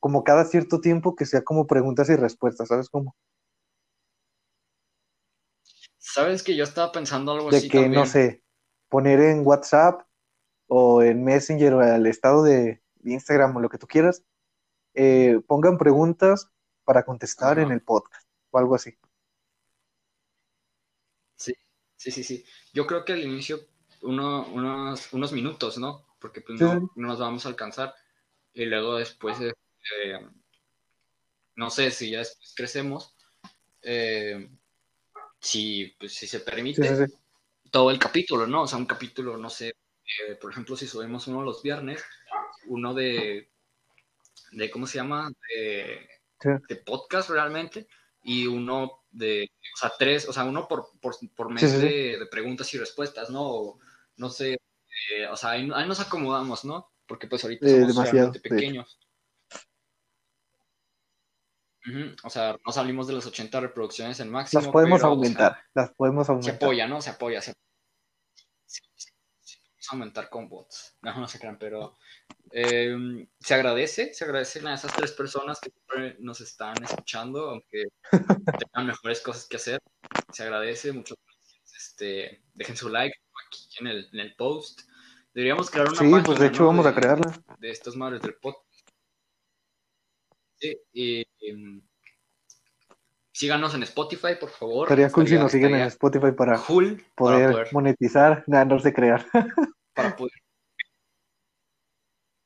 como 0.00 0.22
cada 0.24 0.44
cierto 0.44 0.80
tiempo 0.80 1.16
que 1.16 1.26
sea 1.26 1.42
como 1.42 1.66
preguntas 1.66 2.08
y 2.08 2.16
respuestas, 2.16 2.68
¿sabes 2.68 2.88
cómo? 2.88 3.16
¿Sabes 6.14 6.44
que 6.44 6.54
yo 6.54 6.62
estaba 6.62 6.92
pensando 6.92 7.32
algo 7.32 7.50
De 7.50 7.56
así 7.56 7.68
que, 7.68 7.80
también? 7.80 8.02
no 8.02 8.06
sé, 8.06 8.44
poner 8.88 9.18
en 9.18 9.44
WhatsApp 9.44 10.02
o 10.68 11.02
en 11.02 11.24
Messenger 11.24 11.74
o 11.74 11.80
al 11.80 12.06
estado 12.06 12.44
de 12.44 12.80
Instagram 13.02 13.56
o 13.56 13.60
lo 13.60 13.68
que 13.68 13.78
tú 13.78 13.88
quieras, 13.88 14.22
eh, 14.94 15.40
pongan 15.48 15.76
preguntas 15.76 16.52
para 16.84 17.04
contestar 17.04 17.58
Ajá. 17.58 17.62
en 17.62 17.72
el 17.72 17.82
podcast 17.82 18.28
o 18.52 18.58
algo 18.58 18.76
así. 18.76 18.96
Sí, 21.96 22.12
sí, 22.12 22.22
sí. 22.22 22.44
Yo 22.72 22.86
creo 22.86 23.04
que 23.04 23.14
al 23.14 23.24
inicio 23.24 23.58
uno, 24.02 24.46
unos, 24.52 25.12
unos 25.12 25.32
minutos, 25.32 25.78
¿no? 25.78 26.06
Porque 26.20 26.42
pues 26.42 26.60
Sí, 26.60 26.64
no, 26.64 26.72
sí. 26.80 26.86
no 26.94 27.08
nos 27.08 27.18
vamos 27.18 27.44
a 27.44 27.48
alcanzar. 27.48 27.92
Y 28.52 28.66
luego 28.66 28.96
después, 28.98 29.36
eh, 29.40 29.52
no 31.56 31.70
sé 31.70 31.90
si 31.90 32.10
ya 32.10 32.18
después 32.18 32.54
crecemos, 32.56 33.16
eh, 33.82 34.48
si, 35.44 35.94
pues, 35.98 36.14
si 36.14 36.26
se 36.26 36.40
permite, 36.40 36.88
sí, 36.88 37.06
sí. 37.06 37.14
todo 37.70 37.90
el 37.90 37.98
capítulo, 37.98 38.46
¿no? 38.46 38.62
O 38.62 38.66
sea, 38.66 38.78
un 38.78 38.86
capítulo, 38.86 39.36
no 39.36 39.50
sé, 39.50 39.68
eh, 39.68 40.34
por 40.40 40.50
ejemplo, 40.50 40.74
si 40.74 40.86
subimos 40.86 41.26
uno 41.28 41.42
los 41.42 41.62
viernes, 41.62 42.02
uno 42.66 42.94
de, 42.94 43.50
de 44.52 44.70
¿cómo 44.70 44.86
se 44.86 44.96
llama? 44.98 45.30
De, 45.48 46.76
podcast 46.84 47.30
realmente, 47.30 47.86
y 48.22 48.46
uno 48.46 49.04
de, 49.10 49.50
o 49.74 49.76
sea, 49.76 49.92
tres, 49.98 50.28
o 50.28 50.32
sea, 50.32 50.44
uno 50.44 50.66
por, 50.66 50.88
por, 51.00 51.14
por 51.34 51.50
mes. 51.50 51.80
De, 51.80 52.18
de 52.18 52.26
preguntas 52.30 52.72
y 52.72 52.78
respuestas, 52.78 53.28
¿no? 53.28 53.42
O, 53.42 53.78
no 54.16 54.30
sé, 54.30 54.54
eh, 54.54 55.26
o 55.30 55.36
sea, 55.36 55.50
ahí, 55.50 55.70
ahí 55.74 55.86
nos 55.86 56.00
acomodamos, 56.00 56.64
¿no? 56.64 56.90
Porque 57.06 57.26
pues 57.26 57.44
ahorita 57.44 57.66
Eh, 57.66 57.70
somos 57.70 57.88
demasiado, 57.88 58.32
realmente 58.32 58.54
de 58.54 58.84
O 62.24 62.30
sea, 62.30 62.56
no 62.64 62.72
salimos 62.72 63.06
de 63.06 63.14
las 63.14 63.26
80 63.26 63.60
reproducciones 63.60 64.18
en 64.20 64.30
máximo. 64.30 64.62
Las 64.62 64.70
podemos 64.72 65.00
pero, 65.00 65.12
o 65.12 65.14
sea, 65.14 65.26
aumentar, 65.28 65.62
las 65.74 65.90
podemos 65.94 66.26
se 66.26 66.32
aumentar. 66.32 66.54
apoya, 66.56 66.86
¿no? 66.88 67.02
Se 67.02 67.10
apoya. 67.10 67.40
Se, 67.42 67.52
se- 68.64 68.80
se- 68.96 69.10
se- 69.40 69.58
vamos 69.68 69.86
a 69.90 69.92
aumentar 69.94 70.30
con 70.30 70.48
bots. 70.48 70.96
No, 71.02 71.20
no 71.20 71.28
se 71.28 71.38
crean, 71.38 71.58
pero 71.58 71.96
eh, 72.52 72.96
se 73.38 73.54
agradece, 73.54 74.14
se 74.14 74.24
agradecen 74.24 74.66
a 74.66 74.74
esas 74.74 74.94
tres 74.94 75.12
personas 75.12 75.60
que 75.60 75.70
siempre 75.70 76.16
nos 76.20 76.40
están 76.40 76.82
escuchando, 76.82 77.50
aunque 77.50 77.84
tengan 78.72 78.86
mejores 78.86 79.20
cosas 79.20 79.46
que 79.46 79.56
hacer. 79.56 79.78
Se 80.32 80.42
agradece, 80.42 80.92
muchas 80.92 81.18
gracias. 81.26 81.74
Este, 81.76 82.42
dejen 82.54 82.76
su 82.76 82.88
like 82.88 83.14
aquí 83.46 83.66
en 83.80 83.86
el, 83.88 84.08
en 84.12 84.20
el 84.20 84.34
post. 84.36 84.80
Deberíamos 85.34 85.68
crear 85.70 85.88
una 85.88 85.98
Sí, 85.98 86.04
página, 86.04 86.22
pues 86.22 86.38
de 86.38 86.46
hecho 86.46 86.60
¿no? 86.62 86.66
vamos 86.68 86.84
de, 86.84 86.90
a 86.90 86.94
crearla. 86.94 87.42
de 87.58 87.70
estas 87.70 87.96
madres 87.96 88.22
del 88.22 88.36
podcast. 88.36 88.63
Y, 90.92 91.26
em, 91.40 91.82
síganos 93.32 93.74
en 93.74 93.82
Spotify, 93.82 94.36
por 94.40 94.50
favor. 94.50 94.86
Estaría 94.86 95.10
cool 95.10 95.28
si 95.28 95.34
nos 95.34 95.52
siguen 95.52 95.74
en 95.74 95.82
Spotify 95.82 96.32
para 96.32 96.58
cool 96.58 97.04
para 97.14 97.50
poder 97.50 97.68
monetizar, 97.72 98.44
nada, 98.46 98.64
no 98.64 98.78
sé 98.78 98.92
crear. 98.92 99.26
para 99.94 100.16
poder, 100.16 100.32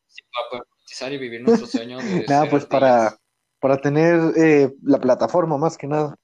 sí, 0.06 0.22
para 0.32 0.48
poder 0.50 0.64
monetizar 0.70 1.12
y 1.12 1.18
vivir 1.18 1.42
nuestro 1.42 1.66
sueño 1.66 1.98
de 1.98 2.24
Nada, 2.28 2.48
pues 2.48 2.66
para, 2.66 3.16
para 3.60 3.80
tener 3.80 4.18
eh, 4.36 4.74
la 4.82 4.98
plataforma 4.98 5.58
más 5.58 5.76
que 5.76 5.86
nada. 5.86 6.16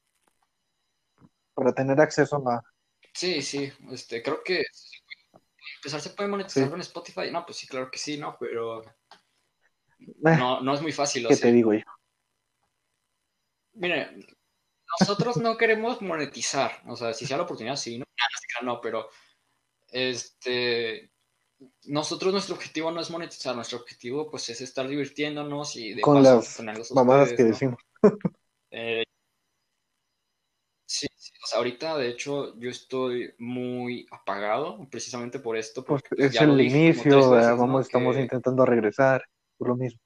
Para 1.55 1.72
tener 1.72 2.01
acceso 2.01 2.36
a 2.36 2.40
la... 2.40 2.62
Sí, 3.12 3.42
sí, 3.42 3.70
este, 3.92 4.22
creo 4.22 4.42
que 4.42 4.64
empezar 5.76 6.01
se 6.01 6.11
puede 6.11 6.28
monetizar 6.28 6.64
Sí. 6.64 6.70
con 6.70 6.80
Spotify. 6.80 7.30
No, 7.30 7.45
pues 7.47 7.59
sí, 7.59 7.66
claro 7.66 7.90
que 7.90 7.99
sí, 7.99 8.16
¿no? 8.16 8.36
Pero 8.40 8.82
Eh, 8.82 8.90
no, 10.22 10.61
no 10.61 10.74
es 10.74 10.82
muy 10.82 10.92
fácil. 10.92 11.26
O 11.26 11.28
¿Qué 11.28 11.36
sea, 11.36 11.48
te 11.48 11.52
digo 11.52 11.72
yo? 11.74 11.80
mire, 13.74 14.11
nosotros 15.00 15.36
no 15.38 15.57
queremos 15.57 16.00
monetizar. 16.00 16.82
O 16.86 16.96
sea, 16.96 17.12
si 17.12 17.26
sea 17.26 17.36
la 17.36 17.42
oportunidad, 17.42 17.76
sí, 17.76 17.98
no, 17.98 18.05
no, 18.62 18.80
pero 18.80 19.09
este, 19.90 21.11
nosotros 21.86 22.32
nuestro 22.32 22.55
objetivo 22.55 22.90
no 22.90 23.00
es 23.00 23.11
monetizar, 23.11 23.55
nuestro 23.55 23.78
objetivo 23.78 24.30
pues 24.30 24.48
es 24.48 24.61
estar 24.61 24.86
divirtiéndonos 24.86 25.76
y 25.76 25.94
de 25.94 26.02
Con 26.02 26.22
paso 26.22 26.62
las 26.62 26.92
Mamadas 26.92 27.32
que 27.32 27.42
¿no? 27.42 27.48
decimos. 27.48 27.80
Eh, 28.70 29.05
sí, 30.86 31.07
sí, 31.14 31.32
o 31.42 31.46
sea, 31.46 31.59
ahorita 31.59 31.96
de 31.96 32.09
hecho 32.09 32.59
yo 32.59 32.70
estoy 32.70 33.34
muy 33.38 34.07
apagado 34.11 34.78
precisamente 34.90 35.38
por 35.38 35.57
esto, 35.57 35.84
porque 35.84 36.09
pues, 36.11 36.26
es 36.28 36.32
ya 36.32 36.44
lo 36.44 36.52
el 36.52 36.59
dije 36.59 36.76
inicio, 36.76 37.80
estamos 37.80 38.16
Que- 38.16 38.22
intentando 38.22 38.64
regresar, 38.66 39.24
por 39.59 39.68
lo 39.68 39.76
mismo. 39.76 40.00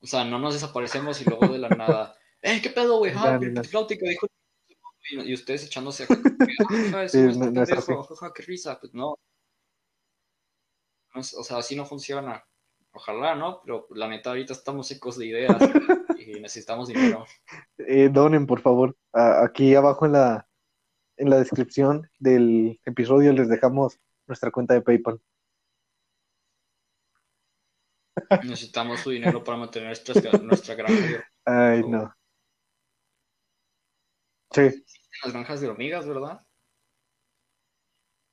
O 0.00 0.06
sea, 0.06 0.24
no 0.24 0.38
nos 0.38 0.54
desaparecemos 0.54 1.20
y 1.20 1.24
luego 1.24 1.48
de 1.52 1.58
la 1.58 1.68
nada, 1.68 2.16
¡eh, 2.42 2.60
qué 2.62 2.70
pedo, 2.70 2.98
güey! 2.98 3.12
¡Ah, 3.16 3.38
dijo! 3.38 4.26
Y, 5.10 5.34
ustedes 5.34 5.64
echándose 5.64 6.06
¡ah, 6.94 7.08
Sí, 7.08 7.18
no- 7.36 7.50
no 7.50 7.62
es 7.62 7.72
así. 7.72 7.92
jaja, 8.08 8.32
qué 8.34 8.42
risa! 8.44 8.78
Pues 8.80 8.94
no. 8.94 9.16
No 11.14 11.20
es- 11.20 11.34
O 11.34 11.42
sea, 11.44 11.58
así 11.58 11.76
no 11.76 11.84
funciona. 11.84 12.44
Ojalá, 12.94 13.34
¿no? 13.34 13.60
Pero 13.64 13.86
la 13.94 14.06
neta, 14.08 14.30
ahorita 14.30 14.52
estamos 14.52 14.86
secos 14.86 15.16
de 15.18 15.26
ideas 15.26 15.56
y 16.18 16.40
necesitamos 16.40 16.88
dinero. 16.88 17.24
Eh, 17.78 18.08
donen, 18.12 18.46
por 18.46 18.60
favor. 18.60 18.96
A- 19.12 19.44
aquí 19.44 19.74
abajo 19.74 20.06
en 20.06 20.12
la, 20.12 20.48
en 21.16 21.30
la 21.30 21.38
descripción 21.38 22.08
del 22.18 22.80
episodio 22.84 23.32
les 23.32 23.48
dejamos 23.48 23.98
nuestra 24.26 24.50
cuenta 24.50 24.74
de 24.74 24.82
PayPal. 24.82 25.20
Necesitamos 28.42 29.00
su 29.00 29.10
dinero 29.10 29.42
para 29.42 29.58
mantener 29.58 29.88
nuestra, 29.88 30.32
nuestra 30.38 30.74
granja 30.74 31.24
Ay, 31.44 31.82
no. 31.86 32.14
Sí, 34.52 34.84
las 35.24 35.32
granjas 35.32 35.60
de 35.60 35.68
hormigas, 35.68 36.06
¿verdad? 36.06 36.44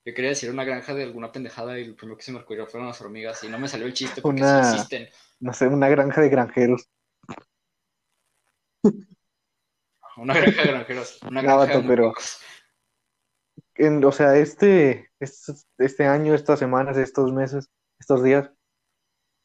Yo 0.05 0.13
quería 0.13 0.31
decir 0.31 0.49
una 0.49 0.63
granja 0.63 0.93
de 0.93 1.03
alguna 1.03 1.31
pendejada 1.31 1.77
y 1.79 1.85
lo 1.85 1.95
primero 1.95 2.17
que 2.17 2.23
se 2.23 2.31
me 2.31 2.39
ocurrió 2.39 2.65
fueron 2.65 2.87
las 2.87 2.99
hormigas 2.99 3.43
y 3.43 3.49
no 3.49 3.59
me 3.59 3.67
salió 3.67 3.85
el 3.85 3.93
chiste 3.93 4.21
porque 4.21 4.41
Una- 4.41 4.63
sí 4.63 4.75
existen. 4.75 5.09
no 5.39 5.53
sé, 5.53 5.67
una 5.67 5.87
granja 5.87 6.21
de 6.21 6.29
granjeros. 6.29 6.89
Una 10.17 10.33
granja 10.33 10.61
de 10.63 10.67
granjeros. 10.67 11.19
Una 11.23 11.41
granja 11.41 11.77
de 11.79 11.87
pero-. 11.87 12.13
En- 13.75 14.03
o 14.03 14.11
sea, 14.11 14.35
este, 14.35 15.11
este, 15.19 15.53
este 15.77 16.05
año, 16.05 16.33
estas 16.33 16.59
semanas, 16.59 16.97
estos 16.97 17.31
meses, 17.31 17.69
estos 17.99 18.23
días, 18.23 18.51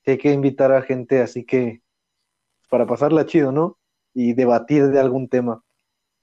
sí 0.04 0.10
hay 0.12 0.18
que 0.18 0.32
invitar 0.32 0.72
a 0.72 0.82
gente 0.82 1.20
así 1.22 1.44
que 1.44 1.82
para 2.68 2.86
pasarla 2.86 3.26
chido, 3.26 3.52
¿no? 3.52 3.78
Y 4.12 4.34
debatir 4.34 4.88
de 4.88 5.00
algún 5.00 5.28
tema. 5.28 5.62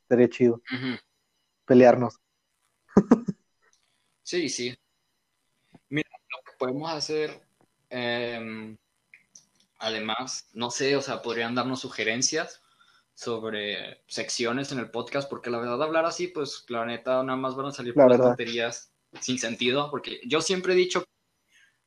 Sería 0.08 0.30
chido. 0.30 0.62
Pelearnos. 1.66 2.20
Sí, 4.24 4.50
sí. 4.50 4.76
Mira, 5.90 6.10
lo 6.30 6.40
que 6.46 6.58
podemos 6.58 6.92
hacer, 6.92 7.42
em, 7.90 8.78
además, 9.80 10.50
no 10.54 10.72
sé, 10.72 10.96
o 10.96 11.02
sea, 11.02 11.22
podrían 11.22 11.56
darnos 11.56 11.82
sugerencias 11.82 12.62
sobre 13.14 14.02
secciones 14.08 14.72
en 14.72 14.80
el 14.80 14.90
podcast, 14.90 15.30
porque 15.30 15.50
la 15.50 15.60
verdad 15.60 15.82
hablar 15.82 16.06
así, 16.06 16.28
pues 16.28 16.66
la 16.70 16.86
neta 16.86 17.24
nada 17.24 17.38
más 17.38 17.56
van 17.56 17.68
a 17.68 17.72
salir 17.72 17.94
La 17.96 18.04
puras 18.04 18.18
verdad. 18.20 18.32
tonterías 18.32 18.94
sin 19.20 19.38
sentido, 19.38 19.92
porque 19.92 20.22
yo 20.26 20.42
siempre 20.42 20.74
he 20.74 20.78
dicho 20.78 21.04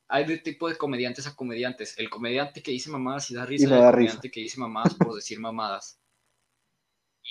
hay 0.08 0.24
de 0.24 0.38
tipo 0.38 0.68
de 0.68 0.76
comediantes 0.76 1.26
a 1.26 1.34
comediantes. 1.34 1.98
El 1.98 2.10
comediante 2.10 2.62
que 2.62 2.70
dice 2.70 2.90
mamadas 2.90 3.30
y 3.30 3.34
da 3.34 3.46
risa, 3.46 3.64
Y 3.64 3.68
no 3.68 3.76
y 3.76 3.78
el 3.78 3.84
da 3.84 3.90
comediante 3.92 4.30
que 4.30 4.40
dice 4.40 4.60
mamadas 4.60 4.94
por 4.94 5.14
decir 5.14 5.40
mamadas. 5.40 5.98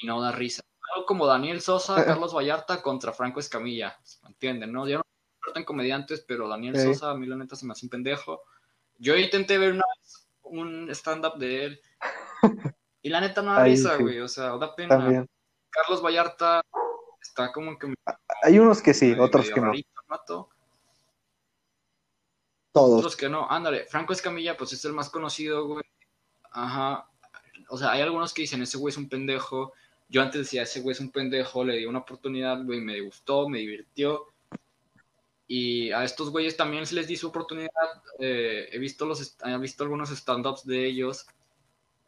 Y 0.01 0.07
no 0.07 0.21
da 0.21 0.31
risa. 0.31 0.63
Algo 0.95 1.05
como 1.05 1.25
Daniel 1.27 1.61
Sosa, 1.61 1.95
Carlos 2.27 2.33
Vallarta 2.35 2.81
contra 2.81 3.13
Franco 3.13 3.39
Escamilla. 3.39 3.97
¿Me 4.23 4.29
entienden? 4.29 4.71
¿no? 4.71 4.87
Yo 4.87 4.97
no 4.97 5.03
soy 5.41 5.53
en 5.61 5.65
comediantes, 5.65 6.21
pero 6.27 6.47
Daniel 6.47 6.75
Sí. 6.75 6.83
Sosa 6.93 7.11
a 7.11 7.15
mí 7.15 7.25
la 7.27 7.35
neta 7.35 7.55
se 7.55 7.65
me 7.65 7.73
hace 7.73 7.85
un 7.85 7.89
pendejo. 7.89 8.41
Yo 8.97 9.15
intenté 9.17 9.57
ver 9.57 9.73
una 9.73 9.83
vez 9.97 10.27
un 10.43 10.89
stand-up 10.91 11.37
de 11.37 11.65
él. 11.65 11.81
Y 13.01 13.09
la 13.09 13.21
neta 13.21 13.41
no 13.41 13.53
da 13.53 13.61
Ahí 13.63 13.71
risa, 13.71 13.97
sí. 13.97 14.03
güey. 14.03 14.19
O 14.19 14.27
sea, 14.27 14.57
da 14.57 14.75
pena. 14.75 14.97
También. 14.97 15.27
Carlos 15.69 16.03
Vallarta 16.03 16.61
está 17.21 17.51
como 17.51 17.77
que 17.77 17.93
Hay 18.43 18.59
unos 18.59 18.81
que 18.81 18.93
sí, 18.93 19.13
otros 19.13 19.49
que 19.49 19.59
no. 19.59 19.71
Todos. 22.73 22.97
Otros 22.97 23.15
que 23.15 23.29
no. 23.29 23.49
Ándale, 23.49 23.85
Franco 23.85 24.11
Escamilla, 24.11 24.57
pues 24.57 24.73
es 24.73 24.83
el 24.83 24.93
más 24.93 25.09
conocido, 25.09 25.65
güey. 25.67 25.85
Ajá. 26.51 27.07
O 27.69 27.77
sea, 27.77 27.91
hay 27.91 28.01
algunos 28.01 28.33
que 28.33 28.41
dicen, 28.41 28.61
ese 28.61 28.77
güey 28.77 28.91
es 28.91 28.97
un 28.97 29.07
pendejo. 29.07 29.73
Yo 30.09 30.21
antes 30.21 30.41
decía, 30.41 30.63
ese 30.63 30.81
güey 30.81 30.93
es 30.93 30.99
un 30.99 31.11
pendejo, 31.11 31.63
le 31.63 31.77
di 31.77 31.85
una 31.85 31.99
oportunidad, 31.99 32.63
güey, 32.63 32.81
me 32.81 32.99
gustó, 33.01 33.47
me 33.47 33.59
divirtió. 33.59 34.33
Y 35.47 35.91
a 35.91 36.03
estos 36.03 36.31
güeyes 36.31 36.57
también 36.57 36.85
se 36.85 36.95
les 36.95 37.07
di 37.07 37.15
su 37.15 37.27
oportunidad. 37.27 37.69
Eh, 38.19 38.69
he, 38.71 38.79
visto 38.79 39.05
los, 39.05 39.37
he 39.45 39.57
visto 39.57 39.83
algunos 39.83 40.09
stand-ups 40.09 40.65
de 40.65 40.85
ellos, 40.85 41.27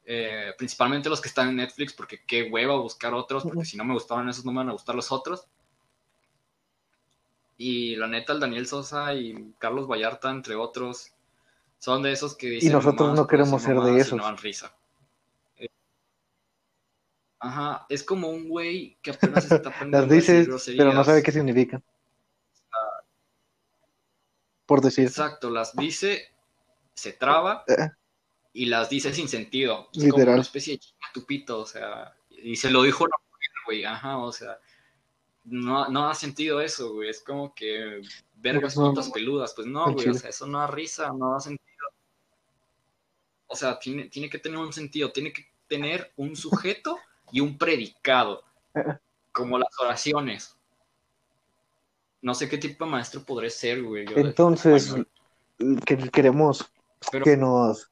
eh, 0.04 0.52
principalmente 0.58 1.10
los 1.10 1.22
que 1.22 1.30
están 1.30 1.50
en 1.50 1.58
Netflix, 1.58 1.94
porque 1.94 2.24
qué 2.26 2.44
hueva 2.44 2.76
buscar 2.76 3.14
otros, 3.14 3.44
porque 3.44 3.66
si 3.66 3.78
no 3.78 3.86
me 3.86 3.94
gustaban 3.94 4.30
esos, 4.30 4.46
no 4.46 4.52
me 4.52 4.60
van 4.60 4.70
a 4.70 4.74
gustar 4.74 4.96
los 4.96 5.12
otros. 5.12 5.48
Y 7.58 7.96
la 7.96 8.08
neta, 8.08 8.34
el 8.34 8.40
Daniel 8.40 8.68
Sosa 8.68 9.14
y 9.14 9.54
Carlos 9.60 9.88
Vallarta, 9.88 10.30
entre 10.30 10.56
otros, 10.56 11.14
son 11.80 12.02
de 12.04 12.12
esos 12.12 12.36
que 12.36 12.48
dicen. 12.50 12.72
nosotros 12.74 13.00
mamadas 13.00 13.20
no 13.20 13.28
queremos 13.28 13.62
ser 13.62 13.78
de 13.80 13.94
y 13.98 14.00
esos. 14.00 14.18
No 14.18 14.24
dan 14.26 14.38
risa. 14.38 14.76
Eh, 15.58 15.68
Ajá, 17.40 17.86
es 17.90 18.04
como 18.04 18.30
un 18.30 18.50
güey 18.50 18.98
que 19.02 19.12
apenas 19.12 19.46
está 19.50 19.56
aprendiendo 19.70 20.00
Las 20.00 20.10
dices, 20.10 20.48
pero 20.78 20.94
no 20.94 21.04
sabe 21.04 21.24
qué 21.24 21.32
significan. 21.32 21.84
Por 24.66 24.82
decir. 24.82 25.06
Exacto, 25.08 25.50
las 25.52 25.76
dice, 25.76 26.34
se 26.96 27.14
traba 27.14 27.64
Eh. 27.68 27.90
y 28.54 28.66
las 28.66 28.90
dice 28.90 29.14
sin 29.14 29.28
sentido. 29.30 29.90
Es 29.94 30.00
como 30.00 30.18
Literal. 30.18 30.34
una 30.36 30.42
especie 30.42 30.74
de 30.74 30.80
chinga 30.80 31.08
tu 31.14 31.26
pito, 31.26 31.60
o 31.60 31.66
sea, 31.66 32.16
y 32.30 32.56
se 32.56 32.72
lo 32.72 32.82
dijo 32.82 33.04
una 33.04 33.16
mujer, 33.30 33.50
güey, 33.66 33.86
ajá, 33.86 34.18
o 34.18 34.32
sea, 34.32 34.58
no, 35.46 35.88
no 35.90 36.08
ha 36.10 36.16
sentido 36.16 36.60
eso, 36.62 36.94
güey, 36.94 37.10
es 37.10 37.22
como 37.24 37.54
que 37.54 38.02
vergas 38.36 38.76
No, 38.76 38.90
putas 38.90 39.10
peludas, 39.12 39.54
pues 39.56 39.68
no, 39.68 39.92
güey, 39.94 40.10
o 40.10 40.14
sea, 40.14 40.30
eso 40.30 40.46
no 40.48 40.60
da 40.60 40.68
risa, 40.68 41.12
no 41.14 41.34
da 41.34 41.40
sentido. 41.40 41.66
O 43.48 43.56
sea, 43.56 43.78
tiene, 43.80 44.10
tiene 44.10 44.30
que 44.30 44.40
tener 44.40 44.58
un 44.58 44.74
sentido, 44.74 45.12
tiene 45.12 45.32
que 45.32 45.46
tener 45.68 46.12
un 46.18 46.36
sujeto 46.36 46.98
y 47.32 47.40
un 47.42 47.58
predicado, 47.58 48.44
como 49.32 49.58
las 49.58 49.70
oraciones. 49.80 50.56
No 52.22 52.34
sé 52.34 52.50
qué 52.50 52.58
tipo 52.58 52.86
de 52.86 52.92
maestro 52.92 53.24
podré 53.24 53.50
ser, 53.50 53.84
güey. 53.84 54.06
yo 54.08 54.18
Entonces, 54.18 54.96
que 55.86 55.98
queremos 56.10 56.66
Pero- 57.12 57.24
que 57.24 57.38
nos, 57.38 57.92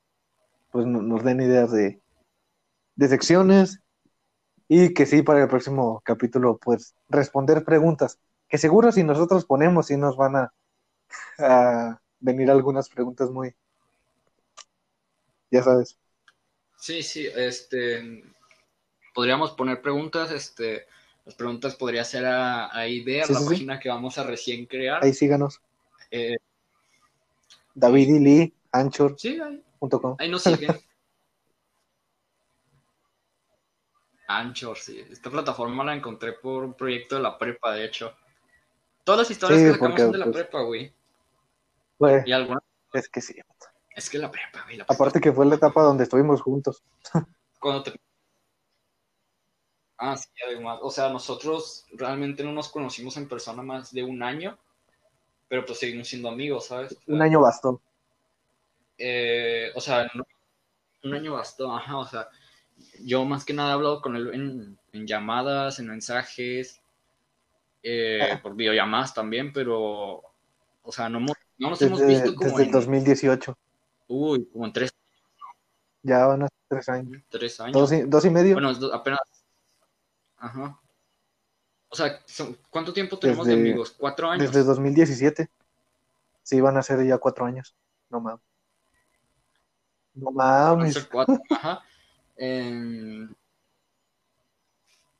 pues, 0.71 0.85
no- 0.87 1.01
nos 1.03 1.23
den 1.23 1.39
ideas 1.41 1.71
de, 1.71 2.01
de 2.95 3.07
secciones 3.07 3.79
y 4.67 4.93
que 4.93 5.05
sí, 5.05 5.21
para 5.21 5.41
el 5.43 5.47
próximo 5.47 6.01
capítulo, 6.05 6.57
pues, 6.57 6.95
responder 7.09 7.63
preguntas. 7.63 8.19
Que 8.47 8.57
seguro 8.57 8.91
si 8.91 9.03
nosotros 9.03 9.45
ponemos, 9.45 9.87
sí 9.87 9.97
nos 9.97 10.15
van 10.15 10.35
a, 10.35 10.53
a 11.39 12.01
venir 12.19 12.49
algunas 12.51 12.89
preguntas 12.89 13.29
muy, 13.31 13.55
ya 15.51 15.63
sabes. 15.63 15.97
Sí, 16.77 17.03
sí, 17.03 17.27
este. 17.35 18.23
Podríamos 19.13 19.51
poner 19.51 19.81
preguntas, 19.81 20.31
este. 20.31 20.85
Las 21.25 21.35
preguntas 21.35 21.75
podría 21.75 22.03
ser 22.03 22.25
a, 22.25 22.75
a 22.77 22.87
Idea, 22.87 23.25
Sí, 23.25 23.33
la 23.33 23.39
sí, 23.39 23.45
sí. 23.45 23.51
página 23.51 23.79
que 23.79 23.89
vamos 23.89 24.17
a 24.17 24.23
recién 24.23 24.65
crear. 24.65 25.03
Ahí 25.03 25.13
síganos. 25.13 25.61
Eh, 26.11 26.35
David 27.73 28.09
y 28.15 28.19
Lee, 28.19 28.53
anchor.com. 28.71 29.17
sí, 29.17 29.39
ahí, 29.39 29.63
ahí 30.17 30.29
nos 30.29 30.43
siguen. 30.43 30.71
Anchor, 34.27 34.77
sí. 34.77 34.99
Esta 35.11 35.29
plataforma 35.29 35.83
la 35.83 35.93
encontré 35.95 36.33
por 36.33 36.63
un 36.63 36.73
proyecto 36.73 37.15
de 37.15 37.21
la 37.21 37.37
prepa, 37.37 37.73
de 37.73 37.85
hecho. 37.85 38.15
Todas 39.03 39.19
las 39.21 39.31
historias 39.31 39.59
Sí, 39.59 39.65
que 39.67 39.71
sacamos 39.73 39.89
porque, 39.91 40.01
son 40.03 40.11
de 40.13 40.17
la 40.17 40.25
pues, 40.25 40.35
prepa, 40.37 40.61
güey. 40.61 40.93
Pues, 41.97 42.25
Y 42.27 42.31
algunas. 42.31 42.63
es 42.93 43.09
que 43.09 43.21
sí. 43.21 43.35
Es 43.95 44.09
que 44.09 44.17
la 44.17 44.31
prepa, 44.31 44.63
güey. 44.63 44.77
La 44.77 44.85
prepa. 44.85 44.93
Aparte 44.93 45.19
que 45.21 45.31
fue 45.33 45.45
la 45.45 45.55
etapa 45.55 45.81
donde 45.83 46.03
estuvimos 46.03 46.41
juntos. 46.41 46.83
Cuando 47.59 47.83
te... 47.83 47.99
Ah, 49.97 50.17
sí, 50.17 50.27
además. 50.47 50.79
O 50.81 50.89
sea, 50.89 51.09
nosotros 51.09 51.85
realmente 51.93 52.43
no 52.43 52.51
nos 52.51 52.69
conocimos 52.69 53.15
en 53.17 53.27
persona 53.27 53.61
más 53.61 53.93
de 53.93 54.03
un 54.03 54.21
año, 54.23 54.57
pero 55.47 55.65
pues 55.65 55.79
seguimos 55.79 56.07
siendo 56.07 56.29
amigos, 56.29 56.65
¿sabes? 56.67 56.97
Un 57.07 57.21
año 57.21 57.41
bastón. 57.41 57.79
Eh, 58.97 59.71
o 59.75 59.81
sea, 59.81 60.09
no- 60.13 60.25
un 61.03 61.13
año 61.13 61.33
bastó, 61.33 61.73
ajá, 61.73 61.97
o 61.97 62.05
sea, 62.05 62.27
yo 63.03 63.25
más 63.25 63.45
que 63.45 63.53
nada 63.53 63.71
he 63.71 63.73
hablado 63.73 64.01
con 64.01 64.15
él 64.15 64.29
en, 64.33 64.79
en 64.93 65.07
llamadas, 65.07 65.79
en 65.79 65.87
mensajes, 65.87 66.81
eh, 67.83 68.39
por 68.41 68.55
videollamadas 68.55 69.13
también, 69.13 69.51
pero, 69.53 70.21
o 70.83 70.91
sea, 70.91 71.09
no, 71.09 71.19
hemos- 71.19 71.37
no 71.57 71.69
nos 71.71 71.81
hemos 71.81 72.05
visto 72.05 72.33
como 72.35 72.49
desde 72.51 72.63
el 72.63 72.67
en, 72.69 72.71
2018. 72.73 73.57
uy, 74.07 74.47
como 74.51 74.65
en 74.65 74.73
tres, 74.73 74.91
Ya 76.03 76.25
van 76.27 76.43
a 76.43 76.47
ser 76.47 76.57
tres 76.69 76.89
años. 76.89 77.21
tres 77.29 77.59
años. 77.59 77.73
Dos 77.73 77.91
y, 77.91 78.01
dos 78.03 78.25
y 78.25 78.29
medio. 78.29 78.53
Bueno, 78.55 78.73
do- 78.73 78.93
apenas, 78.93 79.19
ajá. 80.37 80.79
O 81.89 81.95
sea, 81.95 82.19
¿cuánto 82.71 82.91
tiempo 82.91 83.19
tenemos 83.19 83.45
de 83.45 83.53
amigos? 83.53 83.91
¿Cuatro 83.97 84.29
años? 84.29 84.47
Desde 84.51 84.63
2017. 84.63 85.49
Sí, 86.41 86.59
van 86.59 86.75
a 86.77 86.81
ser 86.83 87.05
ya 87.05 87.17
cuatro 87.19 87.45
años. 87.45 87.75
No 88.09 88.19
mames. 88.19 88.41
No 90.15 90.31
Van 90.31 90.47
a 90.47 90.75
mames. 90.75 90.93
ser 90.93 91.07
cuatro, 91.09 91.39
ajá. 91.51 91.83
Em, 92.37 93.33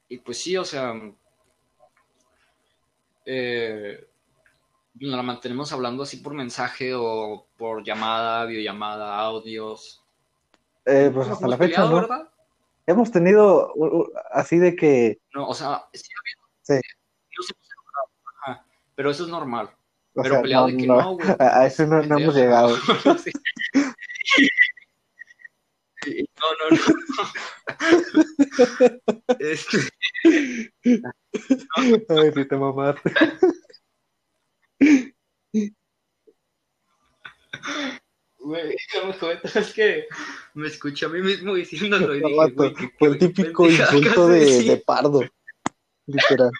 y 0.09 0.17
pues 0.17 0.37
sí, 0.41 0.57
o 0.57 0.65
sea, 0.65 0.93
eh, 3.25 4.07
nos 4.95 5.15
la 5.15 5.23
mantenemos 5.23 5.71
hablando 5.73 6.03
así 6.03 6.17
por 6.17 6.33
mensaje 6.33 6.93
o 6.95 7.47
por 7.57 7.83
llamada, 7.83 8.45
videollamada, 8.45 9.17
audios. 9.17 10.03
Eh, 10.85 11.09
pues 11.13 11.27
hasta 11.29 11.47
la 11.47 11.57
fecha, 11.57 11.83
peleado, 11.83 11.89
¿no? 11.89 11.95
¿verdad? 12.07 12.29
Hemos 12.85 13.11
tenido 13.11 13.73
así 14.31 14.57
de 14.57 14.75
que, 14.75 15.19
No, 15.33 15.47
o 15.47 15.53
sea, 15.53 15.85
sí 15.93 16.09
ajá, 18.41 18.65
pero 18.95 19.09
eso 19.09 19.23
es 19.23 19.29
normal. 19.29 19.69
o 20.15 20.21
Pero 20.21 20.35
sea, 20.35 20.41
peleado 20.41 20.67
no, 20.67 20.71
de 20.73 20.77
que 20.77 20.87
no, 20.87 21.13
güey. 21.15 21.27
a 21.39 21.59
a 21.61 21.65
eso 21.65 21.87
no, 21.87 22.03
no 22.03 22.17
hemos 22.19 22.35
llegado. 22.35 22.75
No, 26.39 26.47
no, 26.59 26.65
no. 26.77 26.77
Este, 29.39 29.77
Ay, 31.75 32.31
sí 32.33 32.45
te 32.47 32.55
mamaste. 32.57 33.11
Güey, 38.39 38.75
es 38.75 39.73
que 39.73 40.05
me 40.53 40.67
escuché 40.67 41.05
a 41.05 41.09
mí 41.09 41.21
mismo 41.21 41.53
diciéndolo 41.55 42.15
y 42.15 42.19
dije, 42.19 42.35
Vato, 42.35 42.53
güey, 42.55 42.73
qué- 42.73 42.91
Fue 42.99 43.07
el 43.09 43.17
típico 43.17 43.65
insulto 43.69 44.27
de, 44.27 44.63
de 44.63 44.77
pardo. 44.77 45.21
Literal. 46.05 46.51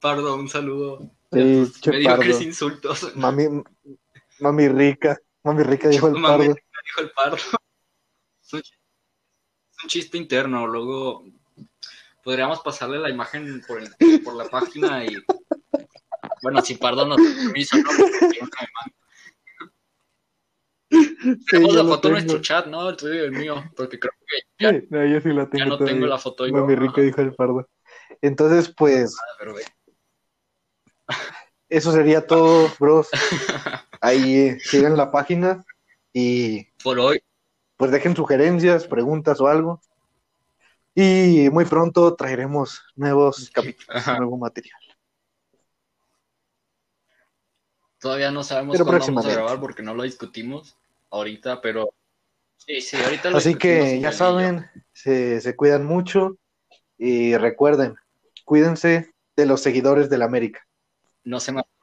Pardo, 0.00 0.34
un 0.36 0.48
saludo. 0.48 1.10
Sí, 1.32 1.72
che 1.80 1.90
Mediocres 1.90 2.36
pardo. 2.36 2.42
insultos. 2.42 3.16
Mami, 3.16 3.44
mami 4.40 4.68
rica. 4.68 5.18
Mami 5.46 5.62
rica 5.62 5.88
dijo 5.88 6.08
el 6.08 6.14
Mami, 6.14 6.26
pardo. 6.48 6.54
dijo 6.84 7.00
el 7.00 7.10
pardo. 7.12 7.36
Es 7.36 8.52
un, 8.52 8.60
chiste, 8.62 8.76
es 9.70 9.82
un 9.84 9.88
chiste 9.88 10.18
interno. 10.18 10.66
Luego 10.66 11.24
podríamos 12.24 12.60
pasarle 12.60 12.98
la 12.98 13.08
imagen 13.10 13.62
por, 13.66 13.80
el- 13.80 14.22
por 14.22 14.34
la 14.34 14.44
página 14.48 15.04
y. 15.04 15.16
Bueno, 16.42 16.60
si 16.62 16.74
Pardo 16.74 17.06
nos 17.06 17.16
permiso, 17.18 17.76
¿no? 17.78 17.90
Sí, 20.88 21.38
Tenemos 21.50 21.74
la 21.74 21.82
foto 21.84 21.94
en 21.94 22.00
tengo. 22.00 22.10
nuestro 22.12 22.40
chat, 22.40 22.66
¿no? 22.66 22.88
El 22.90 22.96
tuyo 22.96 23.14
y 23.14 23.18
el 23.18 23.32
mío. 23.32 23.64
Porque 23.76 23.98
creo 23.98 24.12
que 24.26 24.36
ya, 24.64 24.72
No, 24.90 25.04
yo 25.06 25.20
sí 25.20 25.28
la 25.30 25.48
tengo. 25.48 25.58
ya 25.58 25.66
no 25.66 25.76
tengo 25.78 25.88
todavía. 25.90 26.06
la 26.08 26.18
foto. 26.18 26.46
yo. 26.46 26.52
Mami 26.52 26.74
rica 26.76 27.00
dijo 27.00 27.20
el 27.20 27.34
pardo. 27.34 27.68
Entonces, 28.20 28.72
pues, 28.76 29.16
Ah, 29.18 29.34
pero, 29.38 29.54
eso 31.68 31.92
sería 31.92 32.26
todo, 32.26 32.70
bros. 32.78 33.08
Ahí 34.00 34.58
sigan 34.60 34.96
la 34.96 35.10
página 35.10 35.64
y 36.12 36.64
Por 36.82 36.98
hoy. 36.98 37.22
pues 37.76 37.90
dejen 37.90 38.16
sugerencias, 38.16 38.86
preguntas 38.86 39.40
o 39.40 39.46
algo. 39.48 39.80
Y 40.94 41.50
muy 41.50 41.66
pronto 41.66 42.14
traeremos 42.14 42.82
nuevos 42.94 43.50
capítulos, 43.50 43.86
Ajá. 43.88 44.18
nuevo 44.18 44.38
material. 44.38 44.78
Todavía 48.00 48.30
no 48.30 48.44
sabemos 48.44 48.74
Pero 48.76 48.84
cuándo 48.84 49.06
vamos 49.06 49.26
a 49.26 49.32
grabar 49.32 49.60
porque 49.60 49.82
no 49.82 49.94
lo 49.94 50.04
discutimos 50.04 50.76
ahorita, 51.10 51.60
pero 51.60 51.92
sí, 52.56 52.80
sí, 52.80 52.96
ahorita 52.96 53.30
lo 53.30 53.38
Así 53.38 53.56
que 53.56 54.00
ya 54.00 54.12
saben, 54.12 54.70
se, 54.92 55.40
se 55.40 55.56
cuidan 55.56 55.84
mucho 55.84 56.38
y 56.98 57.36
recuerden, 57.36 57.96
cuídense 58.44 59.12
de 59.34 59.46
los 59.46 59.60
seguidores 59.60 60.08
del 60.08 60.22
América. 60.22 60.66
No 61.24 61.40
se 61.40 61.52
me 61.52 61.62
todo. 61.62 61.75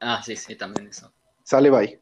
Ah, 0.00 0.22
sí, 0.24 0.36
sí, 0.36 0.56
también 0.56 0.88
eso. 0.88 1.12
Sale, 1.44 1.70
bye. 1.70 2.00